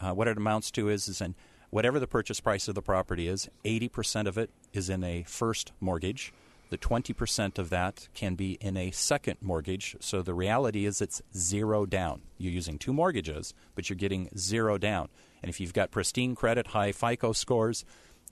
Uh, 0.00 0.12
what 0.12 0.28
it 0.28 0.36
amounts 0.36 0.70
to 0.72 0.88
is 0.88 1.08
is 1.08 1.20
in 1.20 1.34
whatever 1.70 1.98
the 1.98 2.06
purchase 2.06 2.40
price 2.40 2.68
of 2.68 2.74
the 2.74 2.82
property 2.82 3.26
is 3.28 3.48
80% 3.64 4.26
of 4.26 4.38
it 4.38 4.50
is 4.72 4.88
in 4.88 5.02
a 5.02 5.24
first 5.24 5.72
mortgage 5.80 6.32
the 6.70 6.78
20% 6.78 7.58
of 7.58 7.70
that 7.70 8.08
can 8.14 8.34
be 8.34 8.52
in 8.60 8.76
a 8.76 8.90
second 8.90 9.36
mortgage. 9.40 9.96
So 10.00 10.22
the 10.22 10.34
reality 10.34 10.86
is 10.86 11.00
it's 11.00 11.22
zero 11.36 11.86
down. 11.86 12.22
You're 12.38 12.52
using 12.52 12.78
two 12.78 12.92
mortgages, 12.92 13.54
but 13.74 13.88
you're 13.88 13.96
getting 13.96 14.28
zero 14.36 14.78
down. 14.78 15.08
And 15.42 15.50
if 15.50 15.60
you've 15.60 15.74
got 15.74 15.90
pristine 15.90 16.34
credit, 16.34 16.68
high 16.68 16.92
FICO 16.92 17.32
scores, 17.32 17.84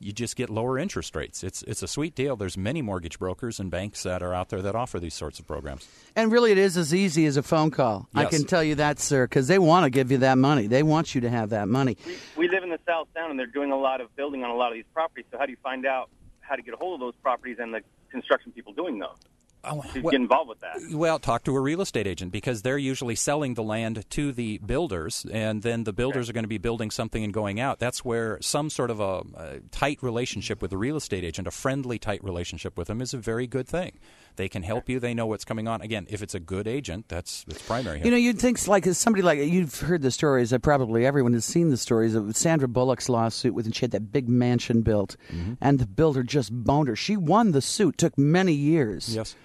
you 0.03 0.13
just 0.13 0.37
get 0.37 0.51
lower 0.51 0.79
interest 0.79 1.15
rates. 1.15 1.45
It's 1.45 1.63
it's 1.63 1.83
a 1.83 1.87
sweet 1.87 2.15
deal. 2.15 2.35
There's 2.37 2.57
many 2.57 2.83
mortgage 2.83 3.19
brokers 3.19 3.61
and 3.61 3.71
banks 3.71 4.03
that 4.03 4.23
are 4.23 4.35
out 4.35 4.49
there 4.49 4.63
that 4.63 4.75
offer 4.75 4.99
these 4.99 5.15
sorts 5.15 5.39
of 5.39 5.47
programs. 5.47 5.87
And 6.17 6.33
really, 6.33 6.51
it 6.51 6.59
is 6.59 6.77
as 6.77 6.93
easy 6.93 7.27
as 7.27 7.37
a 7.37 7.43
phone 7.43 7.71
call. 7.71 8.09
I 8.15 8.25
can 8.25 8.45
tell 8.45 8.65
you 8.65 8.75
that, 8.77 8.99
sir, 8.99 9.27
because 9.27 9.47
they 9.47 9.59
want 9.59 9.85
to 9.85 9.91
give 9.91 10.11
you 10.11 10.19
that 10.19 10.39
money. 10.39 10.67
They 10.67 10.83
want 10.83 11.15
you 11.15 11.21
to 11.23 11.31
have 11.31 11.51
that 11.51 11.69
money. 11.69 11.97
We 12.37 12.49
live 12.49 12.65
in 12.65 12.71
the 12.71 12.81
South 12.87 13.09
Sound, 13.15 13.31
and 13.31 13.39
they're 13.39 13.47
doing 13.47 13.71
a 13.71 13.79
lot 13.79 14.01
of 14.01 14.15
building 14.17 14.43
on 14.43 14.51
a 14.51 14.57
lot 14.57 14.69
of 14.69 14.75
these 14.75 14.85
properties. 14.93 15.27
So 15.31 15.39
how 15.39 15.47
do 15.47 15.53
you 15.53 15.59
find 15.63 15.87
out 15.87 16.11
how 16.43 16.57
to 16.57 16.63
get 16.63 16.75
a 16.75 16.77
hold 16.77 16.95
of 16.95 17.01
those 17.01 17.15
properties 17.23 17.57
and 17.59 17.73
the 17.75 17.81
construction 18.11 18.53
people 18.53 18.73
doing 18.73 18.99
those? 18.99 19.17
Oh, 19.65 19.81
To 19.95 20.01
well- 20.01 20.11
get 20.11 20.21
involved 20.21 20.49
with 20.49 20.61
that. 20.61 20.77
Well, 20.93 21.21
talk 21.21 21.45
to 21.45 21.55
a 21.55 21.61
real 21.61 21.81
estate 21.81 22.07
agent 22.09 22.33
because 22.33 22.63
they're 22.63 22.79
usually 22.79 23.15
selling 23.15 23.55
the 23.55 23.63
land 23.63 24.05
to 24.11 24.33
the 24.33 24.59
builders, 24.59 25.25
and 25.33 25.63
then 25.63 25.85
the 25.85 25.93
builders 25.93 26.29
are 26.29 26.33
going 26.33 26.43
to 26.43 26.49
be 26.49 26.59
building 26.59 26.91
something 26.91 27.23
and 27.23 27.33
going 27.33 27.61
out. 27.61 27.79
That's 27.79 28.05
where 28.05 28.39
some 28.43 28.71
sort 28.71 28.91
of 28.91 28.99
a, 28.99 29.23
a 29.37 29.61
tight 29.71 30.03
relationship 30.03 30.61
with 30.61 30.73
the 30.73 30.79
real 30.79 30.97
estate 30.97 31.23
agent, 31.23 31.47
a 31.47 31.53
friendly, 31.53 31.99
tight 32.01 32.25
relationship 32.25 32.77
with 32.77 32.89
them, 32.89 33.01
is 33.01 33.15
a 33.15 33.19
very 33.19 33.47
good 33.47 33.69
thing. 33.69 33.93
They 34.37 34.49
can 34.49 34.63
help 34.63 34.89
you. 34.89 34.99
They 34.99 35.15
know 35.15 35.27
what's 35.27 35.45
coming 35.45 35.69
on. 35.69 35.81
Again, 35.83 36.07
if 36.09 36.23
it's 36.23 36.35
a 36.35 36.41
good 36.41 36.67
agent, 36.67 37.09
that's 37.09 37.45
that's 37.45 37.63
primary. 37.63 38.01
You 38.03 38.11
know, 38.11 38.17
you'd 38.17 38.39
think 38.39 38.67
like 38.67 38.85
somebody 38.87 39.23
like 39.23 39.39
you've 39.39 39.81
heard 39.81 40.03
the 40.03 40.11
stories. 40.11 40.53
Uh, 40.53 40.59
probably 40.59 41.05
everyone 41.05 41.33
has 41.35 41.45
seen 41.45 41.69
the 41.71 41.77
stories 41.77 42.15
of 42.15 42.35
Sandra 42.37 42.67
Bullock's 42.69 43.09
lawsuit 43.09 43.55
when 43.55 43.71
she 43.73 43.83
had 43.83 43.91
that 43.93 44.11
big 44.13 44.29
mansion 44.29 44.83
built, 44.83 45.17
Mm-hmm. 45.33 45.55
and 45.61 45.79
the 45.79 45.87
builder 45.87 46.23
just 46.23 46.53
boned 46.53 46.89
her. 46.89 46.97
She 46.97 47.17
won 47.17 47.53
the 47.53 47.61
suit. 47.63 47.99
Took 47.99 48.17
many 48.17 48.53
years. 48.55 49.15
Yes. 49.15 49.37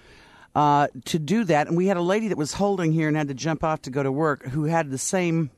Uh, 0.54 0.88
to 1.04 1.18
do 1.18 1.44
that, 1.44 1.68
and 1.68 1.76
we 1.76 1.86
had 1.86 1.96
a 1.96 2.02
lady 2.02 2.28
that 2.28 2.38
was 2.38 2.54
holding 2.54 2.90
here 2.92 3.06
and 3.06 3.16
had 3.16 3.28
to 3.28 3.34
jump 3.34 3.62
off 3.62 3.82
to 3.82 3.90
go 3.90 4.02
to 4.02 4.10
work 4.10 4.44
who 4.46 4.64
had 4.64 4.90
the 4.90 4.98
same 4.98 5.50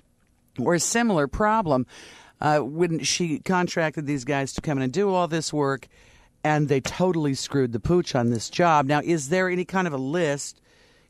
or 0.59 0.75
a 0.75 0.81
similar 0.81 1.27
problem 1.29 1.87
uh, 2.41 2.59
when 2.59 2.99
she 3.05 3.39
contracted 3.39 4.05
these 4.07 4.25
guys 4.25 4.53
to 4.53 4.61
come 4.61 4.77
in 4.77 4.83
and 4.83 4.93
do 4.93 5.09
all 5.09 5.27
this 5.29 5.53
work, 5.53 5.87
and 6.45 6.69
they 6.69 6.81
totally 6.81 7.35
screwed 7.35 7.73
the 7.73 7.81
pooch 7.81 8.15
on 8.15 8.31
this 8.31 8.51
job. 8.51 8.87
Now, 8.87 9.01
is 9.03 9.29
there 9.29 9.49
any 9.49 9.65
kind 9.65 9.87
of 9.87 9.93
a 9.93 9.99
list? 9.99 10.61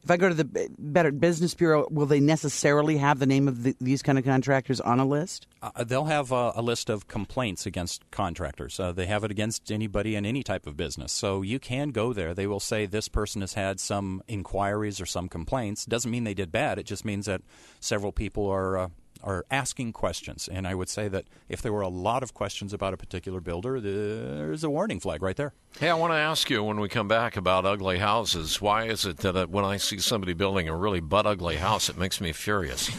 If 0.02 0.10
I 0.10 0.16
go 0.16 0.30
to 0.30 0.34
the 0.34 0.70
Better 0.78 1.12
Business 1.12 1.52
Bureau, 1.52 1.86
will 1.90 2.06
they 2.06 2.20
necessarily 2.20 2.96
have 2.96 3.18
the 3.18 3.26
name 3.26 3.48
of 3.48 3.62
the, 3.62 3.76
these 3.82 4.02
kind 4.02 4.18
of 4.18 4.24
contractors 4.24 4.80
on 4.80 4.98
a 4.98 5.04
list? 5.04 5.46
Uh, 5.60 5.84
they'll 5.84 6.06
have 6.06 6.32
uh, 6.32 6.52
a 6.54 6.62
list 6.62 6.88
of 6.88 7.06
complaints 7.06 7.66
against 7.66 8.10
contractors. 8.10 8.80
Uh, 8.80 8.92
they 8.92 9.04
have 9.04 9.24
it 9.24 9.30
against 9.30 9.70
anybody 9.70 10.16
in 10.16 10.24
any 10.24 10.42
type 10.42 10.66
of 10.66 10.74
business. 10.74 11.12
So 11.12 11.42
you 11.42 11.58
can 11.58 11.90
go 11.90 12.14
there. 12.14 12.32
They 12.32 12.46
will 12.46 12.60
say 12.60 12.86
this 12.86 13.08
person 13.08 13.42
has 13.42 13.52
had 13.52 13.78
some 13.78 14.22
inquiries 14.26 15.02
or 15.02 15.06
some 15.06 15.28
complaints. 15.28 15.84
Doesn't 15.84 16.10
mean 16.10 16.24
they 16.24 16.32
did 16.32 16.50
bad. 16.50 16.78
It 16.78 16.86
just 16.86 17.04
means 17.04 17.26
that 17.26 17.42
several 17.78 18.10
people 18.10 18.48
are 18.48 18.78
uh, 18.78 18.88
are 19.22 19.44
asking 19.50 19.92
questions. 19.92 20.48
And 20.48 20.66
I 20.66 20.74
would 20.74 20.88
say 20.88 21.08
that 21.08 21.24
if 21.48 21.62
there 21.62 21.72
were 21.72 21.80
a 21.80 21.88
lot 21.88 22.22
of 22.22 22.34
questions 22.34 22.72
about 22.72 22.94
a 22.94 22.96
particular 22.96 23.40
builder, 23.40 23.80
there's 23.80 24.64
a 24.64 24.70
warning 24.70 25.00
flag 25.00 25.22
right 25.22 25.36
there. 25.36 25.52
Hey, 25.78 25.88
I 25.88 25.94
want 25.94 26.12
to 26.12 26.16
ask 26.16 26.50
you 26.50 26.62
when 26.64 26.80
we 26.80 26.88
come 26.88 27.08
back 27.08 27.36
about 27.36 27.64
ugly 27.64 27.98
houses. 27.98 28.60
Why 28.60 28.84
is 28.84 29.04
it 29.04 29.18
that 29.18 29.36
uh, 29.36 29.46
when 29.46 29.64
I 29.64 29.76
see 29.76 29.98
somebody 29.98 30.32
building 30.32 30.68
a 30.68 30.76
really 30.76 31.00
butt 31.00 31.26
ugly 31.26 31.56
house, 31.56 31.88
it 31.88 31.96
makes 31.96 32.20
me 32.20 32.32
furious? 32.32 32.90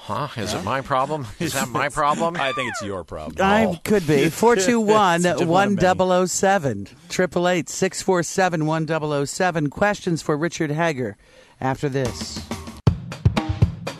Huh? 0.00 0.28
Is 0.36 0.52
it 0.52 0.62
my 0.62 0.80
problem? 0.80 1.26
Is 1.38 1.54
that 1.54 1.68
my 1.68 1.88
problem? 1.88 2.36
I 2.40 2.52
think 2.52 2.70
it's 2.70 2.82
your 2.82 3.04
problem. 3.04 3.36
I 3.40 3.80
could 3.84 4.06
be. 4.06 4.28
421 4.28 5.14
It's 5.24 5.24
just 5.24 5.44
one 5.46 5.76
1007. 5.76 6.88
888 7.10 7.68
647 7.68 8.66
1007. 8.66 9.70
Questions 9.70 10.22
for 10.22 10.36
Richard 10.36 10.70
Hagar 10.70 11.16
after 11.60 11.88
this. 11.88 12.57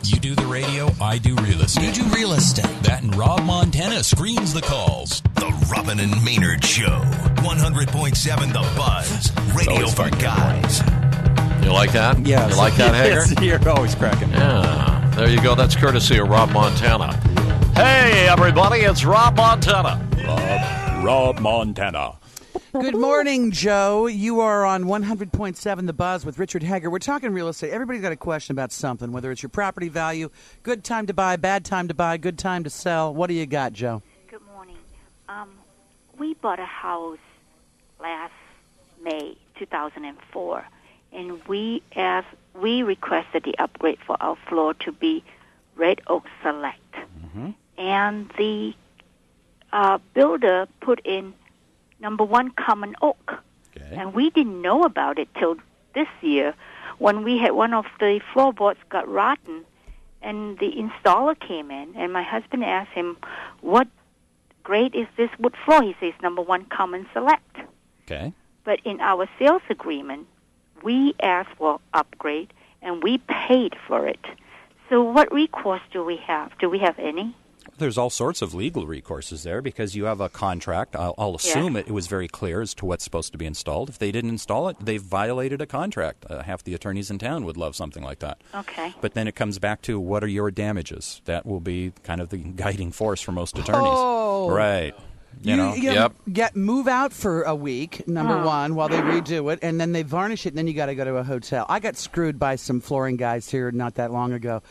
You 0.09 0.19
do 0.19 0.33
the 0.33 0.47
radio, 0.47 0.89
I 0.99 1.19
do 1.19 1.35
real 1.35 1.61
estate. 1.61 1.95
You 1.95 2.03
do 2.03 2.09
real 2.15 2.33
estate. 2.33 2.65
That 2.81 3.03
and 3.03 3.15
Rob 3.15 3.43
Montana 3.43 4.03
screens 4.03 4.55
the 4.55 4.61
calls. 4.61 5.21
The 5.35 5.49
Robin 5.71 5.99
and 5.99 6.23
Maynard 6.25 6.65
Show. 6.65 7.01
100.7 7.43 8.53
The 8.53 8.59
Buzz. 8.75 9.31
Radio 9.55 9.87
for 9.87 9.95
fun 9.95 10.11
to 10.13 10.17
guys. 10.17 10.79
You 11.63 11.71
like 11.71 11.91
that? 11.91 12.25
Yeah. 12.25 12.49
You 12.49 12.55
like 12.55 12.75
that, 12.77 12.95
Hagar? 13.03 13.27
Yes, 13.27 13.39
you're 13.39 13.69
always 13.69 13.93
cracking. 13.93 14.31
Yeah. 14.31 15.11
There 15.15 15.29
you 15.29 15.41
go. 15.43 15.53
That's 15.53 15.75
courtesy 15.75 16.17
of 16.17 16.27
Rob 16.27 16.49
Montana. 16.53 17.15
Hey, 17.75 18.27
everybody, 18.27 18.79
it's 18.79 19.05
Rob 19.05 19.37
Montana. 19.37 20.07
Rob, 20.25 21.05
Rob 21.05 21.39
Montana. 21.39 22.18
Good 22.71 22.95
morning, 22.95 23.49
Joe. 23.49 24.05
You 24.05 24.41
are 24.41 24.63
on 24.63 24.83
100.7 24.83 25.87
The 25.87 25.93
Buzz 25.93 26.23
with 26.23 26.37
Richard 26.37 26.61
Hagar. 26.61 26.91
We're 26.91 26.99
talking 26.99 27.33
real 27.33 27.47
estate. 27.47 27.71
Everybody's 27.71 28.03
got 28.03 28.11
a 28.11 28.15
question 28.15 28.53
about 28.53 28.71
something, 28.71 29.11
whether 29.11 29.31
it's 29.31 29.41
your 29.41 29.49
property 29.49 29.89
value, 29.89 30.29
good 30.61 30.83
time 30.83 31.07
to 31.07 31.13
buy, 31.13 31.35
bad 31.35 31.65
time 31.65 31.87
to 31.87 31.95
buy, 31.95 32.17
good 32.17 32.37
time 32.37 32.63
to 32.65 32.69
sell. 32.69 33.11
What 33.11 33.25
do 33.27 33.33
you 33.33 33.47
got, 33.47 33.73
Joe? 33.73 34.03
Good 34.27 34.45
morning. 34.53 34.77
Um, 35.27 35.49
we 36.19 36.35
bought 36.35 36.59
a 36.59 36.65
house 36.65 37.17
last 37.99 38.33
May 39.01 39.35
2004, 39.57 40.65
and 41.11 41.43
we 41.47 41.81
asked, 41.95 42.27
we 42.53 42.83
requested 42.83 43.45
the 43.45 43.57
upgrade 43.57 43.97
for 44.05 44.15
our 44.21 44.35
floor 44.47 44.75
to 44.75 44.91
be 44.91 45.23
Red 45.75 46.01
Oak 46.05 46.27
Select, 46.43 46.95
and 47.79 48.29
the 48.37 48.75
uh, 49.73 49.97
builder 50.13 50.67
put 50.81 51.01
in 51.03 51.33
number 51.99 52.23
one 52.23 52.51
Common 52.51 52.95
Oak, 53.01 53.33
Okay. 53.75 53.95
and 53.95 54.13
we 54.13 54.29
didn't 54.31 54.61
know 54.61 54.83
about 54.83 55.19
it 55.19 55.27
till 55.37 55.57
this 55.93 56.07
year 56.21 56.53
when 56.97 57.23
we 57.23 57.37
had 57.37 57.51
one 57.51 57.73
of 57.73 57.85
the 57.99 58.19
floorboards 58.33 58.79
got 58.89 59.07
rotten 59.07 59.63
and 60.21 60.57
the 60.59 60.71
installer 60.73 61.39
came 61.39 61.71
in 61.71 61.95
and 61.95 62.11
my 62.11 62.23
husband 62.23 62.63
asked 62.63 62.91
him 62.91 63.17
what 63.61 63.87
grade 64.63 64.93
is 64.95 65.07
this 65.17 65.29
wood 65.39 65.55
floor? 65.65 65.81
He 65.81 65.95
says 65.99 66.13
number 66.21 66.41
one 66.41 66.65
common 66.65 67.07
select. 67.13 67.57
Okay. 68.05 68.33
but 68.63 68.79
in 68.83 68.99
our 69.01 69.27
sales 69.37 69.61
agreement 69.69 70.27
we 70.83 71.13
asked 71.21 71.55
for 71.57 71.79
upgrade 71.93 72.51
and 72.81 73.03
we 73.03 73.17
paid 73.19 73.75
for 73.87 74.07
it. 74.07 74.25
So 74.89 75.03
what 75.03 75.31
recourse 75.31 75.81
do 75.91 76.03
we 76.03 76.17
have? 76.17 76.57
Do 76.57 76.69
we 76.69 76.79
have 76.79 76.97
any 76.97 77.35
There's 77.79 77.97
all 77.97 78.09
sorts 78.09 78.41
of 78.41 78.53
legal 78.53 78.85
recourses 78.85 79.43
there 79.43 79.61
because 79.61 79.95
you 79.95 80.05
have 80.05 80.21
a 80.21 80.29
contract. 80.29 80.95
I'll, 80.95 81.15
I'll 81.17 81.35
assume 81.35 81.75
it, 81.75 81.87
it 81.87 81.91
was 81.91 82.07
very 82.07 82.27
clear 82.27 82.61
as 82.61 82.73
to 82.75 82.85
what's 82.85 83.03
supposed 83.03 83.31
to 83.31 83.37
be 83.37 83.45
installed. 83.45 83.89
If 83.89 83.97
they 83.97 84.11
didn't 84.11 84.29
install 84.29 84.67
it, 84.69 84.77
they've 84.79 85.01
violated 85.01 85.61
a 85.61 85.65
contract. 85.65 86.25
Uh, 86.29 86.43
half 86.43 86.63
the 86.63 86.73
attorneys 86.73 87.09
in 87.09 87.17
town 87.17 87.45
would 87.45 87.57
love 87.57 87.75
something 87.75 88.03
like 88.03 88.19
that. 88.19 88.39
okay 88.53 88.93
But 89.01 89.13
then 89.15 89.27
it 89.27 89.35
comes 89.35 89.57
back 89.59 89.81
to 89.83 89.99
what 89.99 90.23
are 90.23 90.27
your 90.27 90.51
damages? 90.51 91.21
That 91.25 91.45
will 91.45 91.59
be 91.61 91.93
kind 92.03 92.21
of 92.21 92.29
the 92.29 92.37
guiding 92.55 92.91
force 92.91 93.21
for 93.21 93.31
most 93.31 93.57
attorneys. 93.57 93.89
Oh. 93.93 94.49
Right. 94.51 94.93
You, 95.41 95.55
know? 95.55 95.73
Yep. 95.73 96.13
Get 96.33 96.55
move 96.57 96.87
out 96.87 97.13
for 97.13 97.43
a 97.43 97.55
week, 97.55 98.05
number 98.07 98.33
Oh. 98.35 98.45
one, 98.45 98.75
while 98.75 98.89
they 98.89 98.97
redo 98.97 99.53
it, 99.53 99.59
and 99.61 99.79
then 99.79 99.93
they 99.93 100.03
varnish 100.03 100.45
it, 100.45 100.49
and 100.49 100.57
then 100.57 100.67
you 100.67 100.73
got 100.73 100.87
to 100.87 100.95
go 100.95 101.05
to 101.05 101.15
a 101.17 101.23
hotel. 101.23 101.65
I 101.69 101.79
got 101.79 101.95
screwed 101.95 102.37
by 102.39 102.57
some 102.57 102.81
flooring 102.81 103.15
guys 103.15 103.49
here 103.49 103.71
not 103.71 103.95
that 103.95 104.11
long 104.11 104.33
ago, 104.33 104.61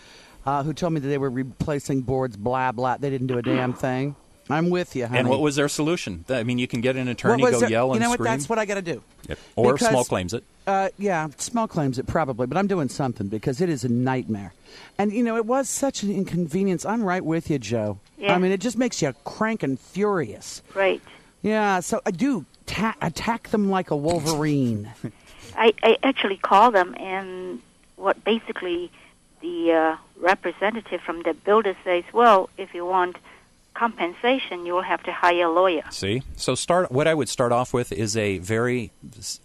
uh, 0.48 0.62
who 0.62 0.72
told 0.72 0.92
me 0.94 1.00
that 1.00 1.08
they 1.08 1.18
were 1.18 1.30
replacing 1.30 2.00
boards. 2.02 2.36
Blah 2.36 2.72
blah. 2.72 2.96
They 2.96 3.10
didn't 3.10 3.26
do 3.28 3.38
a 3.38 3.42
damn 3.42 3.72
thing. 3.74 4.16
I'm 4.50 4.70
with 4.70 4.96
you, 4.96 5.06
honey. 5.06 5.18
And 5.20 5.28
what 5.28 5.40
was 5.42 5.56
their 5.56 5.68
solution? 5.68 6.24
I 6.30 6.42
mean, 6.42 6.58
you 6.58 6.66
can 6.66 6.80
get 6.80 6.96
an 6.96 7.06
attorney, 7.08 7.42
What 7.42 7.50
was 7.52 7.56
go 7.56 7.60
their- 7.60 7.70
yell 7.70 7.88
You 7.88 7.92
and 7.94 8.00
know 8.02 8.08
what? 8.08 8.14
scream. 8.16 8.32
That's 8.32 8.48
what 8.48 8.58
I 8.58 8.64
got 8.64 8.76
to 8.76 8.82
do. 8.94 9.02
Yep. 9.28 9.38
Or 9.56 9.72
Because- 9.74 9.88
small 9.88 10.04
claims 10.04 10.32
it. 10.32 10.42
Uh, 10.66 10.88
yeah, 10.98 11.28
small 11.36 11.68
claims 11.68 11.98
it 11.98 12.06
probably, 12.06 12.46
but 12.46 12.56
I'm 12.56 12.66
doing 12.66 12.88
something 12.88 13.26
because 13.28 13.60
it 13.60 13.68
is 13.68 13.84
a 13.84 13.88
nightmare. 13.90 14.52
And 14.98 15.12
you 15.12 15.22
know, 15.22 15.36
it 15.36 15.44
was 15.44 15.68
such 15.68 16.02
an 16.02 16.10
inconvenience. 16.10 16.86
I'm 16.86 17.02
right 17.02 17.22
with 17.24 17.50
you, 17.50 17.58
Joe. 17.58 17.98
Yeah. 18.18 18.34
I 18.34 18.38
mean, 18.38 18.50
it 18.52 18.60
just 18.60 18.78
makes 18.78 19.02
you 19.02 19.12
crank 19.24 19.62
and 19.62 19.78
furious. 19.78 20.62
right 20.74 21.00
Yeah, 21.42 21.80
so 21.80 22.00
I 22.06 22.10
do 22.10 22.46
ta- 22.66 22.96
attack 23.02 23.48
them 23.50 23.68
like 23.70 23.90
a 23.90 23.96
wolverine. 23.96 24.90
I, 25.56 25.72
I 25.82 25.96
actually 26.02 26.36
call 26.38 26.70
them, 26.70 26.94
and 26.98 27.60
what 27.96 28.22
basically 28.24 28.90
the 29.42 29.72
uh, 29.72 29.96
representative 30.20 31.00
from 31.00 31.22
the 31.22 31.34
builder 31.34 31.76
says, 31.84 32.04
well, 32.12 32.48
if 32.58 32.74
you 32.74 32.84
want 32.84 33.16
compensation, 33.78 34.66
you 34.66 34.72
will 34.72 34.82
have 34.82 35.02
to 35.04 35.12
hire 35.12 35.46
a 35.46 35.50
lawyer. 35.50 35.84
See, 35.90 36.22
so 36.36 36.54
start. 36.54 36.90
What 36.90 37.06
I 37.06 37.14
would 37.14 37.28
start 37.28 37.52
off 37.52 37.72
with 37.72 37.92
is 37.92 38.16
a 38.16 38.38
very 38.38 38.90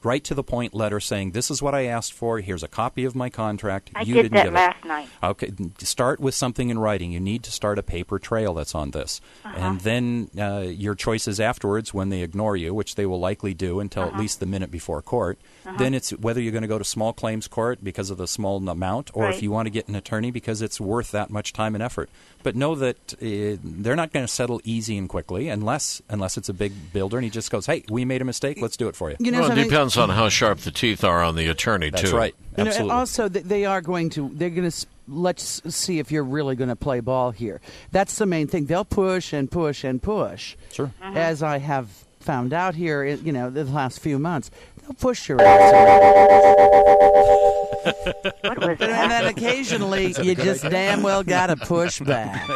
right 0.03 0.23
to 0.23 0.33
the 0.33 0.43
point 0.43 0.73
letter 0.73 0.99
saying, 0.99 1.31
"This 1.31 1.51
is 1.51 1.61
what 1.61 1.75
I 1.75 1.85
asked 1.85 2.13
for. 2.13 2.39
Here's 2.39 2.63
a 2.63 2.67
copy 2.67 3.05
of 3.05 3.15
my 3.15 3.29
contract. 3.29 3.91
I 3.95 4.01
you 4.01 4.15
did 4.15 4.23
didn't 4.23 4.33
that 4.33 4.43
give 4.45 4.53
last 4.53 4.83
it." 4.83 4.87
night. 4.87 5.09
Okay, 5.21 5.51
start 5.79 6.19
with 6.19 6.33
something 6.33 6.69
in 6.69 6.79
writing. 6.79 7.11
You 7.11 7.19
need 7.19 7.43
to 7.43 7.51
start 7.51 7.77
a 7.77 7.83
paper 7.83 8.17
trail 8.19 8.53
that's 8.53 8.73
on 8.73 8.91
this, 8.91 9.21
and 9.43 9.79
then 9.81 10.29
uh, 10.39 10.61
your 10.61 10.95
choices 10.95 11.39
afterwards 11.39 11.93
when 11.93 12.09
they 12.09 12.21
ignore 12.21 12.57
you, 12.57 12.73
which 12.73 12.95
they 12.95 13.05
will 13.05 13.19
likely 13.19 13.53
do 13.53 13.79
until 13.79 14.03
at 14.03 14.17
least 14.17 14.39
the 14.39 14.45
minute 14.45 14.71
before 14.71 15.01
court. 15.01 15.37
Then 15.77 15.93
it's 15.93 16.11
whether 16.11 16.41
you're 16.41 16.51
going 16.51 16.63
to 16.63 16.67
go 16.67 16.77
to 16.77 16.83
small 16.83 17.13
claims 17.13 17.47
court 17.47 17.83
because 17.83 18.09
of 18.09 18.17
the 18.17 18.27
small 18.27 18.57
amount, 18.67 19.11
or 19.13 19.29
if 19.29 19.41
you 19.43 19.51
want 19.51 19.67
to 19.67 19.69
get 19.69 19.87
an 19.87 19.95
attorney 19.95 20.31
because 20.31 20.61
it's 20.61 20.79
worth 20.81 21.11
that 21.11 21.29
much 21.29 21.53
time 21.53 21.75
and 21.75 21.83
effort. 21.83 22.09
But 22.41 22.55
know 22.55 22.75
that 22.75 23.13
uh, 23.13 23.57
they're 23.63 23.95
not 23.95 24.11
going 24.11 24.22
to 24.25 24.33
settle 24.33 24.61
easy 24.63 24.97
and 24.97 25.07
quickly, 25.07 25.49
unless 25.49 26.01
unless 26.09 26.37
it's 26.37 26.49
a 26.49 26.53
big 26.53 26.73
builder 26.93 27.17
and 27.17 27.23
he 27.23 27.29
just 27.29 27.51
goes, 27.51 27.65
"Hey, 27.65 27.83
we 27.89 28.05
made 28.05 28.21
a 28.21 28.25
mistake. 28.25 28.57
Let's 28.61 28.77
do 28.77 28.87
it 28.87 28.95
for 28.95 29.09
you." 29.09 29.17
You 29.19 29.31
know 29.31 29.41
well, 29.41 29.51
it 29.57 29.63
depends 29.63 29.97
on 29.97 30.09
how 30.09 30.29
sharp 30.29 30.59
the 30.59 30.71
teeth 30.71 31.03
are 31.03 31.23
on 31.23 31.35
the 31.35 31.47
attorney, 31.47 31.89
That's 31.89 32.11
too. 32.11 32.17
right. 32.17 32.35
You 32.57 32.63
know, 32.63 32.69
Absolutely. 32.69 32.91
and 32.91 32.99
also, 32.99 33.29
they 33.29 33.65
are 33.65 33.81
going 33.81 34.09
to. 34.11 34.29
They're 34.33 34.49
going 34.49 34.69
to. 34.69 34.87
Let's 35.07 35.61
see 35.75 35.99
if 35.99 36.11
you're 36.11 36.23
really 36.23 36.55
going 36.55 36.69
to 36.69 36.75
play 36.77 37.01
ball 37.01 37.31
here. 37.31 37.59
That's 37.91 38.17
the 38.17 38.25
main 38.25 38.47
thing. 38.47 38.67
They'll 38.67 38.85
push 38.85 39.33
and 39.33 39.51
push 39.51 39.83
and 39.83 40.01
push. 40.01 40.55
Sure. 40.71 40.91
As 41.01 41.43
I 41.43 41.57
have 41.57 41.89
found 42.21 42.53
out 42.53 42.73
here, 42.73 43.03
you 43.03 43.33
know, 43.33 43.49
the 43.49 43.65
last 43.65 43.99
few 43.99 44.17
months, 44.17 44.49
they'll 44.83 44.93
push 44.93 45.29
your 45.29 45.41
ass. 45.41 46.59
What 48.43 48.59
was 48.59 48.77
And 48.81 49.11
then 49.11 49.25
occasionally, 49.25 50.13
you 50.21 50.35
just 50.35 50.63
damn 50.63 51.03
well 51.03 51.23
got 51.23 51.47
to 51.47 51.55
push 51.55 51.99
back. 52.05 52.47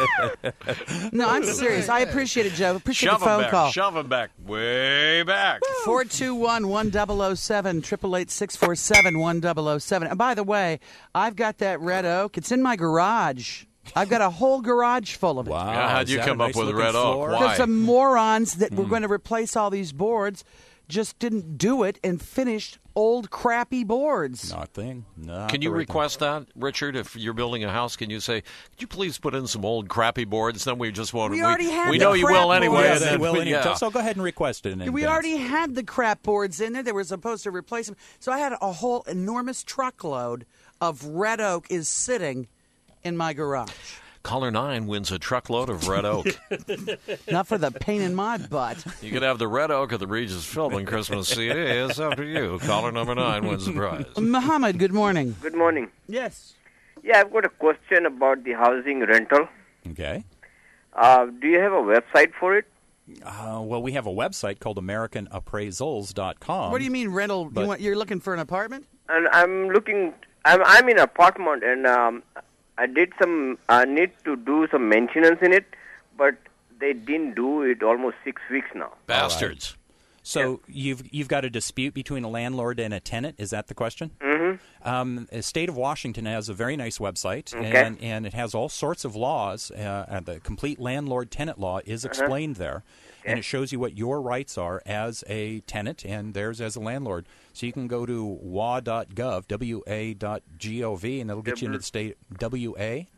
No, 1.12 1.28
I'm 1.28 1.44
serious. 1.44 1.88
I 1.88 2.00
appreciate 2.00 2.46
it, 2.46 2.54
Joe. 2.54 2.76
Appreciate 2.76 3.10
Shove 3.10 3.20
the 3.20 3.26
phone 3.26 3.42
back. 3.42 3.50
call. 3.50 3.70
Shove 3.70 3.96
him 3.96 4.08
back. 4.08 4.30
Way 4.46 5.22
back. 5.22 5.60
421 5.84 6.68
1007, 6.68 7.78
888 7.78 8.30
647 8.30 9.18
1007. 9.18 10.08
And 10.08 10.18
by 10.18 10.34
the 10.34 10.44
way, 10.44 10.80
I've 11.14 11.36
got 11.36 11.58
that 11.58 11.80
red 11.80 12.04
oak. 12.04 12.38
It's 12.38 12.52
in 12.52 12.62
my 12.62 12.76
garage. 12.76 13.64
I've 13.96 14.08
got 14.08 14.20
a 14.20 14.30
whole 14.30 14.60
garage 14.60 15.16
full 15.16 15.38
of 15.38 15.46
it. 15.46 15.50
Wow. 15.50 15.72
Yeah, 15.72 15.88
how'd 15.90 16.08
you 16.08 16.18
come 16.18 16.40
up 16.40 16.48
nice 16.48 16.56
with 16.56 16.66
looking 16.66 16.80
red 16.80 16.94
oak? 16.94 17.14
floor? 17.14 17.30
Why? 17.30 17.38
Because 17.40 17.56
some 17.56 17.80
morons 17.80 18.54
that 18.54 18.72
were 18.72 18.84
hmm. 18.84 18.90
going 18.90 19.02
to 19.02 19.10
replace 19.10 19.56
all 19.56 19.70
these 19.70 19.92
boards 19.92 20.44
just 20.88 21.18
didn't 21.18 21.58
do 21.58 21.82
it 21.82 21.98
and 22.02 22.20
finished 22.20 22.78
old 22.96 23.30
crappy 23.30 23.84
boards. 23.84 24.50
Not 24.52 24.64
a 24.64 24.66
thing. 24.66 25.04
Not 25.16 25.50
Can 25.50 25.60
you 25.62 25.68
right 25.70 25.74
thing. 25.74 25.78
request 25.80 26.18
that, 26.20 26.46
Richard? 26.56 26.96
If 26.96 27.14
you're 27.14 27.34
building 27.34 27.62
a 27.62 27.70
house, 27.70 27.94
can 27.94 28.10
you 28.10 28.20
say, 28.20 28.40
"Could 28.70 28.80
you 28.80 28.86
please 28.86 29.18
put 29.18 29.34
in 29.34 29.46
some 29.46 29.64
old 29.64 29.88
crappy 29.88 30.24
boards?" 30.24 30.64
Then 30.64 30.78
we 30.78 30.90
just 30.90 31.12
won't. 31.14 31.30
We 31.32 31.42
already 31.42 31.70
had 31.70 31.90
we 31.90 31.98
the 31.98 32.04
know 32.04 32.12
you 32.14 32.24
will 32.26 32.52
anyway. 32.52 32.76
boards. 32.76 32.86
Yeah, 32.88 32.92
and 32.94 33.02
then 33.02 33.20
will 33.20 33.34
we- 33.34 33.40
anyway. 33.42 33.60
yeah. 33.64 33.74
So 33.74 33.90
go 33.90 34.00
ahead 34.00 34.16
and 34.16 34.24
request 34.24 34.64
it 34.66 34.72
in 34.72 34.78
We 34.78 35.02
advance. 35.02 35.06
already 35.06 35.36
had 35.36 35.74
the 35.74 35.82
crap 35.84 36.22
boards 36.22 36.60
in 36.60 36.72
there. 36.72 36.82
They 36.82 36.92
were 36.92 37.04
supposed 37.04 37.42
to 37.44 37.50
replace 37.50 37.86
them. 37.86 37.96
So 38.18 38.32
I 38.32 38.38
had 38.38 38.54
a 38.60 38.72
whole 38.72 39.02
enormous 39.02 39.62
truckload 39.62 40.46
of 40.80 41.04
red 41.04 41.40
oak 41.40 41.66
is 41.70 41.88
sitting 41.88 42.48
in 43.04 43.16
my 43.16 43.32
garage. 43.34 43.70
Caller 44.28 44.50
nine 44.50 44.86
wins 44.86 45.10
a 45.10 45.18
truckload 45.18 45.70
of 45.70 45.88
red 45.88 46.04
oak. 46.04 46.26
Not 47.30 47.46
for 47.46 47.56
the 47.56 47.70
pain 47.70 48.02
in 48.02 48.14
my 48.14 48.36
butt. 48.36 48.84
you 49.00 49.10
could 49.10 49.22
have 49.22 49.38
the 49.38 49.48
red 49.48 49.70
oak 49.70 49.92
of 49.92 50.00
the 50.00 50.06
Regis 50.06 50.44
Philbin 50.44 50.86
Christmas 50.86 51.28
CD. 51.28 51.58
It's 51.58 51.98
up 51.98 52.16
to 52.16 52.26
you. 52.26 52.58
Caller 52.58 52.92
number 52.92 53.14
nine 53.14 53.46
wins 53.46 53.64
the 53.64 53.72
prize. 53.72 54.04
Muhammad, 54.18 54.78
good 54.78 54.92
morning. 54.92 55.34
Good 55.40 55.54
morning. 55.54 55.88
Yes. 56.08 56.52
Yeah, 57.02 57.20
I've 57.20 57.32
got 57.32 57.46
a 57.46 57.48
question 57.48 58.04
about 58.04 58.44
the 58.44 58.52
housing 58.52 59.00
rental. 59.00 59.48
Okay. 59.92 60.24
Uh, 60.92 61.24
do 61.40 61.48
you 61.48 61.60
have 61.60 61.72
a 61.72 61.76
website 61.76 62.32
for 62.38 62.54
it? 62.58 62.66
Uh, 63.24 63.62
well, 63.64 63.80
we 63.80 63.92
have 63.92 64.06
a 64.06 64.12
website 64.12 64.58
called 64.58 64.76
AmericanAppraisals.com. 64.76 66.70
What 66.70 66.76
do 66.80 66.84
you 66.84 66.90
mean 66.90 67.08
rental? 67.08 67.46
but- 67.46 67.62
you 67.62 67.66
want, 67.66 67.80
you're 67.80 67.96
looking 67.96 68.20
for 68.20 68.34
an 68.34 68.40
apartment? 68.40 68.84
And 69.08 69.26
I'm 69.28 69.70
looking. 69.70 70.12
I'm 70.44 70.62
I'm 70.66 70.86
in 70.90 70.98
an 70.98 71.04
apartment, 71.04 71.64
and 71.64 71.86
um, 71.86 72.22
I 72.78 72.86
did 72.86 73.12
some. 73.20 73.58
I 73.68 73.84
need 73.84 74.12
to 74.24 74.36
do 74.36 74.66
some 74.70 74.88
maintenance 74.88 75.40
in 75.42 75.52
it, 75.52 75.66
but 76.16 76.36
they 76.78 76.92
didn't 76.92 77.34
do 77.34 77.62
it 77.62 77.82
almost 77.82 78.16
six 78.24 78.40
weeks 78.50 78.68
now. 78.74 78.92
Bastards. 79.06 79.76
So 80.22 80.60
you've 80.68 81.02
you've 81.12 81.28
got 81.28 81.44
a 81.44 81.50
dispute 81.50 81.94
between 81.94 82.22
a 82.22 82.28
landlord 82.28 82.78
and 82.78 82.92
a 82.92 83.00
tenant. 83.00 83.36
Is 83.38 83.50
that 83.50 83.66
the 83.68 83.74
question? 83.74 84.10
Mm-hmm. 84.20 84.88
Um, 84.88 85.26
the 85.32 85.42
state 85.42 85.68
of 85.70 85.76
Washington 85.76 86.26
has 86.26 86.48
a 86.50 86.54
very 86.54 86.76
nice 86.76 86.98
website, 86.98 87.54
Okay. 87.54 87.84
and, 87.86 87.98
and 88.02 88.26
it 88.26 88.34
has 88.34 88.54
all 88.54 88.68
sorts 88.68 89.04
of 89.06 89.16
laws. 89.16 89.70
Uh, 89.70 90.04
and 90.08 90.26
the 90.26 90.38
complete 90.40 90.78
landlord-tenant 90.78 91.58
law 91.58 91.80
is 91.86 92.04
Uh-huh. 92.04 92.10
explained 92.10 92.56
there, 92.56 92.82
and 93.28 93.38
it 93.38 93.44
shows 93.44 93.72
you 93.72 93.78
what 93.78 93.96
your 93.96 94.20
rights 94.20 94.56
are 94.58 94.82
as 94.86 95.22
a 95.28 95.60
tenant 95.60 96.04
and 96.04 96.34
theirs 96.34 96.60
as 96.60 96.76
a 96.76 96.80
landlord. 96.80 97.26
So 97.52 97.66
you 97.66 97.72
can 97.72 97.86
go 97.88 98.06
to 98.06 98.24
wa.gov, 98.24 99.44
wa.gov, 99.48 101.20
and 101.20 101.30
that'll 101.30 101.42
get 101.42 101.60
you 101.60 101.66
into 101.66 101.78
the 101.78 101.84
state 101.84 102.16
wa 102.40 102.46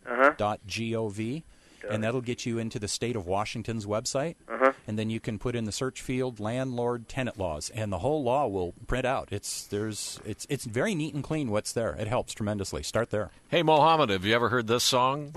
Uh-huh. 0.06 0.34
dot 0.36 0.60
gov, 0.66 1.42
and 1.88 2.04
that'll 2.04 2.20
get 2.20 2.46
you 2.46 2.58
into 2.58 2.78
the 2.78 2.88
state 2.88 3.16
of 3.16 3.26
Washington's 3.26 3.86
website. 3.86 4.36
Uh-huh. 4.48 4.72
And 4.86 4.98
then 4.98 5.10
you 5.10 5.20
can 5.20 5.38
put 5.38 5.54
in 5.54 5.64
the 5.64 5.72
search 5.72 6.00
field 6.02 6.40
landlord 6.40 7.08
tenant 7.08 7.38
laws, 7.38 7.70
and 7.70 7.92
the 7.92 7.98
whole 7.98 8.22
law 8.22 8.46
will 8.48 8.74
print 8.86 9.04
out. 9.04 9.28
It's 9.30 9.66
there's 9.66 10.20
it's 10.24 10.46
it's 10.50 10.64
very 10.64 10.94
neat 10.94 11.14
and 11.14 11.22
clean. 11.22 11.50
What's 11.50 11.72
there? 11.72 11.94
It 11.98 12.08
helps 12.08 12.32
tremendously. 12.34 12.82
Start 12.82 13.10
there. 13.10 13.30
Hey, 13.48 13.62
Mohammed, 13.62 14.10
have 14.10 14.24
you 14.24 14.34
ever 14.34 14.48
heard 14.48 14.66
this 14.66 14.84
song? 14.84 15.32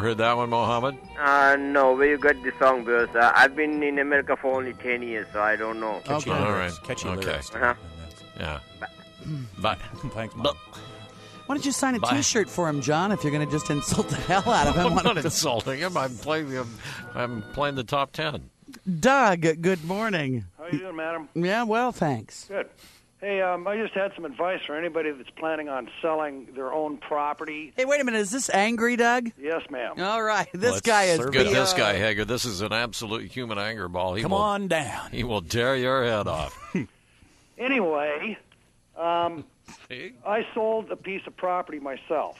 Ever 0.00 0.08
heard 0.08 0.18
that 0.18 0.36
one, 0.36 0.48
Mohammed? 0.50 0.96
Uh, 1.18 1.56
no, 1.58 1.92
where 1.94 2.08
you 2.08 2.18
got 2.18 2.42
the 2.42 2.52
song? 2.58 2.84
Because 2.84 3.14
uh, 3.14 3.32
I've 3.34 3.54
been 3.54 3.82
in 3.82 3.98
America 3.98 4.36
for 4.36 4.56
only 4.56 4.72
ten 4.74 5.02
years, 5.02 5.26
so 5.32 5.40
I 5.42 5.56
don't 5.56 5.78
know. 5.80 6.00
Catchy 6.04 6.30
Okay. 6.30 6.40
lyrics. 6.40 6.46
All 6.48 6.52
right. 6.54 6.82
Catchy 6.84 7.08
Okay. 7.08 7.26
lyrics. 7.26 7.54
Uh-huh. 7.54 7.74
Yeah. 8.38 8.60
But 9.58 9.78
Thanks, 10.14 10.34
Mom. 10.34 10.42
but 10.44 10.56
Why 11.46 11.54
don't 11.54 11.64
you 11.66 11.72
sign 11.72 11.94
a 11.94 11.98
Bye. 12.00 12.20
shirt 12.22 12.48
for 12.48 12.68
him, 12.68 12.80
John? 12.80 13.12
If 13.12 13.22
you're 13.22 13.32
going 13.32 13.44
to 13.46 13.52
just 13.52 13.68
insult 13.70 14.08
the 14.08 14.16
hell 14.16 14.48
out 14.50 14.66
of 14.68 14.76
him. 14.76 14.98
I'm 14.98 15.04
not 15.04 15.18
insulting 15.18 15.78
him. 15.80 15.96
I'm 15.96 16.16
playing. 16.16 16.56
I'm, 16.56 16.78
I'm 17.14 17.42
playing 17.52 17.74
the 17.74 17.84
top 17.84 18.12
ten. 18.12 18.48
Doug, 19.00 19.42
good 19.60 19.84
morning. 19.84 20.44
How 20.56 20.66
you 20.68 20.78
doing, 20.78 20.96
madam? 20.96 21.28
Yeah, 21.34 21.64
well, 21.64 21.92
thanks. 21.92 22.44
Good. 22.46 22.70
Hey, 23.20 23.42
um, 23.42 23.66
I 23.68 23.76
just 23.76 23.92
had 23.92 24.12
some 24.14 24.24
advice 24.24 24.60
for 24.66 24.74
anybody 24.74 25.10
that's 25.10 25.28
planning 25.30 25.68
on 25.68 25.90
selling 26.00 26.48
their 26.54 26.72
own 26.72 26.96
property. 26.96 27.70
Hey, 27.76 27.84
wait 27.84 28.00
a 28.00 28.04
minute. 28.04 28.20
Is 28.20 28.30
this 28.30 28.48
angry, 28.48 28.96
Doug? 28.96 29.30
Yes, 29.38 29.62
ma'am. 29.68 30.00
All 30.00 30.22
right. 30.22 30.48
This 30.54 30.72
Let's 30.72 30.80
guy 30.80 31.04
is 31.04 31.18
serve 31.18 31.32
Good, 31.32 31.48
it. 31.48 31.52
this 31.52 31.74
guy 31.74 31.96
Hagar. 31.98 32.24
This 32.24 32.46
is 32.46 32.62
an 32.62 32.72
absolute 32.72 33.30
human 33.30 33.58
anger 33.58 33.88
ball. 33.88 34.14
He 34.14 34.22
Come 34.22 34.30
will, 34.32 34.38
on 34.38 34.68
down. 34.68 35.10
He 35.10 35.22
will 35.22 35.42
tear 35.42 35.76
your 35.76 36.04
head 36.04 36.26
off. 36.26 36.56
Anyway, 37.58 38.38
um, 38.96 39.44
See? 39.88 40.12
I 40.26 40.46
sold 40.54 40.90
a 40.90 40.96
piece 40.96 41.20
of 41.26 41.36
property 41.36 41.78
myself. 41.78 42.38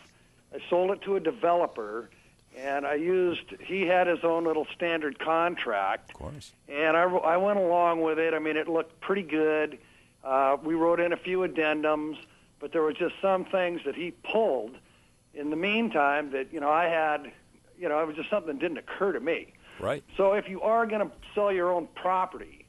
I 0.54 0.58
sold 0.70 0.92
it 0.92 1.02
to 1.02 1.16
a 1.16 1.20
developer, 1.20 2.08
and 2.56 2.86
I 2.86 2.94
used. 2.94 3.42
He 3.60 3.82
had 3.82 4.06
his 4.06 4.20
own 4.24 4.44
little 4.44 4.66
standard 4.74 5.18
contract, 5.18 6.12
Of 6.12 6.16
course. 6.16 6.52
and 6.70 6.96
I, 6.96 7.02
I 7.02 7.36
went 7.36 7.58
along 7.58 8.00
with 8.00 8.18
it. 8.18 8.32
I 8.32 8.38
mean, 8.38 8.56
it 8.56 8.66
looked 8.66 8.98
pretty 9.02 9.22
good. 9.22 9.76
Uh, 10.22 10.56
we 10.62 10.74
wrote 10.74 11.00
in 11.00 11.12
a 11.12 11.16
few 11.16 11.40
addendums, 11.40 12.16
but 12.58 12.72
there 12.72 12.82
were 12.82 12.92
just 12.92 13.14
some 13.22 13.44
things 13.44 13.80
that 13.84 13.94
he 13.94 14.10
pulled 14.10 14.76
in 15.34 15.50
the 15.50 15.56
meantime 15.56 16.30
that, 16.32 16.52
you 16.52 16.60
know, 16.60 16.70
I 16.70 16.86
had, 16.86 17.32
you 17.78 17.88
know, 17.88 18.00
it 18.00 18.06
was 18.06 18.16
just 18.16 18.28
something 18.28 18.54
that 18.54 18.60
didn't 18.60 18.78
occur 18.78 19.12
to 19.12 19.20
me. 19.20 19.54
Right. 19.78 20.04
So 20.16 20.32
if 20.34 20.48
you 20.48 20.60
are 20.60 20.86
going 20.86 21.08
to 21.08 21.14
sell 21.34 21.50
your 21.50 21.72
own 21.72 21.88
property, 21.94 22.66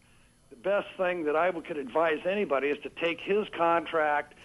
the 0.49 0.55
best 0.55 0.87
thing 0.95 1.25
that 1.25 1.35
I 1.35 1.49
would- 1.49 1.65
could 1.65 1.77
advise 1.77 2.25
anybody 2.25 2.69
is 2.69 2.79
to 2.83 2.89
take 2.89 3.19
his 3.19 3.49
contract, 3.49 4.35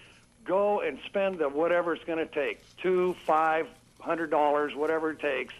go 0.43 0.81
and 0.81 0.99
spend 1.05 1.39
the 1.39 1.47
whatever 1.47 1.93
it's 1.93 2.03
going 2.03 2.19
to 2.19 2.25
take, 2.33 2.59
two, 2.77 3.15
five 3.25 3.67
hundred 4.01 4.29
dollars, 4.29 4.75
whatever 4.75 5.11
it 5.11 5.19
takes, 5.19 5.53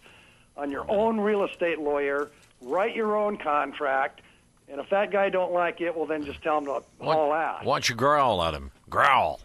on 0.55 0.71
your 0.71 0.85
own 0.89 1.19
real 1.19 1.43
estate 1.43 1.79
lawyer, 1.79 2.29
write 2.61 2.95
your 2.95 3.15
own 3.17 3.37
contract, 3.37 4.21
and 4.69 4.79
if 4.81 4.89
that 4.89 5.11
guy 5.11 5.29
don't 5.29 5.51
like 5.53 5.81
it, 5.81 5.95
well 5.95 6.05
then 6.05 6.23
just 6.23 6.41
tell 6.41 6.57
him 6.57 6.65
to 6.65 6.83
haul 6.99 7.31
out. 7.31 7.63
Why 7.63 7.75
don't 7.75 7.89
you 7.89 7.95
growl 7.95 8.43
at 8.43 8.53
him? 8.53 8.71
Growl. 8.89 9.41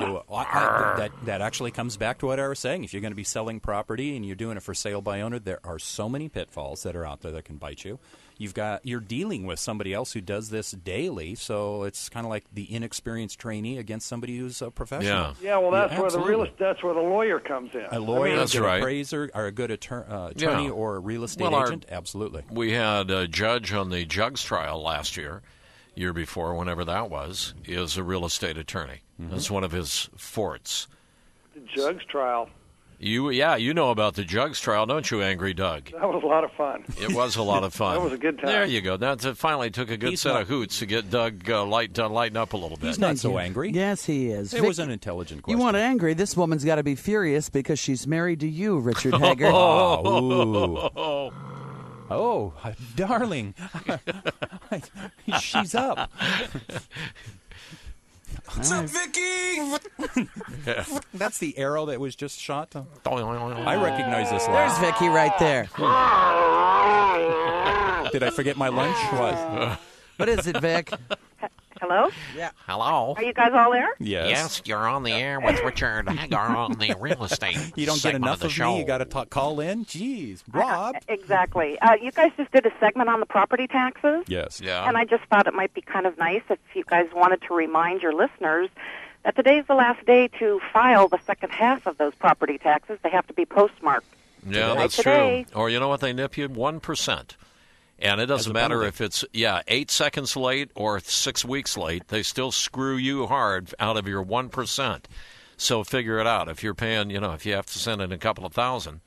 Do 0.00 0.16
it. 0.18 0.22
Well, 0.28 0.46
I- 0.50 0.94
that 0.98 1.12
that 1.24 1.40
actually 1.40 1.70
comes 1.70 1.96
back 1.96 2.18
to 2.18 2.26
what 2.26 2.38
I 2.38 2.46
was 2.48 2.58
saying. 2.58 2.84
If 2.84 2.92
you're 2.92 3.00
going 3.02 3.12
to 3.12 3.16
be 3.16 3.24
selling 3.24 3.58
property 3.60 4.16
and 4.16 4.24
you're 4.26 4.36
doing 4.36 4.56
it 4.56 4.62
for 4.62 4.74
sale 4.74 5.00
by 5.00 5.20
owner, 5.22 5.38
there 5.38 5.60
are 5.64 5.78
so 5.78 6.08
many 6.08 6.28
pitfalls 6.28 6.82
that 6.82 6.94
are 6.94 7.06
out 7.06 7.22
there 7.22 7.32
that 7.32 7.44
can 7.44 7.56
bite 7.56 7.84
you. 7.84 7.98
You've 8.38 8.54
got 8.54 8.84
you're 8.84 9.00
dealing 9.00 9.46
with 9.46 9.58
somebody 9.60 9.94
else 9.94 10.12
who 10.12 10.20
does 10.20 10.50
this 10.50 10.72
daily, 10.72 11.34
so 11.36 11.84
it's 11.84 12.08
kind 12.08 12.26
of 12.26 12.30
like 12.30 12.44
the 12.52 12.74
inexperienced 12.74 13.38
trainee 13.38 13.78
against 13.78 14.06
somebody 14.08 14.36
who's 14.36 14.60
a 14.62 14.70
professional. 14.70 15.34
Yeah, 15.40 15.50
yeah. 15.50 15.58
well 15.58 15.70
that's 15.70 15.92
where 15.98 16.10
the 16.10 16.18
real 16.18 16.42
absolutely. 16.42 16.52
that's 16.58 16.82
where 16.82 16.94
the 16.94 17.00
lawyer 17.00 17.38
comes 17.38 17.70
in. 17.74 17.84
A 17.92 18.00
lawyer, 18.00 18.36
That's 18.36 18.54
a 18.54 18.58
good 18.58 18.64
right. 18.64 18.78
appraiser, 18.80 19.30
or 19.34 19.46
a 19.46 19.52
good 19.52 19.70
attor- 19.70 20.10
uh, 20.10 20.28
attorney, 20.30 20.64
Yeah. 20.64 20.70
or 20.70 20.96
a 20.96 20.98
real 20.98 21.22
estate 21.24 21.44
Well, 21.44 21.54
our- 21.54 21.66
agent. 21.68 21.86
Absolutely. 21.90 22.42
We 22.50 22.72
had 22.72 23.10
a 23.10 23.28
judge 23.28 23.72
on 23.72 23.90
the 23.90 24.04
Jugs 24.04 24.42
trial 24.42 24.82
last 24.82 25.16
year, 25.16 25.42
year 25.94 26.12
before, 26.12 26.54
whenever 26.54 26.84
that 26.84 27.10
was, 27.10 27.54
is 27.64 27.96
a 27.96 28.02
real 28.02 28.24
estate 28.24 28.56
attorney. 28.56 29.02
Mm-hmm. 29.20 29.30
That's 29.32 29.50
one 29.50 29.64
of 29.64 29.72
his 29.72 30.08
forts. 30.16 30.88
The 31.54 31.60
Jugs 31.74 32.04
trial. 32.06 32.48
You, 33.04 33.30
yeah, 33.30 33.56
you 33.56 33.74
know 33.74 33.90
about 33.90 34.14
the 34.14 34.22
Jugs 34.22 34.60
trial, 34.60 34.86
don't 34.86 35.10
you, 35.10 35.22
Angry 35.22 35.52
Doug? 35.54 35.90
That 35.90 36.08
was 36.08 36.22
a 36.22 36.26
lot 36.26 36.44
of 36.44 36.52
fun. 36.52 36.84
It 37.00 37.12
was 37.12 37.34
a 37.34 37.42
lot 37.42 37.64
of 37.64 37.74
fun. 37.74 37.96
That 37.96 38.04
was 38.04 38.12
a 38.12 38.16
good 38.16 38.38
time. 38.38 38.46
There 38.46 38.64
you 38.64 38.80
go. 38.80 38.96
That 38.96 39.20
finally 39.36 39.70
took 39.72 39.90
a 39.90 39.96
good 39.96 40.10
He's 40.10 40.20
set 40.20 40.34
not- 40.34 40.42
of 40.42 40.48
hoots 40.48 40.78
to 40.78 40.86
get 40.86 41.10
Doug 41.10 41.50
uh, 41.50 41.64
light 41.66 41.98
uh, 41.98 42.08
lighten 42.08 42.36
up 42.36 42.52
a 42.52 42.56
little 42.56 42.76
bit. 42.76 42.86
He's 42.86 43.00
not 43.00 43.18
so 43.18 43.38
angry. 43.38 43.72
Yes, 43.72 44.04
he 44.04 44.28
is. 44.28 44.54
It 44.54 44.60
Vic- 44.60 44.68
was 44.68 44.78
an 44.78 44.90
intelligent 44.92 45.42
question. 45.42 45.58
You 45.58 45.64
question. 45.64 45.74
want 45.74 45.76
angry? 45.90 46.14
This 46.14 46.36
woman's 46.36 46.64
got 46.64 46.76
to 46.76 46.84
be 46.84 46.94
furious 46.94 47.50
because 47.50 47.80
she's 47.80 48.06
married 48.06 48.38
to 48.38 48.48
you, 48.48 48.78
Richard 48.78 49.14
Hagar. 49.20 49.50
Oh, 49.52 51.28
ooh. 51.28 51.32
Oh, 52.10 52.52
Oh, 52.64 52.72
darling. 52.96 53.54
She's 55.40 55.74
up. 55.74 56.10
What's 58.54 58.72
up, 58.72 58.86
Vicky? 58.86 59.60
That's 61.14 61.38
the 61.38 61.56
arrow 61.58 61.86
that 61.86 62.00
was 62.00 62.14
just 62.16 62.38
shot. 62.38 62.74
I 63.06 63.76
recognize 63.82 64.30
this 64.30 64.46
laugh. 64.48 64.80
There's 64.80 64.92
Vicky 64.92 65.08
right 65.08 65.36
there. 65.38 65.68
Did 68.12 68.22
I 68.22 68.30
forget 68.30 68.56
my 68.56 68.68
lunch? 68.68 68.96
What? 69.12 69.78
What 70.16 70.28
is 70.28 70.46
it, 70.46 70.60
Vic? 70.60 70.92
Hello? 71.82 72.10
Yeah. 72.36 72.52
Hello. 72.68 73.14
Are 73.16 73.24
you 73.24 73.32
guys 73.32 73.50
all 73.54 73.72
there? 73.72 73.88
Yes. 73.98 74.30
Yes, 74.30 74.62
you're 74.66 74.86
on 74.86 75.02
the 75.02 75.10
air 75.10 75.40
with 75.40 75.60
Richard 75.64 76.08
Hagar 76.08 76.54
on 76.56 76.74
the 76.78 76.94
real 77.00 77.24
estate. 77.30 77.58
You 77.74 77.86
don't 77.86 78.00
get 78.00 78.14
enough 78.14 78.34
of 78.34 78.40
the 78.42 78.46
of, 78.46 78.52
show. 78.52 78.72
me. 78.74 78.78
You 78.78 78.84
got 78.86 78.98
to 78.98 79.26
call 79.26 79.58
in. 79.58 79.84
Jeez, 79.84 80.44
Rob. 80.52 80.94
Exactly. 81.08 81.80
Uh, 81.80 81.94
you 82.00 82.12
guys 82.12 82.30
just 82.36 82.52
did 82.52 82.66
a 82.66 82.72
segment 82.78 83.08
on 83.08 83.18
the 83.18 83.26
property 83.26 83.66
taxes. 83.66 84.24
Yes. 84.28 84.60
Yeah. 84.62 84.86
And 84.88 84.96
I 84.96 85.04
just 85.04 85.24
thought 85.24 85.48
it 85.48 85.54
might 85.54 85.74
be 85.74 85.80
kind 85.80 86.06
of 86.06 86.16
nice 86.18 86.42
if 86.48 86.60
you 86.74 86.84
guys 86.86 87.08
wanted 87.12 87.42
to 87.48 87.54
remind 87.54 88.00
your 88.00 88.12
listeners 88.14 88.70
that 89.24 89.34
today's 89.34 89.64
the 89.66 89.74
last 89.74 90.06
day 90.06 90.28
to 90.38 90.60
file 90.72 91.08
the 91.08 91.18
second 91.26 91.50
half 91.50 91.88
of 91.88 91.98
those 91.98 92.14
property 92.14 92.58
taxes. 92.58 93.00
They 93.02 93.10
have 93.10 93.26
to 93.26 93.32
be 93.34 93.44
postmarked. 93.44 94.06
Yeah, 94.46 94.68
Today. 94.68 94.74
that's 94.80 94.96
Today. 94.96 95.46
true. 95.50 95.60
Or 95.60 95.68
you 95.68 95.80
know 95.80 95.88
what 95.88 96.00
they 96.00 96.12
nip 96.12 96.36
you? 96.38 96.48
One 96.48 96.78
percent. 96.78 97.36
And 98.02 98.20
it 98.20 98.26
doesn't 98.26 98.52
matter 98.52 98.80
penalty. 98.80 98.88
if 98.88 99.00
it's 99.00 99.24
yeah 99.32 99.62
eight 99.68 99.90
seconds 99.90 100.36
late 100.36 100.70
or 100.74 100.98
six 101.00 101.44
weeks 101.44 101.76
late. 101.76 102.08
They 102.08 102.22
still 102.22 102.50
screw 102.50 102.96
you 102.96 103.26
hard 103.28 103.72
out 103.78 103.96
of 103.96 104.06
your 104.08 104.20
one 104.22 104.48
percent. 104.48 105.06
So 105.56 105.84
figure 105.84 106.18
it 106.18 106.26
out. 106.26 106.48
If 106.48 106.62
you're 106.64 106.74
paying, 106.74 107.10
you 107.10 107.20
know, 107.20 107.32
if 107.32 107.46
you 107.46 107.54
have 107.54 107.66
to 107.66 107.78
send 107.78 108.02
in 108.02 108.10
a 108.10 108.18
couple 108.18 108.44
of 108.44 108.52
thousand, 108.52 109.00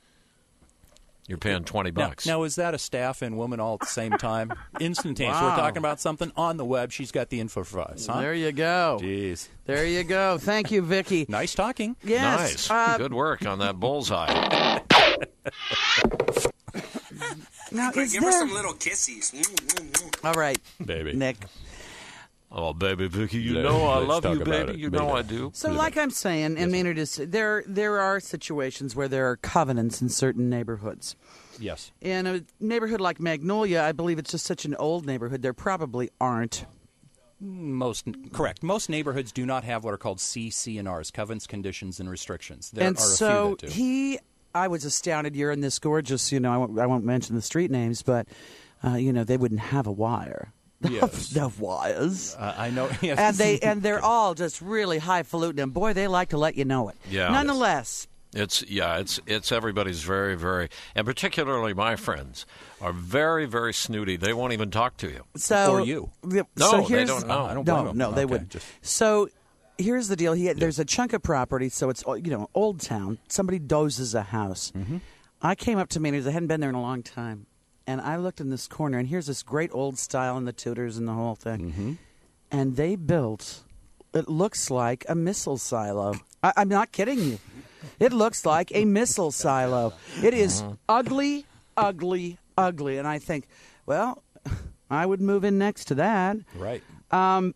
you're 1.28 1.36
paying 1.36 1.64
twenty 1.64 1.90
Now, 1.90 2.08
bucks. 2.08 2.26
now, 2.26 2.44
is 2.44 2.54
that 2.56 2.72
a 2.72 2.78
staff 2.78 3.20
and 3.20 3.36
woman 3.36 3.60
all 3.60 3.74
at 3.74 3.80
the 3.80 3.86
same 3.86 4.12
time? 4.12 4.52
Instantaneous. 4.80 5.34
Wow. 5.34 5.50
We're 5.50 5.56
talking 5.56 5.78
about 5.78 6.00
something 6.00 6.32
on 6.36 6.56
the 6.56 6.64
web. 6.64 6.90
She's 6.92 7.12
got 7.12 7.28
the 7.28 7.40
info 7.40 7.64
for 7.64 7.80
us. 7.82 8.06
Huh? 8.06 8.20
There 8.20 8.32
you 8.32 8.52
go. 8.52 8.98
Jeez. 9.02 9.48
There 9.66 9.84
you 9.84 10.04
go. 10.04 10.38
Thank 10.38 10.70
you, 10.70 10.80
Vicky. 10.82 11.26
Nice 11.36 11.54
talking. 11.54 11.96
Yes. 12.02 12.70
nice, 12.70 12.70
uh, 12.70 12.96
good 12.96 13.12
work 13.12 13.44
on 13.44 13.58
that 13.58 13.78
bullseye. 13.78 14.78
Now, 17.72 17.90
is 17.90 18.12
give 18.12 18.22
her 18.22 18.32
some 18.32 18.52
little 18.52 18.74
kissies. 18.74 19.32
Mm. 19.32 20.24
All 20.24 20.34
right, 20.34 20.58
Baby. 20.84 21.12
Nick. 21.14 21.36
Oh, 22.52 22.72
baby 22.72 23.08
Vicky, 23.08 23.38
you 23.38 23.54
Let- 23.54 23.64
know 23.64 23.86
I 23.86 23.98
love 23.98 24.24
you, 24.24 24.38
baby. 24.44 24.72
it, 24.74 24.78
You 24.78 24.88
know 24.88 25.06
baby. 25.08 25.18
I 25.18 25.22
do. 25.22 25.50
So, 25.52 25.70
like 25.72 25.96
I'm 25.96 26.10
saying, 26.10 26.56
and 26.56 26.70
Maynard 26.70 26.96
is 26.96 27.16
there. 27.16 27.64
There 27.66 28.00
are 28.00 28.20
situations 28.20 28.94
where 28.94 29.08
there 29.08 29.28
are 29.28 29.36
covenants 29.36 30.00
in 30.00 30.08
certain 30.08 30.48
neighborhoods. 30.48 31.16
Yes. 31.58 31.90
In 32.00 32.26
a 32.26 32.42
neighborhood 32.60 33.00
like 33.00 33.18
Magnolia, 33.18 33.82
I 33.82 33.92
believe 33.92 34.18
it's 34.18 34.30
just 34.30 34.46
such 34.46 34.64
an 34.64 34.74
old 34.76 35.06
neighborhood. 35.06 35.42
There 35.42 35.52
probably 35.52 36.10
aren't. 36.20 36.66
Most 37.40 38.06
correct. 38.32 38.62
Most 38.62 38.88
neighborhoods 38.88 39.32
do 39.32 39.44
not 39.44 39.64
have 39.64 39.84
what 39.84 39.92
are 39.92 39.98
called 39.98 40.18
CCNRs, 40.18 41.12
covenants, 41.12 41.46
conditions, 41.46 42.00
and 42.00 42.08
restrictions. 42.08 42.70
There 42.70 42.86
and 42.86 42.96
are 42.96 43.00
so 43.00 43.42
a 43.42 43.46
few 43.48 43.56
that 43.56 43.66
do. 43.66 43.72
he, 43.72 44.18
I 44.56 44.68
was 44.68 44.84
astounded. 44.84 45.36
You're 45.36 45.52
in 45.52 45.60
this 45.60 45.78
gorgeous, 45.78 46.32
you 46.32 46.40
know, 46.40 46.52
I 46.52 46.56
won't, 46.56 46.78
I 46.78 46.86
won't 46.86 47.04
mention 47.04 47.36
the 47.36 47.42
street 47.42 47.70
names, 47.70 48.02
but 48.02 48.26
uh, 48.84 48.94
you 48.94 49.12
know 49.12 49.24
they 49.24 49.36
wouldn't 49.36 49.60
have 49.60 49.86
a 49.86 49.92
wire. 49.92 50.52
Yes. 50.90 51.28
the 51.32 51.48
wires. 51.58 52.36
Uh, 52.38 52.54
I 52.56 52.70
know. 52.70 52.88
Yes. 53.00 53.18
and 53.18 53.36
they 53.36 53.58
and 53.60 53.82
they're 53.82 54.02
all 54.04 54.34
just 54.34 54.60
really 54.60 54.98
highfalutin, 54.98 55.58
and 55.62 55.72
boy, 55.74 55.94
they 55.94 56.06
like 56.08 56.28
to 56.30 56.38
let 56.38 56.54
you 56.56 56.64
know 56.66 56.88
it. 56.90 56.96
Yeah. 57.10 57.28
Nonetheless, 57.28 58.06
It's 58.34 58.62
yeah, 58.68 58.98
it's 58.98 59.18
it's 59.26 59.50
everybody's 59.52 60.02
very 60.02 60.36
very, 60.36 60.68
and 60.94 61.06
particularly 61.06 61.72
my 61.72 61.96
friends 61.96 62.44
are 62.82 62.92
very 62.92 63.46
very 63.46 63.72
snooty. 63.72 64.16
They 64.16 64.34
won't 64.34 64.52
even 64.52 64.70
talk 64.70 64.98
to 64.98 65.08
you. 65.08 65.22
so 65.36 65.72
Or 65.72 65.80
you. 65.80 66.10
yeah, 66.28 66.42
No, 66.56 66.70
so 66.70 66.82
they 66.82 67.04
don't 67.06 67.26
know. 67.26 67.46
I 67.46 67.54
don't 67.54 67.66
no, 67.66 67.92
no, 67.92 68.12
they 68.12 68.22
Okay, 68.24 68.24
wouldn't. 68.32 68.50
just- 68.50 68.66
So 68.82 69.28
here's 69.78 70.08
the 70.08 70.16
deal. 70.16 70.32
He 70.32 70.46
had, 70.46 70.58
there's 70.58 70.78
a 70.78 70.84
chunk 70.84 71.12
of 71.12 71.22
property, 71.22 71.68
so 71.68 71.90
it's 71.90 72.02
you 72.06 72.30
know 72.30 72.48
old 72.54 72.80
town. 72.80 73.18
Somebody 73.28 73.58
dozes 73.58 74.14
a 74.14 74.22
house. 74.22 74.72
Mm-hmm. 74.76 74.98
I 75.42 75.54
came 75.54 75.78
up 75.78 75.88
to 75.90 76.00
Maynard's. 76.00 76.26
I 76.26 76.30
hadn't 76.30 76.48
been 76.48 76.60
there 76.60 76.70
in 76.70 76.76
a 76.76 76.80
long 76.82 77.02
time, 77.02 77.46
and 77.86 78.00
I 78.00 78.16
looked 78.16 78.40
in 78.40 78.50
this 78.50 78.66
corner, 78.66 78.98
and 78.98 79.08
here's 79.08 79.26
this 79.26 79.42
great 79.42 79.70
old 79.72 79.98
style 79.98 80.36
and 80.36 80.46
the 80.46 80.52
Tudors 80.52 80.96
and 80.96 81.06
the 81.06 81.12
whole 81.12 81.34
thing. 81.34 81.70
Mm-hmm. 81.72 81.92
And 82.50 82.76
they 82.76 82.96
built. 82.96 83.60
It 84.14 84.28
looks 84.28 84.70
like 84.70 85.04
a 85.08 85.14
missile 85.14 85.58
silo. 85.58 86.14
I, 86.42 86.52
I'm 86.56 86.68
not 86.68 86.90
kidding 86.92 87.18
you. 87.18 87.38
It 88.00 88.12
looks 88.12 88.46
like 88.46 88.70
a 88.74 88.84
missile 88.84 89.30
silo. 89.30 89.92
It 90.22 90.32
is 90.32 90.62
Mm-hmm. 90.62 90.72
ugly, 90.88 91.46
ugly, 91.76 92.38
ugly. 92.56 92.98
And 92.98 93.06
I 93.06 93.18
think, 93.18 93.46
well, 93.84 94.22
I 94.90 95.04
would 95.04 95.20
move 95.20 95.44
in 95.44 95.58
next 95.58 95.86
to 95.86 95.96
that. 95.96 96.36
right. 96.56 96.82
Um, 97.10 97.54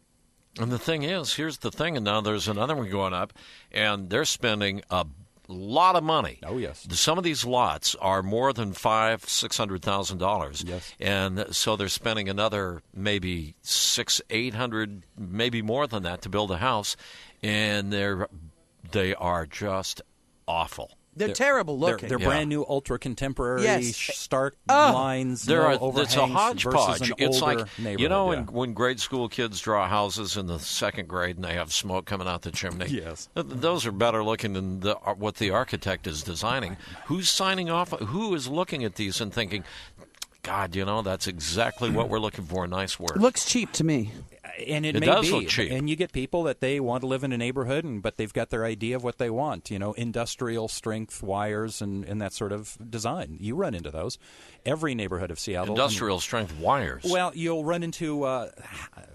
And 0.60 0.70
the 0.70 0.78
thing 0.78 1.02
is, 1.02 1.34
here's 1.34 1.58
the 1.58 1.70
thing, 1.70 1.96
and 1.96 2.04
now 2.04 2.20
there's 2.20 2.48
another 2.48 2.76
one 2.76 2.90
going 2.90 3.14
up, 3.14 3.32
and 3.72 4.10
they're 4.10 4.24
spending 4.26 4.82
a 4.90 5.06
lot 5.48 5.96
of 5.96 6.04
money. 6.04 6.38
Oh 6.44 6.58
yes. 6.58 6.86
Some 6.90 7.18
of 7.18 7.24
these 7.24 7.44
lots 7.44 7.94
are 7.96 8.22
more 8.22 8.52
than 8.52 8.72
five, 8.72 9.24
six 9.28 9.56
hundred 9.56 9.82
thousand 9.82 10.18
dollars. 10.18 10.62
Yes. 10.66 10.94
and 11.00 11.46
so 11.50 11.76
they're 11.76 11.88
spending 11.88 12.28
another 12.28 12.82
maybe 12.94 13.54
six, 13.62 14.20
eight 14.30 14.54
hundred, 14.54 15.02
maybe 15.18 15.62
more 15.62 15.86
than 15.86 16.02
that 16.04 16.22
to 16.22 16.28
build 16.28 16.50
a 16.50 16.58
house, 16.58 16.96
and 17.42 17.92
they're 17.92 18.28
they 18.92 19.14
are 19.14 19.46
just 19.46 20.02
awful. 20.46 20.96
They're, 21.26 21.34
terrible 21.34 21.78
They're, 21.78 21.92
looking. 21.92 22.08
they're 22.08 22.18
Yeah. 22.20 22.26
brand 22.26 22.48
new, 22.48 22.64
ultra 22.68 22.98
contemporary, 22.98 23.62
Yes. 23.62 23.96
stark 23.96 24.56
Oh. 24.68 24.92
lines. 24.94 25.44
There 25.44 25.62
are, 25.66 25.78
it's 26.00 26.16
a 26.16 26.26
hodgepodge. 26.26 27.08
an 27.10 27.14
It's 27.18 27.40
older 27.42 27.58
like 27.60 27.78
neighborhood. 27.78 28.00
you 28.00 28.08
know 28.08 28.32
yeah. 28.32 28.40
when, 28.40 28.52
when 28.54 28.72
grade 28.74 29.00
school 29.00 29.28
kids 29.28 29.60
draw 29.60 29.88
houses 29.88 30.36
in 30.36 30.46
the 30.46 30.58
second 30.58 31.08
grade 31.08 31.36
and 31.36 31.44
they 31.44 31.54
have 31.54 31.72
smoke 31.72 32.06
coming 32.06 32.26
out 32.28 32.42
the 32.42 32.50
chimney. 32.50 32.86
Yes. 32.90 33.28
Those 33.34 33.86
are 33.86 33.92
better 33.92 34.22
looking 34.24 34.52
than 34.52 34.80
the, 34.80 34.96
uh, 34.98 35.14
what 35.14 35.36
the 35.36 35.50
architect 35.50 36.06
is 36.06 36.22
designing. 36.22 36.76
Who's 37.06 37.28
signing 37.28 37.70
off? 37.70 37.90
Who 37.98 38.34
is 38.34 38.48
looking 38.48 38.84
at 38.84 38.96
these 38.96 39.20
and 39.20 39.32
thinking, 39.32 39.64
God, 40.42 40.74
you 40.74 40.84
know 40.86 41.02
that's 41.02 41.26
exactly 41.26 41.90
what 41.90 42.08
we're 42.08 42.18
looking 42.18 42.44
for. 42.46 42.66
Nice 42.66 42.98
work. 42.98 43.16
looks 43.16 43.44
cheap 43.44 43.72
to 43.72 43.84
me. 43.84 44.12
And 44.68 44.84
it, 44.86 44.96
It 44.96 45.00
may 45.00 45.06
does 45.06 45.26
be. 45.26 45.32
look 45.32 45.48
cheap. 45.48 45.70
And 45.72 45.88
you 45.88 45.96
get 45.96 46.12
people 46.12 46.42
that 46.44 46.60
they 46.60 46.80
want 46.80 47.02
to 47.02 47.06
live 47.06 47.24
in 47.24 47.32
a 47.32 47.38
neighborhood, 47.38 47.84
and 47.84 48.02
but 48.02 48.16
they've 48.16 48.32
got 48.32 48.50
their 48.50 48.64
idea 48.64 48.96
of 48.96 49.04
what 49.04 49.18
they 49.18 49.30
want. 49.30 49.70
You 49.70 49.78
know, 49.78 49.92
industrial 49.94 50.68
strength 50.68 51.22
wires 51.22 51.80
and, 51.82 52.04
and 52.04 52.20
that 52.20 52.32
sort 52.32 52.52
of 52.52 52.76
design. 52.90 53.36
You 53.40 53.54
run 53.56 53.74
into 53.74 53.90
those. 53.90 54.18
Every 54.66 54.94
neighborhood 54.94 55.30
of 55.30 55.38
Seattle. 55.40 55.74
Industrial 55.74 56.20
strength 56.20 56.54
wires. 56.58 57.04
Well, 57.08 57.32
you'll 57.34 57.64
run 57.64 57.82
into 57.82 58.24
uh, 58.24 58.50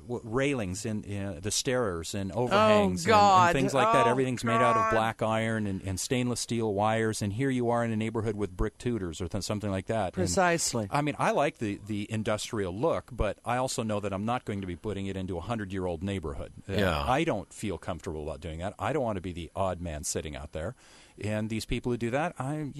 railings 0.08 0.86
and 0.86 1.06
uh, 1.06 1.40
the 1.40 1.52
stairs 1.52 2.14
and 2.16 2.32
overhangs 2.32 3.06
and- 3.06 3.10
God. 3.12 3.50
and, 3.50 3.56
things 3.60 3.74
like 3.74 3.92
that. 3.94 4.08
Oh, 4.08 4.10
Everything's 4.10 4.44
made 4.44 4.54
out 4.62 4.76
of 4.78 4.92
black 4.92 5.22
iron 5.22 5.68
and, 5.68 5.82
and 5.86 6.00
stainless 6.00 6.40
steel 6.40 6.74
wires. 6.74 7.22
And 7.22 7.34
here 7.34 7.50
you 7.50 7.70
are 7.70 7.84
in 7.84 7.92
a 7.92 7.96
neighborhood 7.96 8.36
with 8.36 8.56
brick 8.56 8.78
Tudors 8.78 9.22
or 9.22 9.28
th- 9.28 9.44
something 9.44 9.70
like 9.72 9.88
that. 9.88 10.06
And, 10.06 10.14
Precisely. 10.14 10.88
I 10.92 11.02
mean, 11.02 11.16
I 11.20 11.32
like 11.32 11.58
the, 11.58 11.80
the 11.88 12.08
industrial 12.12 12.74
look, 12.76 13.10
but 13.12 13.38
I 13.46 13.58
also 13.58 13.84
know 13.84 14.00
that 14.00 14.14
I'm 14.14 14.26
not 14.26 14.46
going 14.46 14.62
to 14.62 14.68
be 14.68 14.76
putting 14.76 15.08
it 15.08 15.18
into 15.18 15.35
a 15.38 15.42
hundred 15.42 15.72
year 15.74 15.86
old 15.86 16.04
neighborhood. 16.04 16.52
Uh, 16.70 16.74
Yeah. 16.74 17.04
I 17.08 17.24
don't 17.24 17.52
feel 17.54 17.78
comfortable 17.78 18.24
about 18.24 18.42
doing 18.42 18.60
that. 18.60 18.74
I 18.80 18.94
don't 18.94 19.04
want 19.04 19.16
to 19.18 19.22
be 19.22 19.34
the 19.34 19.52
odd 19.56 19.82
man 19.82 20.04
sitting 20.04 20.36
out 20.36 20.52
there. 20.54 20.76
And 21.24 21.50
these 21.50 21.64
people 21.64 21.94
who 21.94 21.98
do 21.98 22.10
that, 22.10 22.36
I 22.38 22.72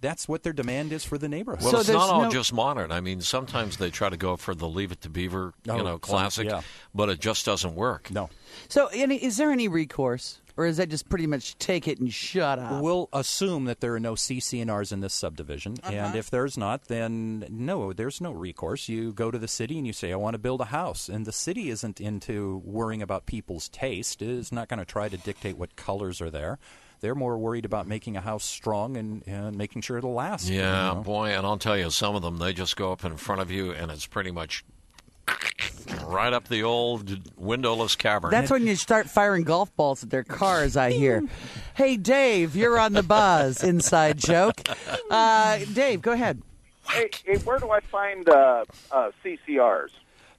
that's 0.00 0.26
what 0.26 0.42
their 0.42 0.54
demand 0.54 0.90
is 0.90 1.04
for 1.04 1.18
the 1.18 1.28
neighborhood. 1.28 1.62
Well, 1.62 1.72
So 1.72 1.80
it's 1.80 1.88
not 1.90 2.08
all 2.08 2.22
no- 2.22 2.30
just 2.30 2.50
modern. 2.52 2.90
I 2.90 3.00
mean, 3.00 3.20
sometimes 3.20 3.76
they 3.76 3.90
try 3.90 4.08
to 4.08 4.16
go 4.16 4.36
for 4.36 4.54
the 4.54 4.66
Leave 4.66 4.90
It 4.90 5.02
to 5.02 5.10
Beaver, 5.10 5.52
Oh, 5.68 5.76
you 5.76 5.82
know, 5.82 5.90
some- 5.92 6.00
classic, 6.00 6.46
yeah. 6.48 6.62
but 6.94 7.10
it 7.10 7.20
just 7.20 7.44
doesn't 7.44 7.74
work. 7.74 8.10
no. 8.10 8.30
So, 8.68 8.86
any, 8.94 9.16
is 9.22 9.36
there 9.36 9.50
any 9.50 9.68
recourse, 9.68 10.40
or 10.56 10.66
is 10.66 10.76
that 10.76 10.88
just 10.88 11.08
pretty 11.08 11.26
much 11.26 11.56
take 11.58 11.88
it 11.88 11.98
and 11.98 12.12
shut 12.12 12.58
up? 12.58 12.82
We'll 12.82 13.08
assume 13.12 13.64
that 13.64 13.80
there 13.80 13.94
are 13.94 14.00
no 14.00 14.14
CCNRs 14.14 14.92
in 14.92 15.00
this 15.00 15.14
subdivision, 15.14 15.76
Uh-huh. 15.82 15.92
and 15.92 16.16
if 16.16 16.30
there's 16.30 16.56
not, 16.56 16.84
then 16.88 17.44
no, 17.50 17.92
there's 17.92 18.20
no 18.20 18.32
recourse. 18.32 18.88
You 18.88 19.12
go 19.12 19.30
to 19.30 19.38
the 19.38 19.48
city 19.48 19.78
and 19.78 19.86
you 19.86 19.92
say, 19.92 20.12
"I 20.12 20.16
want 20.16 20.34
to 20.34 20.38
build 20.38 20.60
a 20.60 20.66
house," 20.66 21.08
and 21.08 21.26
the 21.26 21.32
city 21.32 21.70
isn't 21.70 22.00
into 22.00 22.62
worrying 22.64 23.02
about 23.02 23.26
people's 23.26 23.68
taste. 23.68 24.22
It 24.22 24.28
is 24.28 24.52
not 24.52 24.68
going 24.68 24.78
to 24.78 24.84
try 24.84 25.08
to 25.08 25.16
dictate 25.16 25.56
what 25.58 25.76
colors 25.76 26.20
are 26.20 26.30
there. 26.30 26.58
They're 27.00 27.14
more 27.14 27.36
worried 27.36 27.66
about 27.66 27.86
making 27.86 28.16
a 28.16 28.22
house 28.22 28.44
strong 28.44 28.96
and, 28.96 29.22
and 29.26 29.56
making 29.58 29.82
sure 29.82 29.98
it'll 29.98 30.14
last. 30.14 30.48
you 30.48 30.58
Yeah, 30.60 30.94
know? 30.94 31.02
boy, 31.02 31.30
and 31.36 31.44
I'll 31.46 31.58
tell 31.58 31.76
you, 31.76 31.90
some 31.90 32.14
of 32.16 32.22
them 32.22 32.38
they 32.38 32.54
just 32.54 32.76
go 32.76 32.92
up 32.92 33.04
in 33.04 33.16
front 33.18 33.42
of 33.42 33.50
you, 33.50 33.72
and 33.72 33.90
it's 33.90 34.06
pretty 34.06 34.30
much 34.30 34.64
right 36.06 36.32
up 36.32 36.48
the 36.48 36.62
old 36.62 37.20
windowless 37.38 37.96
cavern. 37.96 38.30
That's 38.30 38.50
when 38.50 38.66
you 38.66 38.76
start 38.76 39.08
firing 39.08 39.44
golf 39.44 39.74
balls 39.76 40.02
at 40.02 40.10
their 40.10 40.24
cars, 40.24 40.76
I 40.76 40.90
hear. 40.90 41.22
hey, 41.74 41.96
Dave, 41.96 42.56
you're 42.56 42.78
on 42.78 42.92
the 42.92 43.02
buzz. 43.02 43.62
Inside 43.62 44.18
joke. 44.18 44.60
Uh, 45.10 45.58
Dave, 45.72 46.02
go 46.02 46.12
ahead. 46.12 46.42
Hey, 46.88 47.10
hey, 47.24 47.38
where 47.38 47.58
do 47.58 47.70
I 47.70 47.80
find 47.80 48.28
uh, 48.28 48.64
uh, 48.90 49.10
CCRs? 49.24 49.90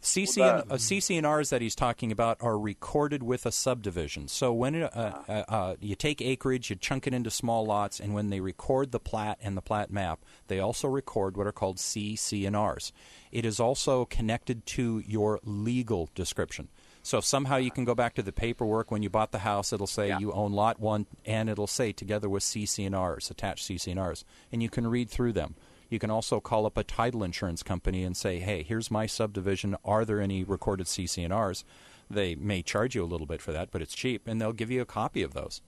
CC 0.06 0.40
Well, 0.40 0.64
uh, 0.70 0.76
CCNRs 0.76 1.50
that 1.50 1.62
he's 1.62 1.76
talking 1.76 2.12
about 2.12 2.38
are 2.40 2.58
recorded 2.58 3.24
with 3.24 3.46
a 3.46 3.52
subdivision. 3.52 4.28
So 4.28 4.54
when 4.54 4.76
it, 4.76 4.96
uh, 4.96 5.14
uh, 5.28 5.44
uh, 5.48 5.76
you 5.80 5.96
take 5.96 6.22
acreage, 6.22 6.70
you 6.70 6.76
chunk 6.76 7.08
it 7.08 7.14
into 7.14 7.32
small 7.32 7.66
lots, 7.66 8.00
and 8.00 8.14
when 8.14 8.30
they 8.30 8.40
record 8.40 8.92
the 8.92 9.00
plat 9.00 9.40
and 9.42 9.58
the 9.58 9.62
plat 9.62 9.92
map, 9.92 10.24
they 10.48 10.60
also 10.60 10.88
record 10.88 11.36
what 11.36 11.48
are 11.48 11.52
called 11.52 11.78
CCNRs. 11.78 12.92
It 13.32 13.46
is 13.46 13.60
also 13.60 14.06
connected 14.06 14.66
to 14.68 15.04
your 15.06 15.40
legal 15.44 16.10
description. 16.14 16.70
So 17.02 17.20
if 17.20 17.26
somehow 17.26 17.58
you 17.58 17.70
can 17.70 17.86
go 17.86 17.94
back 17.94 18.16
to 18.16 18.24
the 18.24 18.32
paperwork 18.32 18.90
when 18.90 19.04
you 19.04 19.10
bought 19.10 19.32
the 19.32 19.40
house, 19.40 19.74
it'll 19.74 19.86
say 19.86 20.16
you 20.20 20.32
own 20.32 20.54
lot 20.54 20.80
one, 20.80 21.06
and 21.26 21.50
it'll 21.50 21.68
say 21.68 21.92
together 21.92 22.30
with 22.30 22.44
CCNRs, 22.44 23.30
attached 23.30 23.68
CCNRs, 23.68 24.24
and 24.52 24.64
you 24.64 24.70
can 24.70 24.88
read 24.88 25.10
through 25.10 25.34
them. 25.34 25.56
You 25.90 26.00
can 26.00 26.10
also 26.10 26.40
call 26.40 26.66
up 26.66 26.78
a 26.78 26.84
title 26.84 27.24
insurance 27.24 27.64
company 27.64 28.04
and 28.04 28.16
say, 28.16 28.40
hey, 28.40 28.64
here's 28.64 28.90
my 28.90 29.06
subdivision. 29.06 29.76
Are 29.86 30.06
there 30.06 30.20
any 30.20 30.44
recorded 30.44 30.88
CCNRs? 30.88 31.64
They 32.10 32.36
may 32.36 32.62
charge 32.62 32.96
you 32.96 33.04
a 33.04 33.06
little 33.06 33.28
bit 33.28 33.42
for 33.42 33.52
that, 33.52 33.72
but 33.72 33.82
it's 33.82 33.96
cheap, 33.96 34.28
and 34.28 34.40
they'll 34.40 34.54
give 34.54 34.72
you 34.72 34.82
a 34.82 34.86
copy 34.86 35.24
of 35.24 35.34
those. 35.34 35.62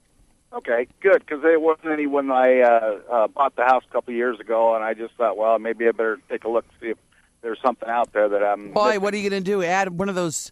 Okay, 0.52 0.86
good, 1.00 1.20
because 1.20 1.42
there 1.42 1.60
wasn't 1.60 1.88
any 1.88 2.06
when 2.06 2.30
I 2.30 2.60
uh, 2.60 2.98
uh, 3.10 3.28
bought 3.28 3.54
the 3.56 3.64
house 3.64 3.82
a 3.88 3.92
couple 3.92 4.12
of 4.12 4.16
years 4.16 4.40
ago, 4.40 4.74
and 4.74 4.82
I 4.82 4.94
just 4.94 5.14
thought, 5.14 5.36
well, 5.36 5.58
maybe 5.58 5.86
I 5.86 5.90
better 5.90 6.18
take 6.28 6.44
a 6.44 6.48
look 6.48 6.66
to 6.68 6.74
see 6.80 6.90
if 6.90 6.98
there's 7.42 7.58
something 7.64 7.88
out 7.88 8.12
there 8.12 8.28
that 8.28 8.42
I'm. 8.42 8.72
Boy, 8.72 8.98
what 8.98 9.12
are 9.12 9.16
you 9.18 9.28
going 9.28 9.42
to 9.42 9.50
do? 9.50 9.62
Add 9.62 9.98
one 9.98 10.08
of 10.08 10.14
those 10.14 10.50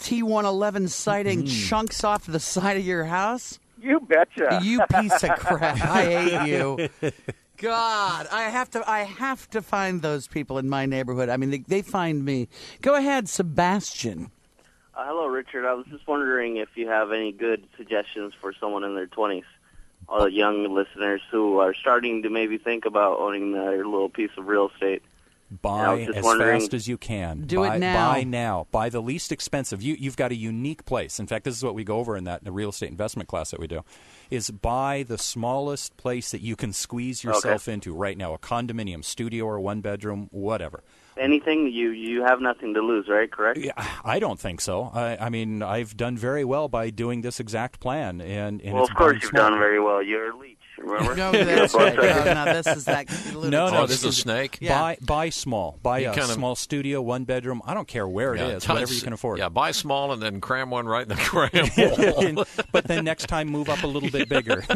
T111 0.00 0.90
siding 0.90 1.46
chunks 1.46 2.04
off 2.04 2.26
the 2.26 2.40
side 2.40 2.76
of 2.76 2.84
your 2.84 3.04
house? 3.04 3.58
You 3.80 4.00
betcha. 4.00 4.60
You 4.62 4.80
piece 4.90 5.24
of 5.24 5.30
crap. 5.38 5.80
I 5.80 6.04
hate 6.04 6.48
you. 6.48 6.88
God, 7.62 8.26
I 8.32 8.50
have 8.50 8.70
to. 8.70 8.90
I 8.90 9.04
have 9.04 9.48
to 9.50 9.62
find 9.62 10.02
those 10.02 10.26
people 10.26 10.58
in 10.58 10.68
my 10.68 10.84
neighborhood. 10.84 11.28
I 11.28 11.36
mean, 11.36 11.50
they, 11.50 11.58
they 11.58 11.80
find 11.80 12.24
me. 12.24 12.48
Go 12.80 12.96
ahead, 12.96 13.28
Sebastian. 13.28 14.32
Uh, 14.96 15.06
hello, 15.06 15.26
Richard. 15.26 15.64
I 15.64 15.74
was 15.74 15.86
just 15.86 16.04
wondering 16.08 16.56
if 16.56 16.70
you 16.74 16.88
have 16.88 17.12
any 17.12 17.30
good 17.30 17.64
suggestions 17.76 18.34
for 18.40 18.52
someone 18.52 18.82
in 18.82 18.96
their 18.96 19.06
20s, 19.06 19.44
all 20.08 20.24
the 20.24 20.32
young 20.32 20.74
listeners 20.74 21.22
who 21.30 21.60
are 21.60 21.72
starting 21.72 22.24
to 22.24 22.30
maybe 22.30 22.58
think 22.58 22.84
about 22.84 23.20
owning 23.20 23.52
their 23.52 23.84
little 23.84 24.08
piece 24.08 24.32
of 24.36 24.48
real 24.48 24.68
estate. 24.68 25.04
I 25.52 25.56
Buy 25.60 26.00
as 26.14 26.24
fast 26.24 26.74
as 26.74 26.88
you 26.88 26.96
can. 26.96 27.42
Do 27.42 27.64
it 27.64 27.68
buy, 27.68 27.78
now. 27.78 28.12
Buy 28.12 28.24
now. 28.24 28.66
Buy 28.70 28.88
the 28.88 29.02
least 29.02 29.32
expensive. 29.32 29.82
You, 29.82 29.96
you've 29.98 30.16
got 30.16 30.32
a 30.32 30.34
unique 30.34 30.84
place. 30.84 31.20
In 31.20 31.26
fact, 31.26 31.44
this 31.44 31.56
is 31.56 31.62
what 31.62 31.74
we 31.74 31.84
go 31.84 31.98
over 31.98 32.16
in 32.16 32.24
that 32.24 32.44
the 32.44 32.52
real 32.52 32.70
estate 32.70 32.90
investment 32.90 33.28
class 33.28 33.50
that 33.50 33.60
we 33.60 33.66
do. 33.66 33.82
Is 34.30 34.50
buy 34.50 35.04
the 35.06 35.18
smallest 35.18 35.96
place 35.96 36.30
that 36.30 36.40
you 36.40 36.56
can 36.56 36.72
squeeze 36.72 37.22
yourself 37.22 37.68
into 37.68 37.94
right 37.94 38.16
now. 38.16 38.32
A 38.32 38.38
condominium, 38.38 39.04
studio, 39.04 39.44
or 39.44 39.60
one 39.60 39.80
bedroom, 39.80 40.28
whatever. 40.32 40.82
Anything 41.18 41.70
you 41.70 41.90
you 41.90 42.22
have 42.22 42.40
nothing 42.40 42.72
to 42.72 42.80
lose, 42.80 43.06
right? 43.08 43.30
Correct. 43.30 43.58
Yeah, 43.58 43.72
i 44.02 44.18
don't 44.18 44.40
think 44.40 44.62
so. 44.62 44.90
I, 44.94 45.18
I 45.26 45.28
mean, 45.28 45.62
I've 45.62 45.94
done 45.94 46.16
very 46.16 46.44
well 46.44 46.68
by 46.68 46.88
doing 46.88 47.20
this 47.20 47.38
exact 47.38 47.80
plan, 47.80 48.22
and, 48.22 48.62
and 48.62 48.72
well, 48.72 48.84
it's 48.84 48.90
of 48.90 48.96
course 48.96 49.14
you've 49.20 49.24
small. 49.24 49.50
done 49.50 49.58
very 49.58 49.78
well. 49.78 50.02
You're 50.02 50.30
a 50.30 50.36
leech. 50.36 50.51
Remember? 50.82 51.14
No, 51.16 51.32
that's 51.44 51.74
right. 51.74 51.96
No, 51.96 52.44
no, 52.44 52.44
this 52.62 52.66
is 52.76 52.84
that. 52.86 53.08
No, 53.34 53.48
no, 53.48 53.68
Oh, 53.82 53.86
this 53.86 54.02
the 54.02 54.08
is 54.08 54.16
snake? 54.18 54.58
Buy, 54.60 54.96
buy 55.00 55.30
small. 55.30 55.78
Buy 55.82 56.00
You 56.00 56.08
a 56.10 56.14
kind 56.14 56.24
of- 56.24 56.30
small 56.34 56.54
studio, 56.54 57.00
one 57.00 57.24
bedroom. 57.24 57.62
I 57.64 57.74
don't 57.74 57.88
care 57.88 58.06
where 58.06 58.34
it 58.34 58.38
Yeah, 58.40 58.46
is, 58.48 58.62
tons- 58.64 58.76
whatever 58.80 58.94
you 58.94 59.00
can 59.00 59.12
afford. 59.12 59.38
Yeah, 59.38 59.48
buy 59.48 59.70
small 59.72 60.12
and 60.12 60.20
then 60.22 60.40
cram 60.40 60.70
one 60.70 60.86
right 60.86 61.02
in 61.02 61.08
the 61.08 61.14
cram 61.16 61.50
hole. 62.34 62.44
but 62.72 62.84
then 62.84 63.04
next 63.04 63.26
time 63.28 63.48
move 63.48 63.68
up 63.68 63.82
a 63.82 63.86
little 63.86 64.10
bit 64.10 64.28
bigger. 64.28 64.64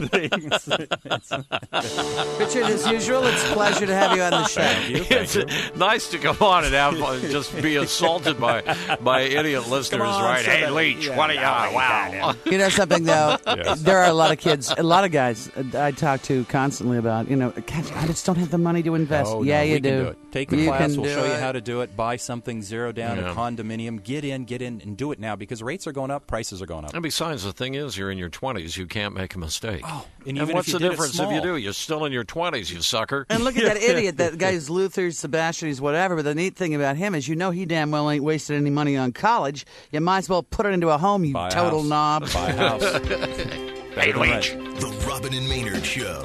Richard, 2.39 2.65
as 2.65 2.87
usual, 2.91 3.27
it's 3.27 3.43
a 3.45 3.53
pleasure 3.53 3.87
to 3.87 3.95
have 3.95 4.17
you 4.17 4.23
on 4.23 4.31
the 4.31 4.45
show. 4.47 4.63
it's 4.65 5.37
nice 5.77 6.09
to 6.11 6.19
come 6.19 6.37
on 6.41 6.65
and 6.65 6.75
have 6.75 6.95
just 7.31 7.55
be 7.63 7.77
assaulted 7.77 8.41
by 8.41 8.63
by 9.01 9.23
idiot 9.23 9.69
listeners, 9.69 10.03
on, 10.09 10.23
right? 10.23 10.45
so 10.45 10.51
Hey, 10.51 10.61
that- 10.63 10.73
Leach, 10.75 11.07
yeah, 11.07 11.17
what 11.17 11.31
are 11.31 11.35
you? 11.35 11.41
no, 11.41 11.47
Wow. 11.75 12.35
You 12.47 12.59
know 12.59 12.69
something 12.69 13.05
though? 13.05 13.37
Yes. 13.47 13.81
There 13.83 13.99
are 13.99 14.09
a 14.09 14.13
lot 14.13 14.33
of 14.33 14.39
kids, 14.39 14.73
a 14.77 14.83
lot 14.83 15.05
of 15.05 15.11
guys 15.13 15.51
uh, 15.57 15.91
I 15.97 15.99
talk 16.17 16.23
to 16.25 16.45
constantly 16.45 16.99
about. 16.99 17.31
You 17.31 17.37
know, 17.37 17.51
"Gosh, 17.51 17.91
I 17.93 18.07
just 18.07 18.27
don't 18.27 18.37
have 18.37 18.51
the 18.51 18.59
money 18.59 18.83
to 18.83 18.95
invest. 18.95 19.31
Oh, 19.33 19.43
yeah, 19.43 19.59
no, 19.61 19.63
you 19.65 19.73
we 19.75 19.81
do. 19.81 19.89
Can 19.89 19.99
do 20.05 20.09
it. 20.11 20.19
Take 20.33 20.51
the 20.51 20.57
You 20.59 20.67
class. 20.69 20.97
We'll 20.97 21.05
do 21.07 21.15
show 21.15 21.25
you 21.25 21.33
how 21.41 21.53
to 21.53 21.61
do 21.61 21.81
it. 21.81 21.97
Buy 21.97 22.17
something 22.17 22.63
zero 22.63 22.93
down, 22.93 23.17
Yeah. 23.17 23.33
a 23.33 23.35
condominium. 23.35 24.03
Get 24.03 24.25
in, 24.25 24.45
get 24.45 24.61
in, 24.61 24.81
and 24.83 24.97
do 24.97 25.11
it 25.13 25.19
now 25.19 25.37
because 25.37 25.63
rates 25.63 25.87
are 25.87 25.93
going 25.93 26.11
up, 26.11 26.27
prices 26.27 26.61
are 26.61 26.67
going 26.67 26.85
up. 26.85 26.93
And 26.93 27.03
besides, 27.03 27.45
the 27.45 27.53
thing 27.53 27.75
is, 27.75 27.97
you're 27.97 28.11
in 28.11 28.19
your 28.19 28.29
20s. 28.29 28.77
You 28.77 28.87
can't 28.87 29.15
make 29.15 29.35
a 29.35 29.39
mistake. 29.39 29.81
Oh, 29.85 30.05
and 30.21 30.29
and 30.29 30.37
even 30.39 30.51
if 30.51 30.55
what's 30.57 30.69
you 30.69 30.79
the 30.79 30.89
difference 30.91 31.19
if 31.19 31.31
you 31.33 31.41
do? 31.41 31.57
You're 31.57 31.73
still 31.73 32.05
in 32.05 32.13
your 32.13 32.25
20s, 32.25 32.71
you 32.71 32.83
sucker. 32.83 33.25
And 33.31 33.43
look 33.43 33.57
at 33.57 33.65
that 33.65 33.77
idiot. 33.83 34.19
That 34.19 34.37
guy's 34.39 34.69
Luther, 34.69 35.11
Sebastian, 35.11 35.69
he's 35.69 35.81
whatever. 35.81 36.17
But 36.17 36.25
the 36.27 36.35
neat 36.35 36.57
thing 36.57 36.75
about 36.75 36.97
him 36.97 37.15
is, 37.15 37.27
you 37.29 37.37
know, 37.37 37.51
he 37.51 37.65
damn 37.65 37.91
well 37.91 38.11
ain't 38.11 38.23
wasted 38.25 38.57
any 38.57 38.71
money 38.71 38.97
on 38.97 39.13
college. 39.13 39.65
You 39.91 40.01
might 40.03 40.19
as 40.19 40.29
well 40.29 40.43
put 40.43 40.67
it 40.67 40.71
into 40.75 40.91
a 40.91 40.99
home, 40.99 41.25
you 41.25 41.33
Buy 41.33 41.49
a 41.49 41.51
total 41.51 41.81
house. 41.89 41.89
knob. 41.89 42.33
Buy 42.35 42.51
a 42.51 42.57
house. 42.57 43.63
Hey, 43.97 44.13
than 44.13 44.21
Leach. 44.21 44.51
The 44.51 44.89
Robin 45.17 45.33
and 45.33 45.49
Maynard 45.49 45.83
Show. 45.83 46.21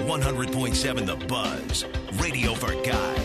100.7 0.00 1.06
The 1.06 1.26
Buzz. 1.26 1.84
Radio 2.20 2.54
for 2.54 2.74
guys. 2.82 3.21